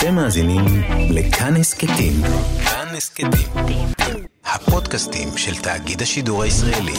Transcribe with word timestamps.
אתם 0.00 0.14
מאזינים 0.14 0.64
לכאן 1.10 1.56
הסכתים. 1.56 2.12
כאן 2.64 2.86
הסכתים. 2.96 3.88
הפודקאסטים 4.44 5.28
של 5.36 5.54
תאגיד 5.62 6.02
השידור 6.02 6.42
הישראלי. 6.42 6.94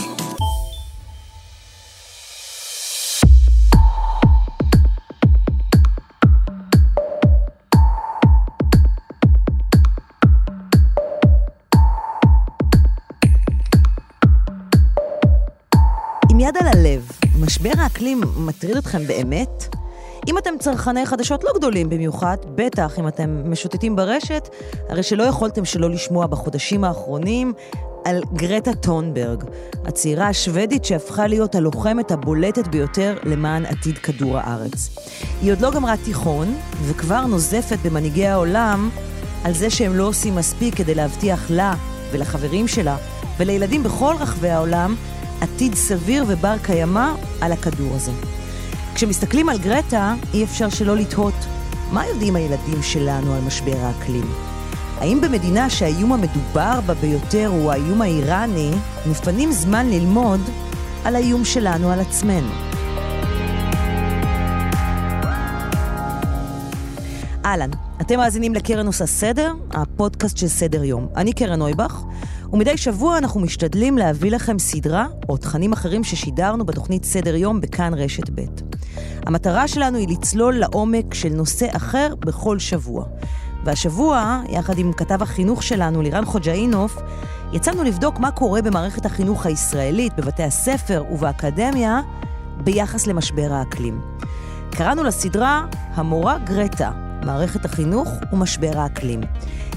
עם 16.31 16.40
יד 16.40 16.58
על 16.59 16.68
הלב, 16.68 17.12
משבר 17.40 17.72
האקלים 17.77 18.22
מטריד 18.38 18.77
אתכם 18.77 19.08
באמת? 19.08 19.80
אם 20.27 20.38
אתם 20.38 20.53
צרכני 20.59 21.05
חדשות 21.05 21.44
לא 21.44 21.52
גדולים 21.55 21.90
במיוחד, 21.90 22.38
בטח 22.55 22.99
אם 22.99 23.08
אתם 23.08 23.52
משוטטים 23.52 23.96
ברשת, 23.96 24.50
הרי 24.90 25.04
שלא 25.04 25.23
יכולתם 25.23 25.66
שלא 25.66 25.90
לשמוע 25.90 26.27
בחודשים 26.27 26.84
האחרונים 26.84 27.54
על 28.05 28.23
גרטה 28.34 28.73
טונברג, 28.73 29.44
הצעירה 29.86 30.27
השוודית 30.27 30.86
שהפכה 30.86 31.27
להיות 31.27 31.55
הלוחמת 31.55 32.12
הבולטת 32.12 32.68
ביותר 32.68 33.18
למען 33.23 33.66
עתיד 33.66 33.98
כדור 33.98 34.38
הארץ. 34.38 34.90
היא 35.41 35.52
עוד 35.52 35.62
לא 35.62 35.72
גמרה 35.72 35.98
תיכון, 35.98 36.55
וכבר 36.88 37.26
נוזפת 37.26 37.77
במנהיגי 37.84 38.27
העולם 38.27 38.90
על 39.44 39.54
זה 39.54 39.70
שהם 39.70 39.96
לא 39.96 40.04
עושים 40.04 40.35
מספיק 40.35 40.76
כדי 40.76 40.96
להבטיח 40.96 41.52
לה 41.52 41.74
ולחברים 42.12 42.68
שלה 42.68 42.98
ולילדים 43.38 43.84
בכל 43.84 44.16
רחבי 44.20 44.49
העולם 44.49 44.96
עתיד 45.41 45.76
סביר 45.76 46.26
ובר 46.27 46.55
קיימא 46.63 47.13
על 47.41 47.52
הכדור 47.52 47.96
הזה. 47.96 48.41
כשמסתכלים 48.95 49.50
על 49.50 49.58
גרטה, 49.58 50.16
אי 50.34 50.44
אפשר 50.44 50.70
שלא 50.70 50.95
לתהות 50.95 51.34
מה 51.91 52.08
יודעים 52.08 52.36
הילדים 52.36 52.82
שלנו 52.82 53.34
על 53.34 53.41
משבר 53.41 53.77
האקלים. 53.77 54.26
האם 54.98 55.22
במדינה 55.22 55.70
שהאיום 55.70 56.13
המדובר 56.13 56.79
בה 56.85 56.93
ביותר 56.93 57.48
הוא 57.48 57.71
האיום 57.71 58.01
האיראני, 58.01 58.71
מפנים 59.05 59.51
זמן 59.51 59.90
ללמוד 59.90 60.40
על 61.05 61.16
האיום 61.16 61.46
שלנו 61.46 61.91
על 61.91 61.99
עצמנו? 61.99 62.51
אהלן, 67.45 67.69
אתם 68.01 68.17
מאזינים 68.17 68.55
לקרן 68.55 68.88
עושה 68.88 69.05
סדר, 69.05 69.53
הפודקאסט 69.71 70.38
של 70.38 70.47
סדר 70.47 70.83
יום. 70.83 71.07
אני 71.16 71.33
קרן 71.33 71.59
נויבך, 71.59 72.01
ומדי 72.53 72.77
שבוע 72.77 73.17
אנחנו 73.17 73.39
משתדלים 73.39 73.97
להביא 73.97 74.31
לכם 74.31 74.59
סדרה 74.59 75.07
או 75.30 75.38
תכנים 75.38 75.73
אחרים 75.73 76.03
ששידרנו 76.03 76.66
בתוכנית 76.66 77.05
סדר 77.05 77.35
יום 77.35 77.61
בכאן 77.61 77.94
רשת 77.94 78.30
ב'. 78.30 78.41
המטרה 79.25 79.67
שלנו 79.67 79.97
היא 79.97 80.07
לצלול 80.07 80.55
לעומק 80.55 81.13
של 81.13 81.29
נושא 81.29 81.67
אחר 81.72 82.16
בכל 82.19 82.59
שבוע. 82.59 83.05
והשבוע, 83.66 84.41
יחד 84.49 84.77
עם 84.77 84.94
כתב 84.94 85.22
החינוך 85.22 85.63
שלנו, 85.63 86.02
לירן 86.02 86.25
חוג'אינוף, 86.25 86.97
יצאנו 87.53 87.83
לבדוק 87.83 88.19
מה 88.19 88.31
קורה 88.31 88.61
במערכת 88.61 89.05
החינוך 89.05 89.45
הישראלית, 89.45 90.13
בבתי 90.16 90.44
הספר 90.44 91.03
ובאקדמיה, 91.11 92.02
ביחס 92.63 93.07
למשבר 93.07 93.53
האקלים. 93.53 94.02
קראנו 94.72 95.03
לסדרה 95.03 95.66
המורה 95.94 96.38
גרטה, 96.38 96.91
מערכת 97.25 97.66
החינוך 97.66 98.09
ומשבר 98.33 98.72
האקלים. 98.75 99.22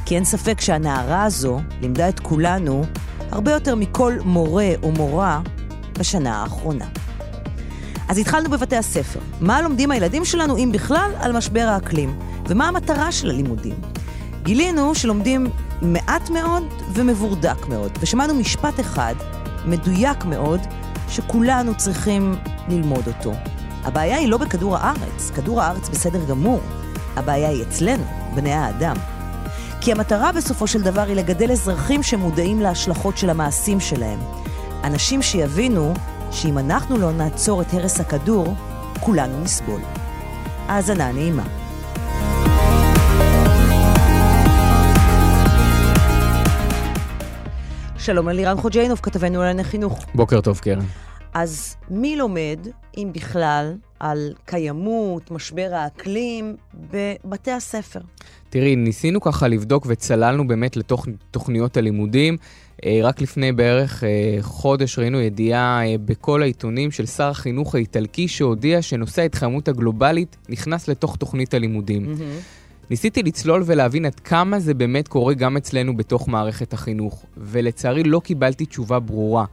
כי 0.06 0.14
אין 0.14 0.25
ספק 0.25 0.61
שהנערה 0.61 1.25
הזו 1.25 1.61
לימדה 1.81 2.09
את 2.09 2.20
כולנו 2.20 2.84
הרבה 3.31 3.53
יותר 3.53 3.75
מכל 3.75 4.12
מורה 4.25 4.73
או 4.83 4.92
מורה 4.92 5.41
בשנה 5.98 6.42
האחרונה. 6.42 6.84
אז 8.09 8.19
התחלנו 8.19 8.51
בבתי 8.51 8.77
הספר. 8.77 9.20
מה 9.41 9.62
לומדים 9.62 9.91
הילדים 9.91 10.25
שלנו, 10.25 10.56
אם 10.56 10.70
בכלל, 10.73 11.11
על 11.20 11.33
משבר 11.33 11.67
האקלים? 11.69 12.19
ומה 12.48 12.69
המטרה 12.69 13.12
של 13.12 13.31
הלימודים? 13.31 13.75
גילינו 14.42 14.95
שלומדים 14.95 15.47
מעט 15.83 16.31
מאוד 16.31 16.62
ומבורדק 16.92 17.67
מאוד, 17.69 17.91
ושמענו 18.01 18.34
משפט 18.34 18.81
אחד, 18.81 19.14
מדויק 19.67 20.24
מאוד, 20.24 20.61
שכולנו 21.08 21.77
צריכים 21.77 22.36
ללמוד 22.68 23.07
אותו. 23.07 23.33
הבעיה 23.85 24.17
היא 24.17 24.29
לא 24.29 24.39
בכדור 24.39 24.77
הארץ, 24.77 25.30
כדור 25.35 25.63
הארץ 25.63 25.89
בסדר 25.89 26.24
גמור. 26.24 26.61
הבעיה 27.17 27.48
היא 27.48 27.63
אצלנו, 27.63 28.05
בני 28.35 28.52
האדם. 28.52 28.97
כי 29.80 29.92
המטרה 29.92 30.33
בסופו 30.33 30.67
של 30.67 30.83
דבר 30.83 31.01
היא 31.01 31.17
לגדל 31.17 31.51
אזרחים 31.51 32.02
שמודעים 32.02 32.61
להשלכות 32.61 33.19
של 33.19 33.30
המעשים 33.30 33.80
שלהם. 33.80 34.19
אנשים 34.85 35.23
שיבינו 35.23 35.95
שאם 36.30 36.58
אנחנו 36.58 36.98
לא 36.98 37.13
נעצור 37.13 37.63
את 37.63 37.74
הרס 37.74 38.01
הכדור, 38.01 38.55
כולנו 39.01 39.41
נסבול. 39.41 39.80
האזנה 40.69 41.13
נעימה. 41.13 41.45
שלום 47.98 48.29
ללירן 48.29 48.57
חוג'יינוב, 48.57 49.01
כתבנו 49.03 49.41
על 49.41 49.47
ענייני 49.48 49.64
חינוך. 49.64 50.05
בוקר 50.14 50.41
טוב, 50.41 50.58
קרן. 50.58 50.85
אז 51.34 51.77
מי 51.90 52.17
לומד, 52.17 52.58
אם 52.96 53.11
בכלל, 53.14 53.74
על 54.00 54.34
קיימות, 54.45 55.30
משבר 55.30 55.70
האקלים, 55.72 56.56
בבתי 56.90 57.50
הספר? 57.50 58.00
תראי, 58.50 58.77
ניסינו 58.77 59.20
ככה 59.20 59.48
לבדוק 59.48 59.86
וצללנו 59.89 60.48
באמת 60.48 60.77
לתוך 60.77 61.06
תוכניות 61.30 61.77
הלימודים. 61.77 62.36
אה, 62.84 63.00
רק 63.02 63.20
לפני 63.20 63.52
בערך 63.52 64.05
אה, 64.05 64.39
חודש 64.40 64.98
ראינו 64.98 65.20
ידיעה 65.20 65.86
אה, 65.86 65.94
בכל 66.05 66.42
העיתונים 66.42 66.90
של 66.90 67.06
שר 67.06 67.28
החינוך 67.28 67.74
האיטלקי 67.74 68.28
שהודיע 68.28 68.83
שנושא 68.83 69.23
ההתחממות 69.23 69.68
הגלובלית 69.68 70.36
נכנס 70.48 70.89
לתוך 70.89 71.17
תוכנית 71.17 71.55
הלימודים. 71.55 72.14
Mm-hmm. 72.14 72.90
ניסיתי 72.90 73.23
לצלול 73.23 73.62
ולהבין 73.67 74.05
עד 74.05 74.20
כמה 74.20 74.61
זה 74.61 74.74
באמת 74.74 75.08
קורה 75.08 75.34
גם 75.34 75.56
אצלנו 75.56 75.96
בתוך 75.96 76.28
מערכת 76.28 76.73
החינוך, 76.73 77.24
ולצערי 77.36 78.05
לא 78.05 78.20
קיבלתי 78.24 78.67
תשובה 78.67 78.98
ברורה. 78.98 79.44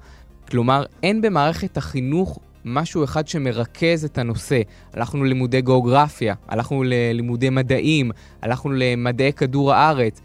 כלומר, 0.52 0.84
אין 1.04 1.22
במערכת 1.22 1.78
החינוך 1.78 2.40
משהו 2.66 3.04
אחד 3.04 3.28
שמרכז 3.28 4.06
את 4.06 4.18
הנושא. 4.18 4.62
הלכנו 4.94 5.24
ללימודי 5.24 5.62
גיאוגרפיה, 5.62 6.36
הלכנו 6.48 6.84
ללימודי 6.84 7.50
מדעים, 7.50 8.12
הלכנו 8.42 8.72
למדעי 8.72 9.34
כדור 9.34 9.74
הארץ, 9.74 10.22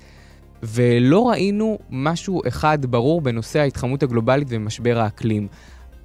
ולא 0.63 1.29
ראינו 1.31 1.79
משהו 1.91 2.43
אחד 2.49 2.87
ברור 2.87 3.21
בנושא 3.21 3.59
ההתחממות 3.59 4.03
הגלובלית 4.03 4.49
ומשבר 4.51 4.99
האקלים. 4.99 5.49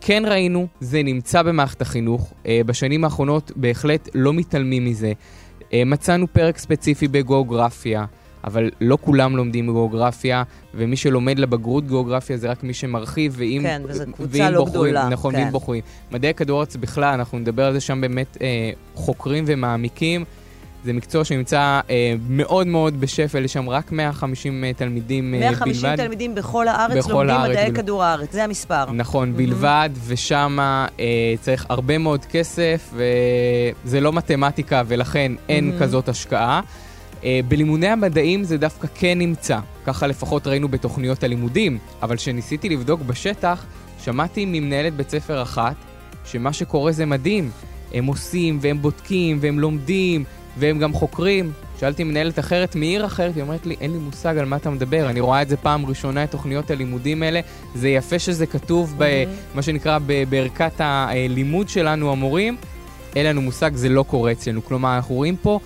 כן 0.01 0.23
ראינו, 0.27 0.67
זה 0.79 1.03
נמצא 1.03 1.43
במערכת 1.43 1.81
החינוך, 1.81 2.33
אה, 2.45 2.61
בשנים 2.65 3.03
האחרונות 3.03 3.51
בהחלט 3.55 4.09
לא 4.15 4.33
מתעלמים 4.33 4.85
מזה. 4.85 5.13
אה, 5.73 5.83
מצאנו 5.85 6.27
פרק 6.33 6.57
ספציפי 6.57 7.07
בגיאוגרפיה. 7.07 8.05
אבל 8.43 8.69
לא 8.81 8.97
כולם 9.01 9.37
לומדים 9.37 9.65
גיאוגרפיה, 9.65 10.43
ומי 10.75 10.97
שלומד 10.97 11.39
לבגרות 11.39 11.87
גיאוגרפיה 11.87 12.37
זה 12.37 12.51
רק 12.51 12.63
מי 12.63 12.73
שמרחיב, 12.73 13.33
ואם... 13.37 13.61
כן, 13.63 13.81
וזו 13.87 14.03
קבוצה 14.15 14.49
לא 14.49 14.59
בוחרים, 14.65 14.73
גדולה. 14.83 15.09
נכון, 15.09 15.35
כן. 15.35 15.41
ואם 15.43 15.51
בוחרים. 15.51 15.81
מדעי 16.11 16.33
כדור 16.33 16.57
הארץ 16.59 16.75
בכלל, 16.75 17.13
אנחנו 17.13 17.39
נדבר 17.39 17.65
על 17.65 17.73
זה 17.73 17.79
שם 17.79 18.01
באמת 18.01 18.37
אה, 18.41 18.47
חוקרים 18.95 19.43
ומעמיקים. 19.47 20.25
זה 20.85 20.93
מקצוע 20.93 21.25
שנמצא 21.25 21.79
אה, 21.89 22.13
מאוד 22.29 22.67
מאוד 22.67 23.01
בשפל, 23.01 23.45
יש 23.45 23.53
שם 23.53 23.69
רק 23.69 23.91
150 23.91 24.63
אה, 24.63 24.73
תלמידים 24.73 25.33
אה, 25.33 25.39
150 25.39 25.81
בלבד. 25.83 25.95
תלמידים 26.03 26.35
בכל 26.35 26.67
הארץ 26.67 26.97
בכל 27.05 27.11
לומדים 27.13 27.29
הארץ 27.35 27.49
מדעי 27.51 27.71
בל- 27.71 27.75
כדור 27.77 28.03
הארץ, 28.03 28.31
זה 28.33 28.43
המספר. 28.43 28.91
נכון, 28.91 29.33
בלבד, 29.37 29.89
ושם 30.07 30.57
אה, 30.59 30.85
צריך 31.41 31.65
הרבה 31.69 31.97
מאוד 31.97 32.25
כסף, 32.25 32.93
וזה 33.85 33.99
לא 34.01 34.13
מתמטיקה, 34.13 34.81
ולכן 34.87 35.31
אין 35.49 35.71
כזאת 35.79 36.09
השקעה. 36.09 36.61
אה, 37.23 37.39
בלימודי 37.47 37.87
המדעים 37.87 38.43
זה 38.43 38.57
דווקא 38.57 38.87
כן 38.95 39.17
נמצא, 39.17 39.59
ככה 39.85 40.07
לפחות 40.07 40.47
ראינו 40.47 40.67
בתוכניות 40.67 41.23
הלימודים, 41.23 41.77
אבל 42.01 42.15
כשניסיתי 42.15 42.69
לבדוק 42.69 43.01
בשטח, 43.01 43.65
שמעתי 44.03 44.45
ממנהלת 44.45 44.93
בית 44.95 45.09
ספר 45.09 45.41
אחת, 45.41 45.75
שמה 46.25 46.53
שקורה 46.53 46.91
זה 46.91 47.05
מדהים. 47.05 47.51
הם 47.93 48.05
עושים, 48.05 48.57
והם 48.61 48.81
בודקים, 48.81 49.37
והם 49.41 49.59
לומדים, 49.59 50.23
והם 50.57 50.79
גם 50.79 50.93
חוקרים. 50.93 51.51
שאלתי 51.79 52.03
מנהלת 52.03 52.39
אחרת 52.39 52.75
מעיר 52.75 53.05
אחרת, 53.05 53.35
היא 53.35 53.43
אומרת 53.43 53.65
לי, 53.65 53.75
אין 53.81 53.91
לי 53.91 53.97
מושג 53.97 54.37
על 54.37 54.45
מה 54.45 54.55
אתה 54.55 54.69
מדבר, 54.69 55.09
אני 55.09 55.19
רואה 55.19 55.41
את 55.41 55.49
זה 55.49 55.57
פעם 55.57 55.85
ראשונה, 55.85 56.23
את 56.23 56.31
תוכניות 56.31 56.71
הלימודים 56.71 57.23
האלה. 57.23 57.39
זה 57.75 57.89
יפה 57.89 58.19
שזה 58.19 58.45
כתוב 58.45 58.95
במה 58.97 59.61
שנקרא 59.61 59.99
ב- 60.05 60.23
בערכת 60.29 60.73
הלימוד 60.77 61.69
שלנו, 61.69 62.11
המורים. 62.11 62.57
אין 63.15 63.25
לנו 63.25 63.41
מושג, 63.41 63.75
זה 63.75 63.89
לא 63.89 64.03
קורה 64.03 64.31
אצלנו. 64.31 64.65
כלומר, 64.65 64.95
אנחנו 64.95 65.15
רואים 65.15 65.35
פה 65.41 65.59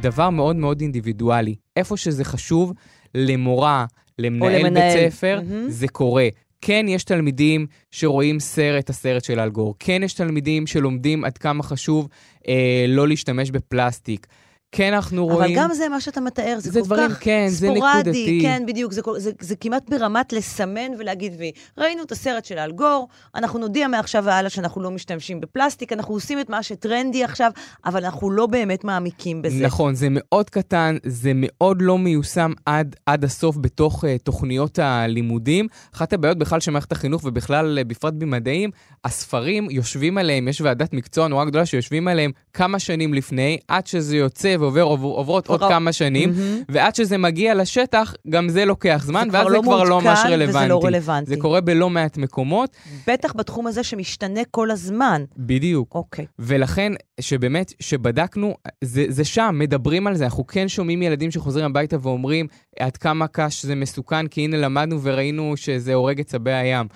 דבר 0.00 0.30
מאוד 0.30 0.56
מאוד 0.56 0.80
אינדיבידואלי. 0.80 1.54
איפה 1.76 1.96
שזה 1.96 2.24
חשוב, 2.24 2.72
למורה, 3.14 3.86
למנהל 4.18 4.58
למנהל. 4.58 4.98
בית 4.98 5.12
ספר, 5.12 5.40
מהמם. 5.48 5.70
זה 5.70 5.88
קורה. 5.88 6.28
כן, 6.60 6.86
יש 6.88 7.04
תלמידים 7.04 7.66
שרואים 7.90 8.40
סרט, 8.40 8.90
הסרט 8.90 9.24
של 9.24 9.40
אלגור. 9.40 9.74
כן, 9.78 10.02
יש 10.04 10.14
תלמידים 10.14 10.66
שלומדים 10.66 11.24
עד 11.24 11.38
כמה 11.38 11.62
חשוב 11.62 12.08
אה, 12.48 12.84
לא 12.88 13.08
להשתמש 13.08 13.50
בפלסטיק. 13.50 14.26
כן 14.72 14.92
אנחנו 14.92 15.26
רואים... 15.26 15.58
אבל 15.58 15.64
גם 15.64 15.74
זה 15.74 15.88
מה 15.88 16.00
שאתה 16.00 16.20
מתאר, 16.20 16.56
זה, 16.58 16.70
זה 16.70 16.80
כל 16.80 16.86
דברים, 16.86 17.10
כך 17.10 17.18
כן, 17.20 17.46
זה 17.48 17.56
ספורדי. 17.56 17.80
נקודתי. 17.80 18.38
כן, 18.42 18.62
בדיוק, 18.66 18.92
זה, 18.92 19.02
זה, 19.16 19.30
זה 19.40 19.56
כמעט 19.56 19.90
ברמת 19.90 20.32
לסמן 20.32 20.90
ולהגיד, 20.98 21.32
ראינו 21.78 22.02
את 22.02 22.12
הסרט 22.12 22.44
של 22.44 22.58
אל 22.58 22.72
גור, 22.72 23.08
אנחנו 23.34 23.58
נודיע 23.58 23.88
מעכשיו 23.88 24.24
והלאה 24.24 24.50
שאנחנו 24.50 24.82
לא 24.82 24.90
משתמשים 24.90 25.40
בפלסטיק, 25.40 25.92
אנחנו 25.92 26.14
עושים 26.14 26.40
את 26.40 26.50
מה 26.50 26.62
שטרנדי 26.62 27.24
עכשיו, 27.24 27.50
אבל 27.84 28.04
אנחנו 28.04 28.30
לא 28.30 28.46
באמת 28.46 28.84
מעמיקים 28.84 29.42
בזה. 29.42 29.64
נכון, 29.64 29.94
זה 29.94 30.06
מאוד 30.10 30.50
קטן, 30.50 30.96
זה 31.04 31.32
מאוד 31.34 31.82
לא 31.82 31.98
מיושם 31.98 32.52
עד, 32.66 32.96
עד 33.06 33.24
הסוף 33.24 33.56
בתוך 33.60 34.04
uh, 34.04 34.08
תוכניות 34.22 34.78
הלימודים. 34.78 35.66
אחת 35.94 36.12
הבעיות 36.12 36.38
בכלל 36.38 36.60
של 36.60 36.70
מערכת 36.70 36.92
החינוך, 36.92 37.24
ובכלל, 37.24 37.78
uh, 37.80 37.84
בפרט 37.84 38.14
במדעים, 38.18 38.70
הספרים 39.04 39.70
יושבים 39.70 40.18
עליהם, 40.18 40.48
יש 40.48 40.60
ועדת 40.60 40.92
מקצוע 40.92 41.28
נורא 41.28 41.44
גדולה 41.44 41.66
שיושבים 41.66 42.08
עליהם 42.08 42.30
כמה 42.52 42.78
שנים 42.78 43.14
לפני, 43.14 43.58
עד 43.68 43.86
שזה 43.86 44.16
יוצא 44.16 44.56
ועובר, 44.60 44.82
עובר, 44.82 45.06
עוברות 45.06 45.46
עוד 45.46 45.60
כמה 45.60 45.92
שנים, 45.92 46.30
מהמם. 46.30 46.62
ועד 46.68 46.94
שזה 46.94 47.18
מגיע 47.18 47.54
לשטח, 47.54 48.14
גם 48.28 48.48
זה 48.48 48.64
לוקח 48.64 49.02
זמן, 49.06 49.28
כבר 49.28 49.38
ואז 49.38 49.46
לא 49.46 49.60
זה 49.60 49.66
כבר 49.66 49.84
לא 49.84 50.00
ממש 50.00 50.18
רלוונטי. 50.24 50.58
וזה 50.58 50.68
לא 50.68 50.80
רלוונטי. 50.84 51.30
זה 51.30 51.36
קורה 51.36 51.60
בלא 51.60 51.90
מעט 51.90 52.16
מקומות, 52.16 52.76
בטח 53.06 53.32
בתחום 53.36 53.66
הזה 53.66 53.84
שמשתנה 53.84 54.40
כל 54.50 54.70
הזמן. 54.70 55.24
בדיוק. 55.36 55.94
אוקיי. 55.94 56.26
ולכן, 56.38 56.92
שבאמת, 57.20 57.72
שבדקנו, 57.80 58.54
זה, 58.84 59.04
זה 59.08 59.24
שם, 59.24 59.56
מדברים 59.58 60.06
על 60.06 60.14
זה. 60.14 60.24
אנחנו 60.24 60.46
כן 60.46 60.68
שומעים 60.68 61.02
ילדים 61.02 61.30
שחוזרים 61.30 61.64
הביתה 61.66 61.96
ואומרים 62.02 62.46
עד 62.78 62.96
כמה 62.96 63.26
קש 63.26 63.64
זה 63.64 63.74
מסוכן, 63.74 64.26
כי 64.26 64.40
הנה 64.40 64.56
למדנו 64.56 65.02
וראינו 65.02 65.52
שזה 65.56 65.94
הורג 65.94 66.20
את 66.20 66.26
צבי 66.26 66.52
הים. 66.52 66.86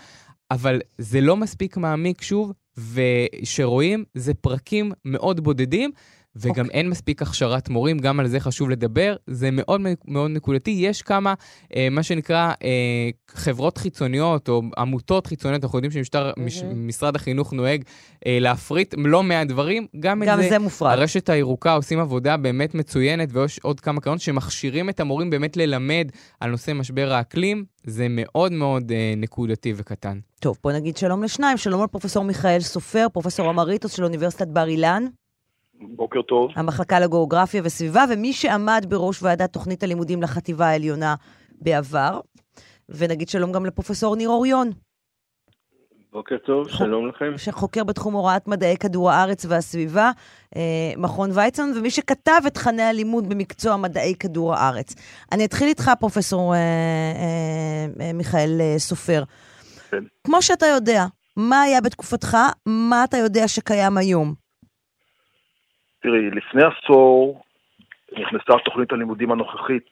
אבל 0.50 0.80
זה 0.98 1.20
לא 1.20 1.36
מספיק 1.36 1.76
מעמיק 1.76 2.22
שוב, 2.22 2.52
ושרואים, 2.76 4.04
זה 4.14 4.34
פרקים 4.34 4.92
מאוד 5.04 5.40
בודדים. 5.40 5.90
וגם 6.36 6.48
אוקיי. 6.48 6.64
okay. 6.64 6.68
אין 6.74 6.88
מספיק 6.88 7.22
הכשרת 7.22 7.68
מורים, 7.68 7.98
גם 7.98 8.20
על 8.20 8.26
זה 8.28 8.40
חשוב 8.40 8.70
לדבר. 8.70 9.16
זה 9.26 9.50
מאוד 9.52 9.80
מאוד 10.08 10.30
נקודתי. 10.30 10.70
יש 10.70 11.02
כמה, 11.02 11.34
אה, 11.76 11.88
מה 11.90 12.02
שנקרא, 12.02 12.52
אה, 12.64 13.10
חברות 13.30 13.78
חיצוניות 13.78 14.48
או 14.48 14.62
עמותות 14.78 15.26
חיצוניות, 15.26 15.64
אנחנו 15.64 15.78
יודעים 15.78 16.04
שמשרד 16.48 17.16
החינוך 17.16 17.52
נוהג 17.52 17.82
אה, 18.26 18.38
להפריט 18.40 18.94
לא 18.98 19.22
מעט 19.22 19.46
דברים, 19.46 19.86
גם 20.00 20.22
את 20.22 20.28
גם 20.28 20.42
זה. 20.42 20.48
זה 20.48 20.58
מופרד. 20.58 20.98
הרשת 20.98 21.28
הירוקה 21.28 21.72
עושים 21.72 22.00
עבודה 22.00 22.36
באמת 22.36 22.74
מצוינת, 22.74 23.28
ויש 23.32 23.58
עוד 23.58 23.80
כמה 23.80 24.00
קרנות 24.00 24.20
שמכשירים 24.20 24.88
את 24.88 25.00
המורים 25.00 25.30
באמת 25.30 25.56
ללמד 25.56 26.08
על 26.40 26.50
נושא 26.50 26.72
משבר 26.72 27.12
האקלים. 27.12 27.64
זה 27.86 28.06
מאוד 28.10 28.52
מאוד 28.52 28.92
אה, 28.92 29.14
נקודתי 29.16 29.72
וקטן. 29.76 30.18
טוב, 30.40 30.58
בוא 30.64 30.72
נגיד 30.72 30.96
שלום 30.96 31.22
לשניים. 31.22 31.56
שלום 31.56 31.84
לפרופסור 31.84 32.24
מיכאל 32.24 32.60
סופר, 32.60 33.06
פרופסור 33.12 33.50
אמריטוס 33.50 33.92
של 33.92 34.04
אוניברסיטת 34.04 34.48
בר 34.48 34.68
אילן. 34.68 35.04
בוקר 35.80 36.22
טוב. 36.22 36.50
המחלקה 36.56 37.00
לגיאוגרפיה 37.00 37.62
וסביבה, 37.64 38.04
ומי 38.10 38.32
שעמד 38.32 38.86
בראש 38.88 39.22
ועדת 39.22 39.52
תוכנית 39.52 39.82
הלימודים 39.82 40.22
לחטיבה 40.22 40.66
העליונה 40.66 41.14
בעבר. 41.62 42.20
ונגיד 42.88 43.28
שלום 43.28 43.52
גם 43.52 43.66
לפרופסור 43.66 44.16
ניר 44.16 44.28
אוריון, 44.28 44.70
בוקר 46.14 46.36
טוב, 46.38 46.68
שלום 46.68 47.08
לכם. 47.08 47.38
שחוקר 47.38 47.84
בתחום 47.84 48.14
הוראת 48.14 48.48
מדעי 48.48 48.76
כדור 48.76 49.10
הארץ 49.10 49.46
והסביבה, 49.48 50.10
אה, 50.56 50.92
מכון 50.96 51.30
ויצמן, 51.34 51.70
ומי 51.76 51.90
שכתב 51.90 52.40
את 52.46 52.54
תכני 52.54 52.82
הלימוד 52.82 53.28
במקצוע 53.28 53.76
מדעי 53.76 54.14
כדור 54.14 54.54
הארץ. 54.54 54.94
אני 55.32 55.44
אתחיל 55.44 55.68
איתך, 55.68 55.90
פרופסור 56.00 56.54
אה, 56.54 56.58
אה, 56.58 58.04
אה, 58.06 58.12
מיכאל 58.12 58.60
אה, 58.60 58.74
סופר. 58.78 59.24
כן. 59.90 60.04
כמו 60.26 60.42
שאתה 60.42 60.66
יודע, 60.66 61.04
מה 61.36 61.62
היה 61.62 61.80
בתקופתך, 61.80 62.36
מה 62.66 63.04
אתה 63.04 63.16
יודע 63.16 63.48
שקיים 63.48 63.96
היום? 63.96 64.43
תראי, 66.04 66.30
לפני 66.30 66.62
עשור 66.64 67.42
נכנסה 68.12 68.52
תוכנית 68.64 68.92
הלימודים 68.92 69.30
הנוכחית 69.30 69.90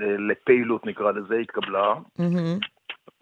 אה, 0.00 0.16
לפעילות, 0.18 0.86
נקרא 0.86 1.12
לזה, 1.12 1.36
התקבלה. 1.36 1.94
מהמם. 2.18 2.58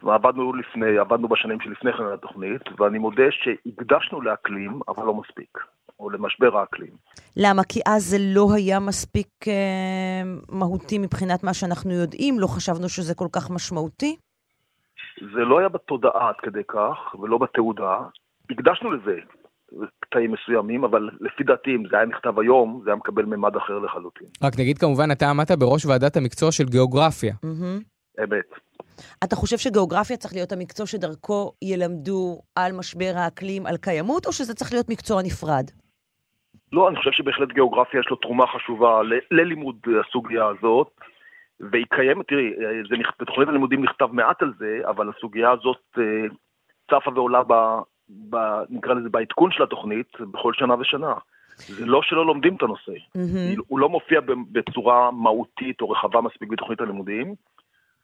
ועבדנו 0.03 0.53
לפני, 0.53 0.99
עבדנו 0.99 1.29
בשנים 1.29 1.61
שלפני 1.61 1.93
כן 1.93 2.03
על 2.03 2.13
התוכנית, 2.13 2.63
ואני 2.79 2.99
מודה 2.99 3.23
שהקדשנו 3.31 4.21
לאקלים, 4.21 4.81
אבל 4.89 5.07
לא 5.07 5.15
מספיק, 5.15 5.59
או 6.01 6.11
למשבר 6.11 6.59
האקלים. 6.59 6.91
למה? 7.37 7.63
כי 7.65 7.81
אז 7.87 8.03
זה 8.03 8.17
לא 8.21 8.47
היה 8.55 8.81
מספיק 8.81 9.29
אה, 9.49 10.23
מהותי 10.49 10.99
מבחינת 10.99 11.45
מה 11.45 11.55
שאנחנו 11.55 11.91
יודעים, 11.93 12.41
לא 12.41 12.47
חשבנו 12.47 12.89
שזה 12.89 13.15
כל 13.15 13.29
כך 13.33 13.51
משמעותי? 13.51 14.17
זה 15.35 15.41
לא 15.41 15.59
היה 15.59 15.69
בתודעה 15.69 16.29
עד 16.29 16.37
כדי 16.43 16.65
כך, 16.69 17.15
ולא 17.21 17.39
בתעודה. 17.39 17.99
הקדשנו 18.51 18.91
לזה 18.91 19.19
קטעים 20.01 20.33
מסוימים, 20.33 20.85
אבל 20.85 21.11
לפי 21.21 21.45
דעתי, 21.45 21.71
אם 21.71 21.83
זה 21.91 21.97
היה 21.97 22.07
נכתב 22.07 22.39
היום, 22.39 22.81
זה 22.85 22.91
היה 22.91 22.97
מקבל 22.97 23.25
ממד 23.25 23.57
אחר 23.57 23.79
לחלוטין. 23.79 24.27
רק 24.45 24.53
נגיד 24.59 24.79
כמובן, 24.79 25.11
אתה 25.13 25.31
עמדת 25.31 25.51
בראש 25.59 25.87
ועדת 25.87 26.17
המקצוע 26.17 26.53
של 26.53 26.65
גיאוגרפיה. 26.65 27.35
אמת. 28.25 28.51
אתה 29.25 29.37
חושב 29.37 29.57
שגיאוגרפיה 29.59 30.17
צריך 30.17 30.35
להיות 30.35 30.53
המקצוע 30.53 30.87
שדרכו 30.87 31.53
ילמדו 31.63 32.39
על 32.57 32.73
משבר 32.73 33.13
האקלים, 33.17 33.67
על 33.67 33.77
קיימות, 33.77 34.27
או 34.27 34.33
שזה 34.33 34.55
צריך 34.55 34.73
להיות 34.73 34.89
מקצוע 34.89 35.23
נפרד? 35.23 35.65
לא, 36.73 36.89
אני 36.89 36.97
חושב 36.97 37.11
שבהחלט 37.13 37.49
גיאוגרפיה 37.53 38.01
יש 38.01 38.07
לו 38.11 38.17
תרומה 38.17 38.45
חשובה 38.47 39.03
ל- 39.03 39.35
ללימוד 39.41 39.77
הסוגיה 40.09 40.47
הזאת, 40.47 40.91
והיא 41.71 41.87
קיימת, 41.95 42.29
תראי, 42.29 42.47
אה, 42.47 42.83
זה, 42.91 42.95
נכ- 42.97 43.15
בתוכנית 43.21 43.49
הלימודים 43.49 43.85
נכתב 43.85 44.09
מעט 44.13 44.43
על 44.43 44.53
זה, 44.59 44.79
אבל 44.89 45.11
הסוגיה 45.17 45.51
הזאת 45.51 45.81
אה, 45.99 46.03
צפה 46.91 47.11
ועולה 47.15 47.43
ב, 48.31 48.37
נקרא 48.71 48.95
לזה 48.95 49.09
בעדכון 49.09 49.51
של 49.53 49.63
התוכנית 49.63 50.07
בכל 50.21 50.53
שנה 50.55 50.75
ושנה. 50.81 51.15
זה 51.57 51.87
לא 51.87 52.01
שלא 52.03 52.27
לומדים 52.27 52.57
את 52.57 52.63
הנושא, 52.63 52.93
מהמם. 53.15 53.55
הוא 53.69 53.79
לא 53.79 53.89
מופיע 53.89 54.21
בצורה 54.53 55.11
מהותית 55.11 55.81
או 55.81 55.91
רחבה 55.91 56.21
מספיק 56.21 56.49
בתוכנית 56.49 56.81
הלימודים, 56.81 57.35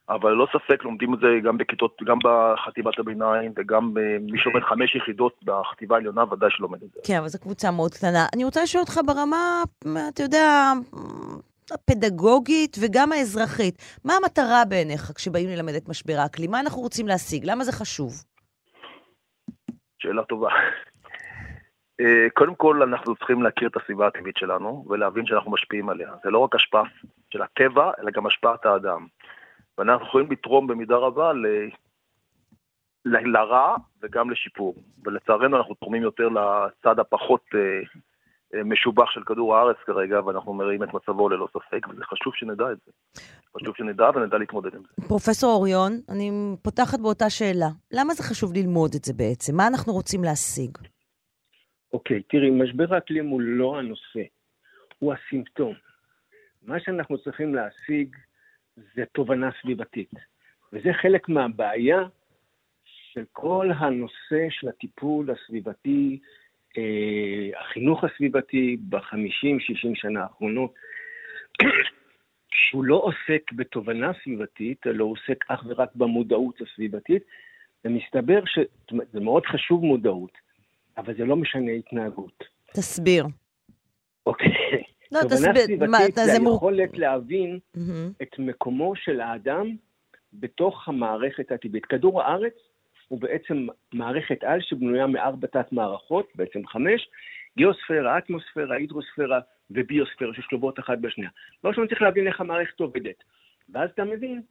אבל 0.08 0.30
ללא 0.30 0.46
ספק 0.52 0.84
לומדים 0.84 1.14
את 1.14 1.18
זה 1.18 1.26
גם 1.44 1.58
בכיתות, 1.58 2.02
גם 2.06 2.18
בחטיבת 2.24 2.98
הביניים 2.98 3.52
וגם 3.56 3.92
אה, 3.98 4.16
מי 4.20 4.38
שלומד 4.38 4.62
חמש 4.62 4.94
יחידות 4.94 5.40
בחטיבה 5.44 5.96
העליונה 5.96 6.24
ודאי 6.32 6.50
שלומד 6.50 6.82
את 6.82 6.88
זה. 6.94 7.00
כן, 7.04 7.18
אבל 7.18 7.28
זו 7.28 7.38
קבוצה 7.38 7.70
מאוד 7.70 7.94
קטנה. 7.94 8.26
אני 8.34 8.44
רוצה 8.44 8.62
לשאול 8.62 8.80
אותך 8.80 9.00
ברמה, 9.06 9.62
אתה 10.08 10.22
יודע, 10.22 10.72
הפדגוגית 11.70 12.76
וגם 12.80 13.12
האזרחית. 13.12 13.98
מה 14.04 14.14
המטרה 14.16 14.64
בעיניך 14.64 15.12
כשבאים 15.14 15.48
ללמד 15.48 15.74
את 15.74 15.88
משבר 15.88 16.16
האקלים? 16.18 16.50
מה 16.50 16.60
אנחנו 16.60 16.82
רוצים 16.82 17.08
להשיג? 17.08 17.42
למה 17.44 17.64
זה 17.64 17.72
חשוב? 17.72 18.12
שאלה 19.98 20.24
טובה. 20.24 20.50
אה, 22.00 22.26
קודם 22.34 22.54
כל, 22.54 22.82
אנחנו 22.82 23.16
צריכים 23.16 23.42
להכיר 23.42 23.68
את 23.68 23.76
הסביבה 23.76 24.06
הטבעית 24.06 24.36
שלנו 24.36 24.84
ולהבין 24.88 25.26
שאנחנו 25.26 25.50
משפיעים 25.50 25.88
עליה. 25.88 26.10
זה 26.24 26.30
לא 26.30 26.38
רק 26.38 26.54
השפעה 26.54 26.82
של 27.30 27.42
הטבע, 27.42 27.90
אלא 28.00 28.10
גם 28.10 28.26
השפעת 28.26 28.66
האדם. 28.66 29.06
ואנחנו 29.78 30.06
יכולים 30.06 30.30
לתרום 30.30 30.66
במידה 30.66 30.96
רבה 30.96 31.32
ל... 31.32 31.46
ל- 33.04 33.32
לרע 33.32 33.76
וגם 34.02 34.30
לשיפור. 34.30 34.74
ולצערנו 35.04 35.56
אנחנו 35.56 35.74
תורמים 35.74 36.02
יותר 36.02 36.28
לצד 36.28 36.98
הפחות 36.98 37.44
אה, 37.54 37.80
משובח 38.54 39.10
של 39.10 39.20
כדור 39.26 39.56
הארץ 39.56 39.76
כרגע, 39.86 40.20
ואנחנו 40.26 40.54
מראים 40.54 40.82
את 40.82 40.94
מצבו 40.94 41.28
ללא 41.28 41.48
ספק, 41.52 41.88
וזה 41.88 42.04
חשוב 42.04 42.34
שנדע 42.34 42.72
את 42.72 42.76
זה. 42.86 42.92
חשוב 43.56 43.76
שנדע 43.76 44.10
ונדע 44.14 44.38
להתמודד 44.38 44.74
עם 44.74 44.82
זה. 44.82 45.08
פרופסור 45.08 45.52
אוריון, 45.52 45.92
אני 46.08 46.30
פותחת 46.62 47.00
באותה 47.00 47.30
שאלה. 47.30 47.68
למה 47.92 48.14
זה 48.14 48.22
חשוב 48.22 48.52
ללמוד 48.54 48.90
את 48.96 49.04
זה 49.04 49.12
בעצם? 49.12 49.56
מה 49.56 49.66
אנחנו 49.66 49.92
רוצים 49.92 50.24
להשיג? 50.24 50.78
אוקיי, 51.92 52.22
תראי, 52.22 52.50
משבר 52.50 52.94
האקלים 52.94 53.28
הוא 53.28 53.40
לא 53.40 53.78
הנושא, 53.78 54.22
הוא 54.98 55.14
הסימפטום. 55.14 55.74
מה 56.62 56.80
שאנחנו 56.80 57.18
צריכים 57.18 57.54
להשיג 57.54 58.16
זה 58.94 59.04
תובנה 59.12 59.50
סביבתית. 59.62 60.10
וזה 60.72 60.92
חלק 61.02 61.28
מהבעיה 61.28 61.98
של 62.84 63.24
כל 63.32 63.70
הנושא 63.78 64.46
של 64.50 64.68
הטיפול 64.68 65.30
הסביבתי, 65.30 66.18
אה, 66.20 66.28
החינוך 67.60 68.04
הסביבתי 68.04 68.76
בחמישים, 68.88 69.60
שישים 69.60 69.94
שנה 69.94 70.22
האחרונות, 70.22 70.74
שהוא 72.50 72.84
לא 72.84 72.96
עוסק 72.96 73.52
בתובנה 73.52 74.12
סביבתית, 74.24 74.86
אלא 74.86 75.04
עוסק 75.04 75.44
אך 75.48 75.64
ורק 75.66 75.94
במודעות 75.94 76.60
הסביבתית, 76.60 77.22
ומסתבר 77.84 78.40
שזה 78.46 79.20
מאוד 79.20 79.46
חשוב 79.46 79.84
מודעות, 79.84 80.32
אבל 80.98 81.14
זה 81.16 81.24
לא 81.24 81.36
משנה 81.36 81.72
התנהגות. 81.72 82.44
תסביר. 82.66 83.26
אוקיי. 84.26 84.48
לא, 85.12 85.20
תובנה 85.22 85.52
תסביר. 85.54 85.78
מה, 85.88 85.98
סביבתית 85.98 86.24
זה 86.24 86.38
מור... 86.40 86.52
היכולת 86.52 86.98
להבין 86.98 87.58
מהמם. 87.74 88.10
את 88.22 88.38
מקומו 88.38 88.96
של 88.96 89.20
האדם 89.20 89.76
בתוך 90.32 90.88
המערכת 90.88 91.52
הטבעית. 91.52 91.86
כדור 91.86 92.22
הארץ 92.22 92.54
הוא 93.08 93.20
בעצם 93.20 93.66
מערכת 93.92 94.44
על 94.44 94.60
שבנויה 94.60 95.06
מארבע 95.06 95.46
תת-מערכות, 95.46 96.28
בעצם 96.34 96.66
חמש, 96.66 97.08
גיאוספירה, 97.56 98.18
אטמוספירה, 98.18 98.76
הידרוספירה 98.76 99.40
וביוספירה 99.70 100.34
ששלובות 100.34 100.78
אחת 100.78 100.98
בשנייה. 100.98 101.30
לא 101.64 101.72
שאני 101.72 101.88
צריך 101.88 102.02
להבין 102.02 102.26
איך 102.26 102.40
המערכת 102.40 102.80
עובדת. 102.80 103.24
ואז 103.68 103.90
אתה 103.90 104.04
מבין 104.04 104.42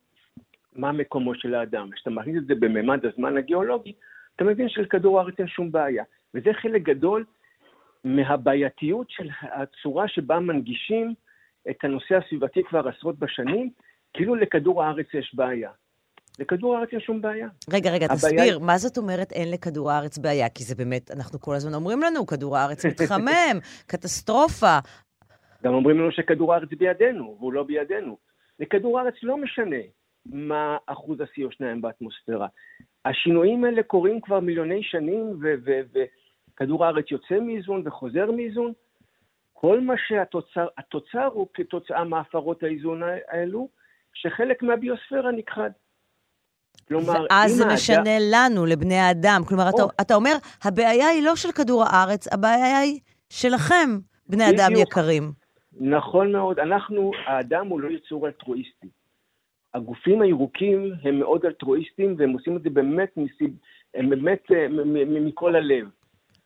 מה 0.75 0.91
מקומו 0.91 1.35
של 1.35 1.55
האדם. 1.55 1.89
כשאתה 1.91 2.09
מכניס 2.09 2.37
את 2.37 2.45
זה 2.45 2.55
בממד 2.55 3.05
הזמן 3.05 3.37
הגיאולוגי, 3.37 3.93
אתה 4.35 4.43
מבין 4.43 4.69
שלכדור 4.69 5.19
הארץ 5.19 5.39
אין 5.39 5.47
שום 5.47 5.71
בעיה. 5.71 6.03
וזה 6.33 6.53
חלק 6.53 6.81
גדול 6.81 7.25
מהבעייתיות 8.03 9.09
של 9.09 9.29
הצורה 9.41 10.07
שבה 10.07 10.39
מנגישים 10.39 11.13
את 11.69 11.83
הנושא 11.83 12.15
הסביבתי 12.15 12.63
כבר 12.63 12.87
עשרות 12.87 13.19
בשנים, 13.19 13.69
כאילו 14.13 14.35
לכדור 14.35 14.83
הארץ 14.83 15.13
יש 15.13 15.35
בעיה. 15.35 15.71
לכדור 16.39 16.75
הארץ 16.77 16.89
יש 16.93 17.03
שום 17.03 17.21
בעיה. 17.21 17.47
רגע, 17.73 17.91
רגע, 17.91 18.07
תסביר, 18.07 18.41
היא- 18.41 18.61
מה 18.61 18.77
זאת 18.77 18.97
אומרת 18.97 19.31
אין 19.31 19.51
לכדור 19.51 19.91
הארץ 19.91 20.17
בעיה? 20.17 20.49
כי 20.49 20.63
זה 20.63 20.75
באמת, 20.75 21.11
אנחנו 21.11 21.39
כל 21.39 21.55
הזמן 21.55 21.73
אומרים 21.73 22.01
לנו, 22.01 22.25
כדור 22.25 22.57
הארץ 22.57 22.85
מתחמם, 22.89 23.59
קטסטרופה. 23.87 24.77
גם 25.63 25.73
אומרים 25.73 25.99
לנו 25.99 26.11
שכדור 26.11 26.53
הארץ 26.53 26.69
בידינו, 26.69 27.35
והוא 27.39 27.53
לא 27.53 27.63
בידינו. 27.63 28.17
לכדור 28.59 28.99
הארץ 28.99 29.13
לא 29.23 29.37
משנה 29.37 29.75
מה 30.25 30.77
אחוז 30.85 31.21
ה-CO2 31.21 31.81
באטמוספירה. 31.81 32.47
השינויים 33.05 33.63
האלה 33.65 33.83
קורים 33.83 34.21
כבר 34.21 34.39
מיליוני 34.39 34.83
שנים, 34.83 35.29
ו- 35.41 35.53
ו- 35.65 35.99
וכדור 36.53 36.85
הארץ 36.85 37.05
יוצא 37.11 37.39
מאיזון 37.39 37.81
וחוזר 37.85 38.31
מאיזון. 38.31 38.73
כל 39.53 39.79
מה 39.81 39.93
שהתוצר, 40.07 40.67
התוצר 40.77 41.25
הוא 41.33 41.47
כתוצאה 41.53 42.03
מהפרות 42.03 42.63
האיזון 42.63 43.01
האלו, 43.27 43.67
שחלק 44.13 44.63
מהביוספירה 44.63 45.31
נכחד. 45.31 45.69
כלומר, 46.87 47.25
ואז 47.29 47.51
זה 47.51 47.63
האדם- 47.63 47.75
משנה 47.75 48.17
לנו, 48.31 48.65
לבני 48.65 48.95
האדם. 48.95 49.41
כלומר, 49.47 49.69
אתה, 49.69 49.83
או. 49.83 49.87
אתה 50.01 50.15
אומר, 50.15 50.35
הבעיה 50.63 51.07
היא 51.07 51.23
לא 51.23 51.35
של 51.35 51.51
כדור 51.51 51.83
הארץ, 51.83 52.33
הבעיה 52.33 52.79
היא 52.79 52.99
שלכם, 53.29 53.89
בני 54.29 54.49
אדם 54.49 54.71
בדיוק. 54.71 54.89
יקרים. 54.89 55.31
נכון 55.79 56.31
מאוד. 56.31 56.59
אנחנו, 56.59 57.11
האדם 57.27 57.67
הוא 57.67 57.81
לא 57.81 57.89
יצור 57.89 58.27
אלטרואיסטי. 58.27 58.87
הגופים 59.73 60.21
הירוקים 60.21 60.91
הם 61.03 61.19
מאוד 61.19 61.45
אלטרואיסטים, 61.45 62.15
והם 62.17 62.29
עושים 62.29 62.57
את 62.57 62.63
זה 62.63 62.69
באמת, 62.69 63.17
מסיב, 63.17 63.49
הם 63.95 64.09
באמת 64.09 64.43
אה, 64.51 64.67
מכל 65.21 65.55
הלב. 65.55 65.87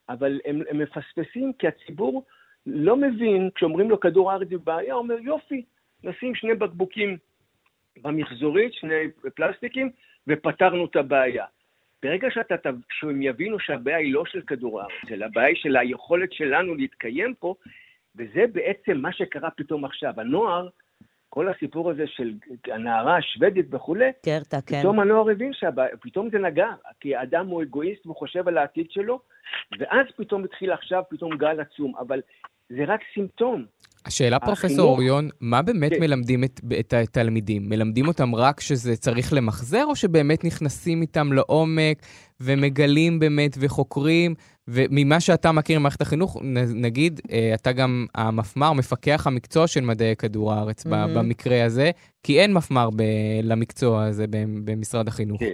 אבל 0.09 0.39
הם, 0.45 0.61
הם 0.69 0.79
מפספסים 0.79 1.51
כי 1.59 1.67
הציבור 1.67 2.23
לא 2.65 2.95
מבין, 2.95 3.49
כשאומרים 3.55 3.89
לו 3.89 3.99
כדור 3.99 4.31
הארץ 4.31 4.47
זה 4.49 4.57
בעיה, 4.63 4.93
הוא 4.93 5.01
אומר 5.01 5.15
יופי, 5.21 5.63
נשים 6.03 6.35
שני 6.35 6.53
בקבוקים 6.55 7.17
במחזורית, 8.01 8.73
שני 8.73 8.95
פלסטיקים, 9.35 9.89
ופתרנו 10.29 10.85
את 10.85 10.95
הבעיה. 10.95 11.45
ברגע 12.03 12.27
שאתה, 12.31 12.69
שהם 12.91 13.21
יבינו 13.21 13.59
שהבעיה 13.59 13.97
היא 13.97 14.13
לא 14.13 14.23
של 14.25 14.41
כדור 14.41 14.81
הארץ, 14.81 15.11
אלא 15.11 15.25
הבעיה 15.25 15.47
היא 15.47 15.55
של 15.55 15.77
היכולת 15.77 16.33
שלנו 16.33 16.75
להתקיים 16.75 17.33
פה, 17.39 17.55
וזה 18.15 18.45
בעצם 18.53 18.97
מה 18.97 19.13
שקרה 19.13 19.49
פתאום 19.51 19.85
עכשיו. 19.85 20.13
הנוער, 20.17 20.67
כל 21.29 21.49
הסיפור 21.49 21.89
הזה 21.89 22.07
של 22.07 22.33
הנערה 22.67 23.17
השוודית 23.17 23.65
וכולי, 23.73 24.11
קרטה, 24.25 24.61
כן. 24.61 24.79
פתאום 24.79 24.99
הנוער 24.99 25.29
הבין 25.29 25.53
שהבעיה, 25.53 25.97
פתאום 25.97 26.29
זה 26.29 26.39
נגע, 26.39 26.67
כי 26.99 27.15
האדם 27.15 27.47
הוא 27.47 27.63
אגואיסט 27.63 28.05
והוא 28.05 28.15
חושב 28.15 28.47
על 28.47 28.57
העתיד 28.57 28.91
שלו, 28.91 29.19
ואז 29.79 30.05
פתאום 30.17 30.43
התחיל 30.43 30.71
עכשיו 30.71 31.03
פתאום 31.09 31.37
גל 31.37 31.59
עצום, 31.59 31.95
אבל 31.95 32.21
זה 32.69 32.83
רק 32.87 32.99
סימפטום. 33.13 33.65
השאלה, 34.05 34.37
החינוך- 34.37 34.59
פרופסור 34.59 34.89
אוריון, 34.89 35.29
מה 35.41 35.61
באמת 35.61 35.91
כן. 35.93 35.99
מלמדים 35.99 36.43
את, 36.43 36.59
את 36.79 36.93
התלמידים? 36.93 37.69
מלמדים 37.69 38.07
אותם 38.07 38.35
רק 38.35 38.59
שזה 38.59 38.95
צריך 38.95 39.33
למחזר, 39.33 39.83
או 39.85 39.95
שבאמת 39.95 40.43
נכנסים 40.43 41.01
איתם 41.01 41.33
לעומק 41.33 41.97
ומגלים 42.41 43.19
באמת 43.19 43.51
וחוקרים? 43.59 44.33
וממה 44.67 45.19
שאתה 45.19 45.51
מכיר 45.51 45.79
ממערכת 45.79 46.01
החינוך, 46.01 46.37
נגיד, 46.75 47.19
אה, 47.31 47.51
אתה 47.55 47.71
גם 47.71 48.05
המפמ"ר, 48.15 48.73
מפקח 48.73 49.27
המקצוע 49.27 49.67
של 49.67 49.81
מדעי 49.81 50.15
כדור 50.15 50.53
הארץ 50.53 50.85
ב- 50.85 50.89
מהמם. 50.89 51.13
במקרה 51.13 51.65
הזה, 51.65 51.91
כי 52.23 52.39
אין 52.39 52.53
מפמ"ר 52.53 52.89
ב- 52.95 53.03
למקצוע 53.43 54.03
הזה 54.03 54.25
במשרד 54.63 55.07
החינוך. 55.07 55.39
כן. 55.39 55.51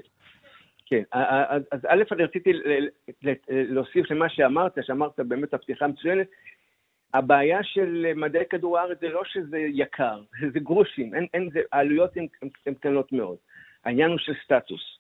כן, 0.88 1.02
אז 1.12 1.62
אז 1.72 1.80
א', 1.88 2.04
אני 2.12 2.24
רציתי 2.24 2.54
ל- 2.54 2.88
ל- 3.24 3.34
להוסיף 3.50 4.12
למה 4.12 4.26
שאמרת, 4.30 4.72
שאמרת 4.82 5.12
באמת 5.18 5.54
הפתיחה 5.54 5.88
מצוינת. 5.88 6.28
הבעיה 7.18 7.64
של 7.64 8.14
מדעי 8.16 8.46
כדור 8.50 8.80
הארץ 8.80 9.00
זה 9.02 9.10
לא 9.10 9.22
שזה 9.26 9.58
יקר, 9.60 10.22
זה 10.54 10.60
גרושים, 10.60 11.14
אין, 11.14 11.28
אין, 11.34 11.50
זה, 11.54 11.60
העלויות 11.72 12.12
הן 12.66 12.74
קטנות 12.74 13.12
מאוד. 13.12 13.38
העניין 13.86 14.10
הוא 14.10 14.18
של 14.18 14.34
סטטוס. 14.44 15.00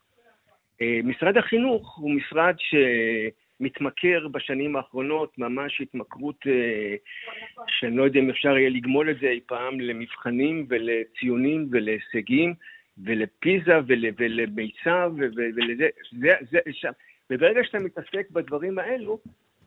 אה, 0.81 0.99
משרד 1.03 1.37
החינוך 1.37 1.97
הוא 1.97 2.11
משרד 2.11 2.55
שמתמכר 2.59 4.27
בשנים 4.27 4.75
האחרונות, 4.75 5.37
ממש 5.37 5.81
התמכרות 5.81 6.47
אה, 6.47 6.95
שאני 7.67 7.97
לא 7.97 8.03
יודע 8.03 8.19
אם 8.19 8.29
אפשר 8.29 8.57
יהיה 8.57 8.69
לגמול 8.69 9.09
את 9.09 9.19
זה 9.19 9.27
אי 9.27 9.39
פעם, 9.45 9.79
למבחנים 9.79 10.65
ולציונים 10.69 11.67
ולהישגים. 11.71 12.53
ולפיזה 13.03 13.73
ול, 13.87 14.05
ולמיצב 14.17 15.11
ולזה, 15.17 15.89
זה, 16.11 16.29
זה. 16.51 16.89
וברגע 17.29 17.63
שאתה 17.63 17.79
מתעסק 17.79 18.29
בדברים 18.31 18.79
האלו, 18.79 19.19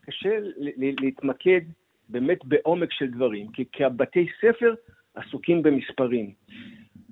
קשה 0.05 0.29
להתמקד 0.77 1.61
באמת 2.09 2.45
בעומק 2.45 2.91
של 2.91 3.07
דברים, 3.07 3.51
כי, 3.51 3.65
כי 3.71 3.83
הבתי 3.83 4.27
ספר 4.41 4.73
עסוקים 5.15 5.63
במספרים. 5.63 6.33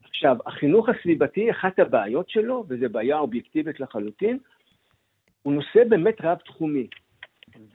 עכשיו, 0.10 0.38
החינוך 0.46 0.90
הסביבתי, 0.90 1.52
אחת 1.52 1.80
הבעיות 1.80 2.30
שלו, 2.30 2.66
וזו 2.68 2.90
בעיה 2.92 3.18
אובייקטיבית 3.18 3.80
לחלוטין, 3.80 4.38
הוא 5.44 5.54
נושא 5.54 5.84
באמת 5.90 6.22
רב-תחומי, 6.22 6.88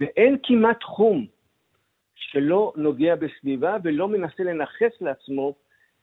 ואין 0.01 0.37
כמעט 0.43 0.81
תחום 0.81 1.27
שלא 2.15 2.73
נוגע 2.77 3.15
בסביבה 3.15 3.77
ולא 3.85 4.09
מנסה 4.09 4.43
לנכס 4.43 5.01
לעצמו 5.01 5.55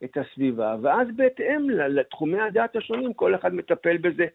את 0.04 0.18
הסביבה, 0.18 0.76
ואז 0.82 1.08
בהתאם 1.16 1.70
לתחומי 1.70 2.42
הדעת 2.42 2.76
השונים, 2.76 3.14
כל 3.14 3.36
אחד 3.36 3.54
מטפל 3.54 3.98
בזה 3.98 4.26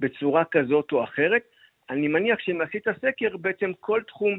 בצורה 0.00 0.44
כזאת 0.44 0.92
או 0.92 1.04
אחרת. 1.04 1.42
אני 1.90 2.08
מניח 2.08 2.38
שאם 2.38 2.60
עשית 2.60 2.84
סקר, 3.00 3.36
בעצם 3.36 3.72
כל 3.80 4.00
תחום, 4.06 4.38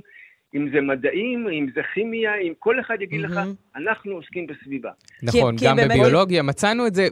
אם 0.55 0.69
זה 0.73 0.81
מדעים, 0.81 1.47
אם 1.47 1.67
זה 1.75 1.81
כימיה, 1.93 2.31
אם 2.47 2.53
כל 2.59 2.79
אחד 2.79 2.95
יגיד 3.01 3.21
לך. 3.21 3.39
אנחנו 3.75 4.11
עוסקים 4.11 4.47
בסביבה. 4.47 4.89
נכון, 5.23 5.55
גם 5.63 5.77
בביולוגיה, 5.77 6.43
מצאנו 6.43 6.87
את 6.87 6.95
זה 6.95 7.07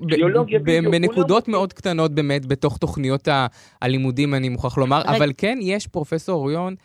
בנקודות 0.91 1.48
מאוד 1.48 1.74
קטנות 1.74 2.15
באמת 2.15 2.46
בתוך 2.46 2.77
תוכניות 2.77 3.27
ה- 3.27 3.48
הלימודים, 3.82 4.34
אני 4.34 4.50
מוכרח 4.50 4.77
לומר. 4.77 5.01
אבל 5.01 5.32
כן, 5.38 5.58
יש, 5.62 5.88
פרופסור 5.88 6.36
אוריון, 6.41 6.75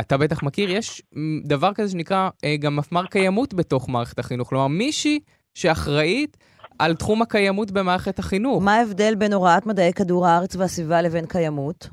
אתה 0.00 0.16
בטח 0.16 0.42
מכיר, 0.42 0.70
יש 0.70 1.02
דבר 1.44 1.72
כזה 1.74 1.92
שנקרא 1.92 2.28
אה, 2.44 2.56
גם 2.56 2.76
מפמ"ר 2.76 3.06
קיימות 3.06 3.54
בתוך 3.54 3.88
מערכת 3.88 4.18
החינוך, 4.18 4.48
כלומר 4.48 4.66
מישהי 4.66 5.18
שאחראית 5.54 6.36
על 6.78 6.94
תחום 6.94 7.22
הקיימות 7.22 7.70
במערכת 7.70 8.18
החינוך. 8.18 8.62
מה 8.62 8.74
ההבדל 8.74 9.14
בין 9.14 9.32
הוראת 9.32 9.66
מדעי 9.66 9.92
כדור 9.92 10.26
הארץ 10.26 10.56
והסביבה 10.56 11.02
לבין 11.02 11.26
קיימות? 11.26 11.88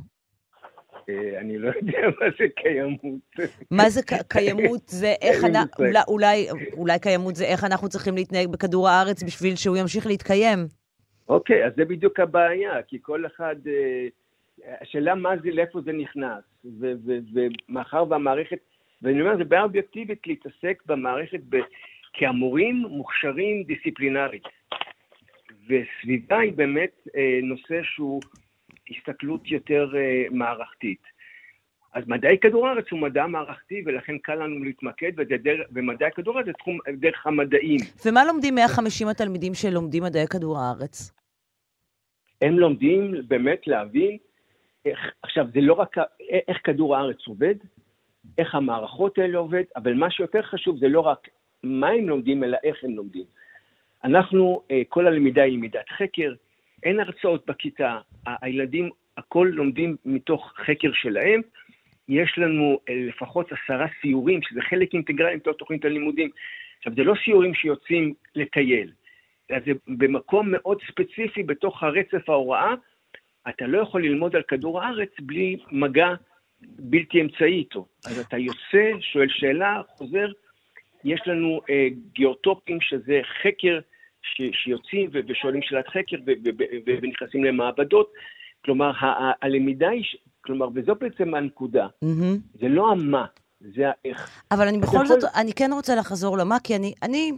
אני 1.39 1.57
לא 1.57 1.71
יודע 1.75 1.99
מה 2.19 2.25
זה 2.39 2.45
קיימות. 2.55 3.21
מה 3.71 3.89
זה 3.89 4.01
קיימות? 4.27 4.87
זה 4.87 5.13
איך 5.21 5.43
אנחנו. 5.43 5.85
אולי, 6.07 6.47
אולי 6.73 6.99
קיימות 6.99 7.35
זה 7.35 7.45
איך 7.45 7.63
אנחנו 7.63 7.89
צריכים 7.89 8.15
להתנהג 8.15 8.47
בכדור 8.47 8.89
הארץ 8.89 9.23
בשביל 9.23 9.55
שהוא 9.55 9.77
ימשיך 9.77 10.07
להתקיים. 10.07 10.59
אוקיי, 11.29 11.65
אז 11.65 11.71
זה 11.75 11.85
בדיוק 11.85 12.19
הבעיה, 12.19 12.81
כי 12.87 12.97
כל 13.01 13.25
אחד, 13.25 13.55
אה, 13.67 14.07
השאלה 14.81 15.15
מה 15.15 15.29
זה, 15.43 15.49
לאיפה 15.51 15.81
זה 15.81 15.91
נכנס, 15.91 16.43
ומאחר 17.33 18.03
והמערכת, 18.09 18.59
ואני 19.01 19.21
אומר, 19.21 19.37
זה 19.37 19.43
בעיה 19.43 19.63
אובייקטיבית 19.63 20.27
להתעסק 20.27 20.83
במערכת 20.85 21.39
ב, 21.49 21.57
כהמורים 22.13 22.75
מוכשרים 22.75 23.63
דיסציפלינרית. 23.63 24.43
וסביבה 25.67 26.39
היא 26.39 26.53
באמת 26.53 27.07
אה, 27.15 27.39
נושא 27.43 27.83
שהוא 27.83 28.21
הסתכלות 28.97 29.51
יותר 29.51 29.91
אה, 29.95 30.23
מערכתית. 30.31 31.01
אז 31.93 32.03
מדעי 32.07 32.37
כדור 32.39 32.67
הארץ 32.67 32.85
הוא 32.91 32.99
מדע 32.99 33.27
מערכתי, 33.27 33.83
ולכן 33.85 34.17
קל 34.17 34.35
לנו 34.35 34.63
להתמקד, 34.63 35.11
ומדעי 35.71 36.11
כדור 36.15 36.35
הארץ 36.35 36.45
זה 36.45 36.53
תחום 36.53 36.77
דרך 36.93 37.27
המדעים. 37.27 37.79
ומה 38.05 38.25
לומדים 38.25 38.55
150 38.55 39.07
התלמידים 39.07 39.53
שלומדים 39.53 40.03
מדעי 40.03 40.27
כדור 40.27 40.57
הארץ? 40.59 41.11
הם 42.41 42.59
לומדים 42.59 43.13
באמת 43.27 43.67
להבין 43.67 44.17
איך, 44.85 44.99
עכשיו, 45.23 45.45
זה 45.53 45.61
לא 45.61 45.73
רק 45.73 45.95
איך 46.47 46.57
כדור 46.63 46.95
הארץ 46.95 47.27
עובד, 47.27 47.55
איך 48.37 48.55
המערכות 48.55 49.17
האלה 49.17 49.37
עובד, 49.37 49.63
אבל 49.75 49.93
מה 49.93 50.11
שיותר 50.11 50.41
חשוב 50.41 50.77
זה 50.79 50.87
לא 50.87 50.99
רק 50.99 51.27
מה 51.63 51.89
הם 51.89 52.09
לומדים, 52.09 52.43
אלא 52.43 52.57
איך 52.63 52.83
הם 52.83 52.91
לומדים. 52.91 53.23
אנחנו, 54.03 54.61
אה, 54.71 54.81
כל 54.89 55.07
הלמידה 55.07 55.43
היא 55.43 55.53
למידת 55.53 55.89
חקר, 55.89 56.33
אין 56.83 56.99
הרצאות 56.99 57.45
בכיתה, 57.45 57.97
הילדים, 58.25 58.89
הכל 59.17 59.49
לומדים 59.51 59.95
מתוך 60.05 60.53
חקר 60.65 60.91
שלהם. 60.93 61.41
יש 62.09 62.37
לנו 62.37 62.79
אה, 62.89 62.95
לפחות 63.07 63.51
עשרה 63.51 63.85
סיורים, 64.01 64.39
שזה 64.41 64.61
חלק 64.61 64.93
אינטגרלי 64.93 65.35
מתוך 65.35 65.55
תוכנית 65.57 65.85
הלימודים. 65.85 66.29
עכשיו, 66.77 66.93
זה 66.95 67.03
לא 67.03 67.13
סיורים 67.25 67.53
שיוצאים 67.53 68.13
לטייל, 68.35 68.91
אלא 69.51 69.59
זה 69.65 69.71
במקום 69.87 70.51
מאוד 70.51 70.77
ספציפי 70.87 71.43
בתוך 71.43 71.83
הרצף 71.83 72.29
ההוראה, 72.29 72.73
אתה 73.49 73.67
לא 73.67 73.81
יכול 73.81 74.03
ללמוד 74.03 74.35
על 74.35 74.41
כדור 74.41 74.81
הארץ 74.81 75.09
בלי 75.21 75.57
מגע 75.71 76.09
בלתי 76.61 77.21
אמצעי 77.21 77.53
איתו. 77.53 77.85
אז 78.05 78.19
אתה 78.19 78.37
יוצא, 78.37 78.91
שואל 79.01 79.27
שאלה, 79.29 79.81
חוזר. 79.87 80.27
יש 81.03 81.21
לנו 81.25 81.61
אה, 81.69 81.87
גיאוטופים, 82.13 82.81
שזה 82.81 83.21
חקר 83.41 83.79
ש, 84.23 84.41
שיוצאים 84.63 85.09
ו- 85.13 85.19
ושואלים 85.27 85.61
שאלת 85.63 85.87
חקר 85.87 86.17
ו- 86.25 86.31
ו- 86.45 86.49
ו- 86.59 86.63
ו- 86.87 86.97
ונכנסים 87.01 87.43
למעבדות. 87.43 88.11
כלומר, 88.65 88.91
ה- 89.05 89.31
הלמידה 89.41 89.89
היא, 89.89 90.03
ש- 90.03 90.17
כלומר, 90.41 90.67
וזו 90.75 90.95
בעצם 90.95 91.35
הנקודה. 91.35 91.87
מהמם. 92.01 92.37
זה 92.61 92.67
לא 92.67 92.91
המה, 92.91 93.25
זה 93.75 93.83
האיך. 93.89 94.41
אבל 94.51 94.67
אני 94.67 94.77
בכל 94.77 95.05
זאת, 95.05 95.19
אני 95.35 95.53
כן 95.53 95.69
רוצה 95.73 95.95
לחזור 95.95 96.37
למה, 96.37 96.59
כי 96.59 96.75
אני, 96.75 96.93
אני, 97.03 97.31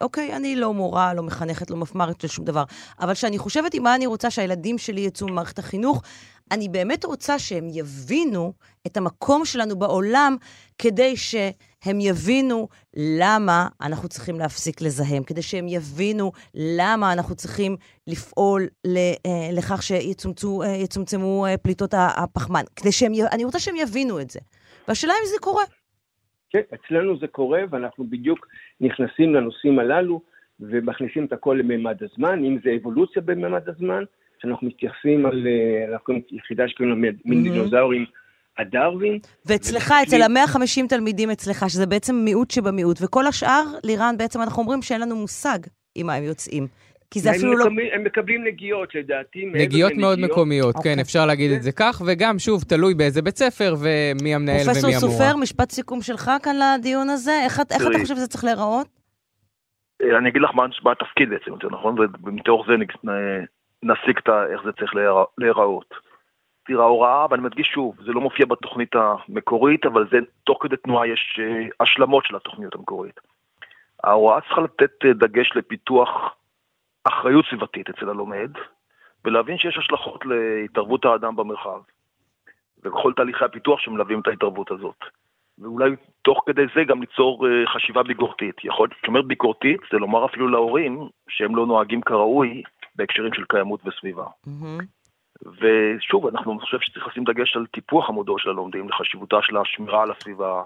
אוקיי, 0.00 0.36
אני 0.36 0.56
לא 0.56 0.74
מורה, 0.74 1.14
לא 1.14 1.22
מחנכת, 1.22 1.70
לא 1.70 1.76
מפמ"רת 1.76 2.24
לשום 2.24 2.44
דבר, 2.44 2.64
אבל 3.00 3.12
כשאני 3.14 3.38
חושבת 3.38 3.74
עם 3.74 3.82
מה 3.82 3.94
אני 3.94 4.06
רוצה 4.06 4.30
שהילדים 4.30 4.78
שלי 4.78 5.00
יצאו 5.00 5.28
ממערכת 5.28 5.58
החינוך, 5.58 6.02
אני 6.52 6.68
באמת 6.68 7.04
רוצה 7.04 7.38
שהם 7.38 7.64
יבינו 7.68 8.52
את 8.86 8.96
המקום 8.96 9.44
שלנו 9.44 9.76
בעולם, 9.76 10.36
כדי 10.78 11.16
שהם 11.16 12.00
יבינו 12.00 12.68
למה 12.96 13.68
אנחנו 13.82 14.08
צריכים 14.08 14.38
להפסיק 14.38 14.80
לזהם, 14.80 15.22
כדי 15.22 15.42
שהם 15.42 15.68
יבינו 15.68 16.32
למה 16.54 17.12
אנחנו 17.12 17.34
צריכים 17.34 17.76
לפעול 18.06 18.62
אה, 18.86 19.48
לכך 19.52 19.82
שיצומצמו 19.82 21.46
אה, 21.46 21.56
פליטות 21.56 21.94
הפחמן. 21.94 22.62
כדי 22.76 22.92
שהם, 22.92 23.12
אני 23.32 23.44
רוצה 23.44 23.58
שהם 23.58 23.76
יבינו 23.76 24.20
את 24.20 24.30
זה. 24.30 24.40
והשאלה 24.88 25.12
אם 25.12 25.26
זה 25.26 25.36
קורה. 25.40 25.64
כן, 26.50 26.60
אצלנו 26.74 27.18
זה 27.18 27.26
קורה, 27.26 27.60
ואנחנו 27.70 28.04
בדיוק 28.10 28.46
נכנסים 28.80 29.34
לנושאים 29.34 29.78
הללו, 29.78 30.20
ומכניסים 30.60 31.24
את 31.24 31.32
הכל 31.32 31.60
לממד 31.62 31.96
הזמן, 32.02 32.44
אם 32.44 32.58
זה 32.64 32.70
אבולוציה 32.80 33.22
בממד 33.22 33.68
הזמן, 33.68 34.04
שאנחנו 34.42 34.66
מתייחסים 34.66 35.26
על, 35.26 35.46
אה, 35.46 35.92
אנחנו 35.92 36.14
יחידה 36.30 36.68
שקוראים 36.68 37.04
לה 37.04 37.10
מין 37.24 37.42
דינוזאורים. 37.42 38.04
הדרווין. 38.58 39.18
ואצלך, 39.46 39.94
אצל 40.02 40.22
ה-150 40.22 40.88
תלמידים 40.88 41.30
אצלך, 41.30 41.64
שזה 41.68 41.86
בעצם 41.86 42.14
מיעוט 42.14 42.50
שבמיעוט, 42.50 42.96
וכל 43.02 43.26
השאר, 43.26 43.62
לירן, 43.84 44.14
בעצם 44.18 44.42
אנחנו 44.42 44.62
אומרים 44.62 44.82
שאין 44.82 45.00
לנו 45.00 45.16
מושג 45.16 45.58
עם 45.94 46.06
מה 46.06 46.14
הם 46.14 46.24
יוצאים. 46.24 46.66
כי 47.10 47.20
זה 47.20 47.30
אפילו 47.30 47.56
לא... 47.56 47.64
הם 47.94 48.04
מקבלים 48.04 48.44
נגיעות, 48.44 48.94
לדעתי. 48.94 49.44
נגיעות 49.54 49.92
מאוד 49.92 50.18
מקומיות, 50.18 50.74
כן, 50.74 50.78
אוקיי. 50.78 51.02
אפשר 51.02 51.26
להגיד 51.26 51.50
את 51.50 51.62
זה 51.62 51.72
כך, 51.72 52.02
וגם, 52.06 52.38
שוב, 52.38 52.62
תלוי 52.62 52.94
באיזה 52.94 53.22
בית 53.22 53.36
ספר 53.36 53.74
ומי 53.74 54.34
המנהל 54.34 54.56
ומי 54.56 54.62
המורה. 54.62 54.80
פרופסור 54.80 55.10
סופר, 55.10 55.36
משפט 55.36 55.70
סיכום 55.70 56.00
שלך 56.00 56.30
כאן 56.42 56.56
לדיון 56.56 57.10
הזה, 57.10 57.40
איך 57.44 57.60
אתה 57.60 57.74
חושב 57.74 58.14
שזה 58.14 58.26
צריך 58.26 58.44
להיראות? 58.44 58.86
אה, 60.02 60.18
אני 60.18 60.28
אגיד 60.28 60.42
לך 60.42 60.50
מה 60.54 60.92
התפקיד 60.92 61.30
בעצם, 61.30 61.50
יותר 61.50 61.68
נכון, 61.68 61.96
ומתוך 62.24 62.66
זה 62.68 62.72
נסיק 63.84 64.28
איך 64.28 64.62
זה 64.64 64.72
צריך 64.72 64.94
להיראות. 65.38 65.94
תראה, 66.66 66.84
ההוראה, 66.84 67.26
ואני 67.30 67.42
מדגיש 67.42 67.66
שוב, 67.66 67.96
זה 68.04 68.12
לא 68.12 68.20
מופיע 68.20 68.46
בתוכנית 68.46 68.94
המקורית, 68.94 69.86
אבל 69.86 70.08
זה, 70.10 70.18
תוך 70.44 70.58
כדי 70.62 70.76
תנועה 70.76 71.06
יש 71.06 71.40
אה, 71.42 71.66
השלמות 71.80 72.24
של 72.24 72.36
התוכנית 72.36 72.74
המקורית. 72.74 73.20
ההוראה 74.04 74.40
צריכה 74.40 74.60
לתת 74.60 75.04
אה, 75.04 75.12
דגש 75.12 75.52
לפיתוח 75.56 76.08
אחריות 77.04 77.44
סביבתית 77.50 77.90
אצל 77.90 78.08
הלומד, 78.08 78.50
ולהבין 79.24 79.58
שיש 79.58 79.78
השלכות 79.78 80.24
להתערבות 80.26 81.04
האדם 81.04 81.36
במרחב, 81.36 81.80
ובכל 82.82 83.12
תהליכי 83.16 83.44
הפיתוח 83.44 83.80
שמלווים 83.80 84.20
את 84.20 84.26
ההתערבות 84.26 84.70
הזאת. 84.70 84.98
ואולי 85.58 85.90
תוך 86.22 86.42
כדי 86.46 86.62
זה 86.74 86.84
גם 86.84 87.00
ליצור 87.00 87.46
אה, 87.48 87.66
חשיבה 87.66 88.02
ביקורתית. 88.02 88.64
יכול, 88.64 88.88
כשאומר 89.02 89.22
ביקורתית, 89.22 89.80
זה 89.92 89.98
לומר 89.98 90.24
אפילו 90.24 90.48
להורים 90.48 91.08
שהם 91.28 91.56
לא 91.56 91.66
נוהגים 91.66 92.00
כראוי 92.00 92.62
בהקשרים 92.96 93.34
של 93.34 93.44
קיימות 93.44 93.80
וסביבה. 93.86 94.26
Mm-hmm. 94.46 94.84
ושוב, 95.42 96.26
אנחנו 96.26 96.60
חושב 96.60 96.80
שצריך 96.80 97.06
לשים 97.06 97.24
דגש 97.24 97.56
על 97.56 97.66
טיפוח 97.66 98.08
המודעות 98.08 98.40
של 98.40 98.50
הלומדים, 98.50 98.88
לחשיבותה 98.88 99.36
של 99.42 99.56
השמירה 99.56 100.02
על 100.02 100.10
הסביבה, 100.10 100.62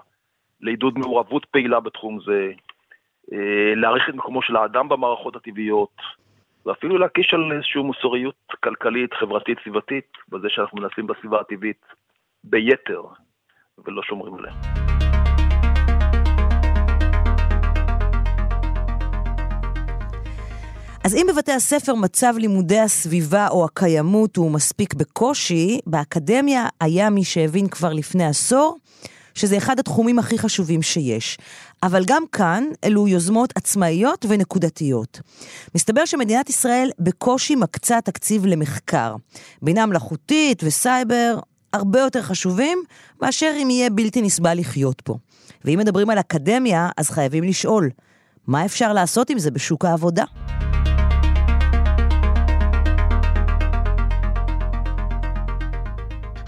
לעידוד 0.61 0.97
מעורבות 0.97 1.45
פעילה 1.45 1.79
בתחום 1.79 2.19
זה, 2.25 2.51
אה, 3.33 3.75
להעריך 3.75 4.09
את 4.09 4.13
מקומו 4.13 4.41
של 4.41 4.55
האדם 4.55 4.89
במערכות 4.89 5.35
הטבעיות, 5.35 5.95
ואפילו 6.65 6.97
להקיש 6.97 7.33
על 7.33 7.51
איזושהי 7.51 7.81
מוסריות 7.81 8.35
כלכלית, 8.63 9.13
חברתית, 9.13 9.57
סביבתית, 9.63 10.11
בזה 10.29 10.47
שאנחנו 10.49 10.81
מנסים 10.81 11.07
בסביבה 11.07 11.39
הטבעית 11.39 11.85
ביתר, 12.43 13.01
ולא 13.85 14.03
שומרים 14.03 14.33
עליה. 14.33 14.53
אז 21.03 21.15
אם 21.15 21.27
בבתי 21.29 21.51
הספר 21.51 21.95
מצב 21.95 22.33
לימודי 22.37 22.79
הסביבה 22.79 23.47
או 23.47 23.65
הקיימות 23.65 24.35
הוא 24.35 24.51
מספיק 24.51 24.93
בקושי, 24.93 25.79
באקדמיה 25.87 26.67
היה 26.81 27.09
מי 27.09 27.23
שהבין 27.23 27.67
כבר 27.67 27.93
לפני 27.93 28.25
עשור 28.25 28.77
שזה 29.33 29.57
אחד 29.57 29.79
התחומים 29.79 30.19
הכי 30.19 30.37
חשובים 30.37 30.81
שיש. 30.81 31.37
אבל 31.83 32.03
גם 32.05 32.23
כאן 32.31 32.63
אלו 32.83 33.07
יוזמות 33.07 33.53
עצמאיות 33.55 34.25
ונקודתיות. 34.29 35.21
מסתבר 35.75 36.05
שמדינת 36.05 36.49
ישראל 36.49 36.91
בקושי 36.99 37.55
מקצה 37.55 38.01
תקציב 38.01 38.45
למחקר. 38.45 39.15
בינה 39.61 39.85
מלאכותית 39.85 40.63
וסייבר 40.63 41.39
הרבה 41.73 41.99
יותר 41.99 42.21
חשובים 42.21 42.83
מאשר 43.21 43.53
אם 43.63 43.69
יהיה 43.69 43.89
בלתי 43.89 44.21
נסבל 44.21 44.59
לחיות 44.59 45.01
פה. 45.01 45.15
ואם 45.65 45.79
מדברים 45.79 46.09
על 46.09 46.19
אקדמיה, 46.19 46.89
אז 46.97 47.09
חייבים 47.09 47.43
לשאול, 47.43 47.89
מה 48.47 48.65
אפשר 48.65 48.93
לעשות 48.93 49.29
עם 49.29 49.39
זה 49.39 49.51
בשוק 49.51 49.85
העבודה? 49.85 50.23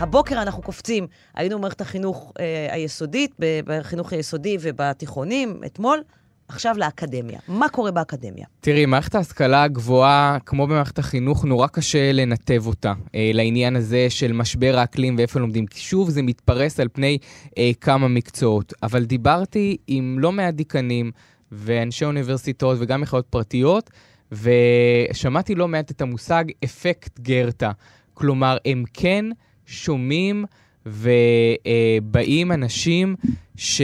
הבוקר 0.02 0.42
אנחנו 0.42 0.64
קופצים, 0.64 1.08
היינו 1.36 1.58
במערכת 1.58 1.82
החינוך 1.82 2.34
אה, 2.40 2.68
היסודית, 2.72 3.36
בחינוך 3.66 4.14
היסודי 4.14 4.58
ובתיכונים, 4.62 5.62
אתמול. 5.66 6.02
עכשיו 6.48 6.76
לאקדמיה. 6.78 7.40
מה 7.48 7.70
קורה 7.70 7.92
באקדמיה? 7.92 8.46
תראי, 8.60 8.86
מערכת 8.86 9.16
ההשכלה 9.16 9.64
הגבוהה, 9.64 10.38
כמו 10.46 10.68
במערכת 10.68 11.00
החינוך, 11.00 11.46
נורא 11.46 11.68
קשה 11.68 12.12
לנתב 12.12 12.68
אותה 12.68 12.94
אה, 13.16 13.32
לעניין 13.34 13.76
הזה 13.76 14.10
של 14.10 14.32
משבר 14.32 14.78
האקלים 14.78 15.16
ואיפה 15.18 15.40
לומדים. 15.40 15.66
שוב, 15.76 16.10
זה 16.10 16.22
מתפרס 16.22 16.80
על 16.80 16.88
פני 16.94 17.18
אה, 17.58 17.72
כמה 17.82 18.08
מקצועות. 18.08 18.74
אבל 18.84 19.06
דיברתי 19.06 19.78
עם 19.88 20.18
לא 20.20 20.32
מעט 20.32 20.54
דיקנים 20.54 21.12
ואנשי 21.52 22.06
אוניברסיטאות 22.06 22.78
וגם 22.80 23.02
מכללות 23.02 23.26
פרטיות, 23.30 23.90
ושמעתי 24.32 25.56
לא 25.56 25.68
מעט 25.68 25.92
את 25.92 26.02
המושג 26.02 26.46
אפקט 26.64 27.20
גרטה. 27.20 27.72
כלומר, 28.14 28.58
הם 28.66 28.84
כן... 28.94 29.26
שומעים 29.72 30.46
ובאים 30.86 32.52
אנשים 32.52 33.16
ש... 33.56 33.82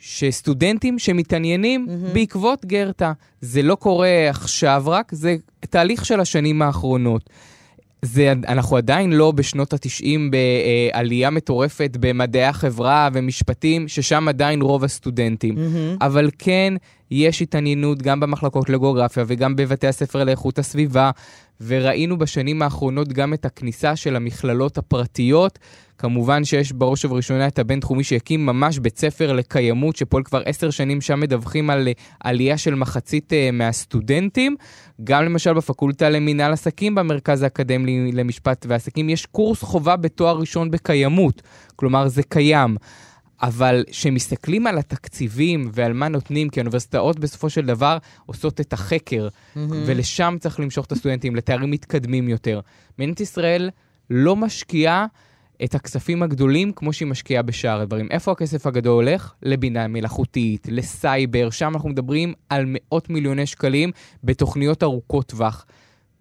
שסטודנטים 0.00 0.98
שמתעניינים 0.98 1.86
mm-hmm. 1.88 2.14
בעקבות 2.14 2.64
גרטה. 2.64 3.12
זה 3.40 3.62
לא 3.62 3.74
קורה 3.74 4.30
עכשיו 4.30 4.82
רק, 4.86 5.12
זה 5.14 5.36
תהליך 5.60 6.04
של 6.04 6.20
השנים 6.20 6.62
האחרונות. 6.62 7.30
זה, 8.04 8.32
אנחנו 8.48 8.76
עדיין 8.76 9.12
לא 9.12 9.30
בשנות 9.30 9.72
ה-90 9.72 10.06
בעלייה 10.30 11.30
מטורפת 11.30 11.96
במדעי 12.00 12.44
החברה 12.44 13.08
ומשפטים, 13.12 13.88
ששם 13.88 14.28
עדיין 14.28 14.62
רוב 14.62 14.84
הסטודנטים. 14.84 15.56
Mm-hmm. 15.56 16.04
אבל 16.04 16.30
כן, 16.38 16.74
יש 17.12 17.42
התעניינות 17.42 18.02
גם 18.02 18.20
במחלקות 18.20 18.70
לגיאוגרפיה 18.70 19.24
וגם 19.26 19.56
בבתי 19.56 19.86
הספר 19.86 20.24
לאיכות 20.24 20.58
הסביבה, 20.58 21.10
וראינו 21.60 22.18
בשנים 22.18 22.62
האחרונות 22.62 23.08
גם 23.08 23.34
את 23.34 23.44
הכניסה 23.44 23.96
של 23.96 24.16
המכללות 24.16 24.78
הפרטיות. 24.78 25.58
כמובן 25.98 26.44
שיש 26.44 26.72
בראש 26.72 27.04
ובראשונה 27.04 27.46
את 27.46 27.58
הבינתחומי 27.58 28.04
שהקים 28.04 28.46
ממש 28.46 28.78
בית 28.78 28.98
ספר 28.98 29.32
לקיימות, 29.32 29.96
שפועל 29.96 30.22
כבר 30.22 30.42
עשר 30.44 30.70
שנים, 30.70 31.00
שם 31.00 31.20
מדווחים 31.20 31.70
על 31.70 31.88
עלייה 32.20 32.58
של 32.58 32.74
מחצית 32.74 33.32
uh, 33.32 33.52
מהסטודנטים. 33.52 34.56
גם 35.04 35.24
למשל 35.24 35.52
בפקולטה 35.52 36.10
למינהל 36.10 36.52
עסקים 36.52 36.94
במרכז 36.94 37.42
האקדמי 37.42 38.12
למשפט 38.12 38.66
ועסקים 38.68 39.08
יש 39.08 39.26
קורס 39.26 39.62
חובה 39.62 39.96
בתואר 39.96 40.38
ראשון 40.38 40.70
בקיימות, 40.70 41.42
כלומר 41.76 42.08
זה 42.08 42.22
קיים. 42.22 42.76
אבל 43.42 43.84
כשמסתכלים 43.90 44.66
על 44.66 44.78
התקציבים 44.78 45.70
ועל 45.74 45.92
מה 45.92 46.08
נותנים, 46.08 46.48
כי 46.48 46.60
האוניברסיטאות 46.60 47.18
בסופו 47.18 47.50
של 47.50 47.66
דבר 47.66 47.98
עושות 48.26 48.60
את 48.60 48.72
החקר, 48.72 49.28
mm-hmm. 49.28 49.58
ולשם 49.86 50.36
צריך 50.40 50.60
למשוך 50.60 50.86
את 50.86 50.92
הסטודנטים, 50.92 51.36
לתארים 51.36 51.70
מתקדמים 51.70 52.28
יותר. 52.28 52.60
מדינת 52.98 53.20
ישראל 53.20 53.70
לא 54.10 54.36
משקיעה 54.36 55.06
את 55.64 55.74
הכספים 55.74 56.22
הגדולים 56.22 56.72
כמו 56.72 56.92
שהיא 56.92 57.08
משקיעה 57.08 57.42
בשאר 57.42 57.80
הדברים. 57.80 58.08
איפה 58.10 58.32
הכסף 58.32 58.66
הגדול 58.66 58.94
הולך? 58.94 59.32
לבינה 59.42 59.88
מלאכותית, 59.88 60.66
לסייבר, 60.70 61.50
שם 61.50 61.72
אנחנו 61.74 61.88
מדברים 61.88 62.34
על 62.48 62.64
מאות 62.66 63.10
מיליוני 63.10 63.46
שקלים 63.46 63.90
בתוכניות 64.24 64.82
ארוכות 64.82 65.26
טווח. 65.26 65.66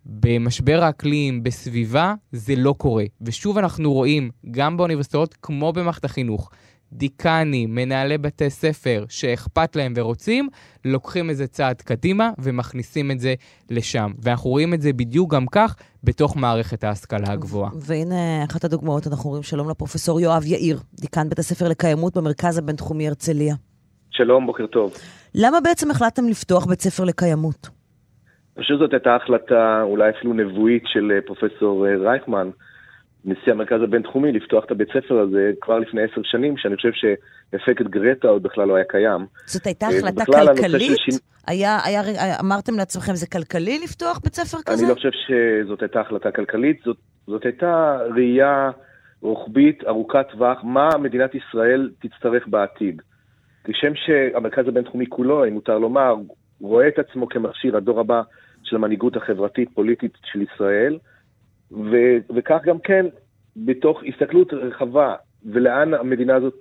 במשבר 0.06 0.84
האקלים, 0.84 1.44
בסביבה, 1.44 2.14
זה 2.32 2.56
לא 2.56 2.76
קורה. 2.78 3.04
ושוב 3.22 3.58
אנחנו 3.58 3.94
רואים, 3.94 4.30
גם 4.52 4.78
באוניברסיטאות 4.78 5.38
כמו 5.42 5.74
במערכת 5.74 6.06
החינוך, 6.06 6.52
דיקנים, 6.94 7.76
מנהלי 7.76 8.18
בתי 8.18 8.50
ספר 8.50 9.06
שאכפת 9.10 9.76
להם 9.76 9.94
ורוצים, 9.96 10.50
לוקחים 10.86 11.30
איזה 11.30 11.48
צעד 11.48 11.82
קדימה 11.82 12.30
ומכניסים 12.40 13.12
את 13.12 13.20
זה 13.20 13.34
לשם. 13.70 14.12
ואנחנו 14.24 14.50
רואים 14.50 14.74
את 14.74 14.82
זה 14.82 14.94
בדיוק 14.94 15.34
גם 15.34 15.46
כך 15.52 15.76
בתוך 16.04 16.38
מערכת 16.38 16.84
ההשכלה 16.84 17.32
הגבוהה. 17.32 17.70
והנה 17.76 18.44
אחת 18.50 18.64
הדוגמאות, 18.64 19.08
אנחנו 19.08 19.30
רואים 19.30 19.44
שלום 19.44 19.70
לפרופסור 19.70 20.22
יואב 20.22 20.44
יאיר, 20.46 20.78
דיקן 20.94 21.30
בית 21.30 21.40
הספר 21.40 21.68
לקיימות 21.68 22.18
במרכז 22.18 22.58
הבינתחומי 22.58 23.08
הרצליה. 23.08 23.56
שלום, 24.12 24.46
בוקר 24.46 24.68
טוב. 24.68 24.94
למה 25.36 25.62
בעצם 25.62 25.92
החלטתם 25.92 26.28
לפתוח 26.30 26.66
בית 26.66 26.82
ספר 26.82 27.04
לקיימות? 27.04 27.70
פשוט 28.54 28.80
זאת 28.80 28.94
הייתה 28.94 29.16
החלטה 29.16 29.82
אולי 29.84 30.10
אפילו 30.10 30.34
נבואית 30.34 30.84
של 30.86 31.12
אה, 31.16 31.22
פרופסור 31.26 31.88
אה, 31.88 31.98
רייכמן. 31.98 32.50
נשיא 33.26 33.52
המרכז 33.52 33.82
הבינתחומי 33.82 34.32
לפתוח 34.32 34.66
את 34.66 34.72
הבית 34.72 34.88
ספר 34.88 35.20
הזה 35.20 35.52
כבר 35.62 35.80
לפני 35.80 36.02
עשר 36.02 36.22
שנים, 36.24 36.58
שאני 36.58 36.76
חושב 36.76 36.92
שאפקט 36.94 37.86
גרטה 37.86 38.28
עוד 38.28 38.44
בכלל 38.44 38.68
לא 38.68 38.76
היה 38.76 38.86
קיים. 38.86 39.26
זאת 39.46 39.66
הייתה 39.66 39.88
החלטה 39.88 40.26
כלכלית? 40.26 40.98
של... 40.98 41.12
היה, 41.48 41.78
היה, 41.86 42.02
אמרתם 42.40 42.78
לעצמכם, 42.78 43.16
זה 43.16 43.28
כלכלי 43.28 43.80
לפתוח 43.84 44.20
בית 44.24 44.36
ספר 44.36 44.58
כזה? 44.66 44.84
אני 44.84 44.90
לא 44.90 44.96
חושב 44.96 45.10
שזאת 45.12 45.82
הייתה 45.82 46.02
החלטה 46.02 46.32
כלכלית, 46.32 46.82
זאת, 46.86 46.98
זאת 47.28 47.46
הייתה 47.46 47.98
ראייה 48.16 48.72
רוחבית, 49.22 49.84
ארוכת 49.88 50.26
טווח, 50.32 50.60
מה 50.64 50.90
מדינת 50.98 51.36
ישראל 51.36 51.90
תצטרך 52.00 52.48
בעתיד. 52.48 53.02
כשם 53.64 53.92
שהמרכז 53.96 54.68
הבינתחומי 54.68 55.06
כולו, 55.10 55.46
אם 55.46 55.54
מותר 55.54 55.78
לומר, 55.78 56.16
רואה 56.62 56.88
את 56.88 57.00
עצמו 57.00 57.30
כמכשיר 57.30 57.78
הדור 57.78 58.00
הבא 58.00 58.22
של 58.64 58.76
המנהיגות 58.76 59.16
החברתית-פוליטית 59.16 60.18
של 60.32 60.42
ישראל, 60.42 60.98
ו- 61.72 62.36
וכך 62.36 62.60
גם 62.66 62.80
כן, 62.80 63.06
בתוך 63.56 64.04
הסתכלות 64.08 64.54
רחבה, 64.54 65.16
ולאן 65.46 65.94
המדינה 65.94 66.36
הזאת, 66.36 66.58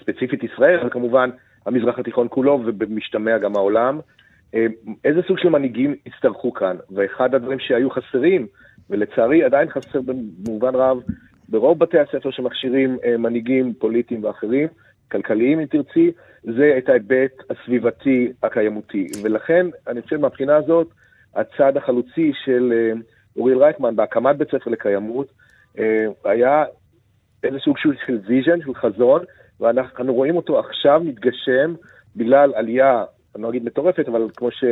ספציפית 0.00 0.42
ישראל, 0.44 0.78
אבל 0.80 0.90
כמובן 0.90 1.30
המזרח 1.66 1.98
התיכון 1.98 2.26
כולו, 2.30 2.62
ובמשתמע 2.66 3.38
גם 3.38 3.56
העולם, 3.56 4.00
אה, 4.54 4.66
איזה 5.04 5.20
סוג 5.28 5.38
של 5.38 5.48
מנהיגים 5.48 5.94
יצטרכו 6.06 6.52
כאן. 6.52 6.76
ואחד 6.90 7.34
הדברים 7.34 7.58
שהיו 7.58 7.90
חסרים, 7.90 8.46
ולצערי 8.90 9.44
עדיין 9.44 9.68
חסר 9.70 10.00
במובן 10.00 10.74
רב, 10.74 10.98
ברוב 11.48 11.78
בתי 11.78 11.98
הספר 11.98 12.30
שמכשירים 12.30 12.96
אה, 13.04 13.16
מנהיגים 13.16 13.74
פוליטיים 13.74 14.24
ואחרים, 14.24 14.68
כלכליים 15.10 15.60
אם 15.60 15.66
תרצי, 15.66 16.12
זה 16.42 16.74
את 16.78 16.88
ההיבט 16.88 17.32
הסביבתי 17.50 18.32
הקיימותי. 18.42 19.06
ולכן, 19.22 19.66
אני 19.86 20.02
חושב 20.02 20.16
מהבחינה 20.16 20.56
הזאת, 20.56 20.88
הצעד 21.36 21.76
החלוצי 21.76 22.32
של 22.44 22.72
אה, 22.72 23.00
אוריאל 23.38 23.58
רייכמן 23.58 23.96
בהקמת 23.96 24.36
בית 24.36 24.48
ספר 24.50 24.70
לקיימות, 24.70 25.26
אה, 25.78 26.06
היה 26.24 26.64
איזה 27.44 27.58
סוג 27.58 27.78
של 27.78 28.18
vision, 28.26 28.60
של 28.64 28.74
חזון, 28.74 29.22
ואנחנו 29.60 30.14
רואים 30.14 30.36
אותו 30.36 30.58
עכשיו 30.58 31.00
מתגשם 31.04 31.74
בגלל 32.16 32.52
עלייה, 32.54 33.04
אני 33.34 33.42
לא 33.42 33.48
אגיד 33.50 33.64
מטורפת, 33.64 34.08
אבל 34.08 34.28
כמו 34.36 34.50
ש... 34.50 34.64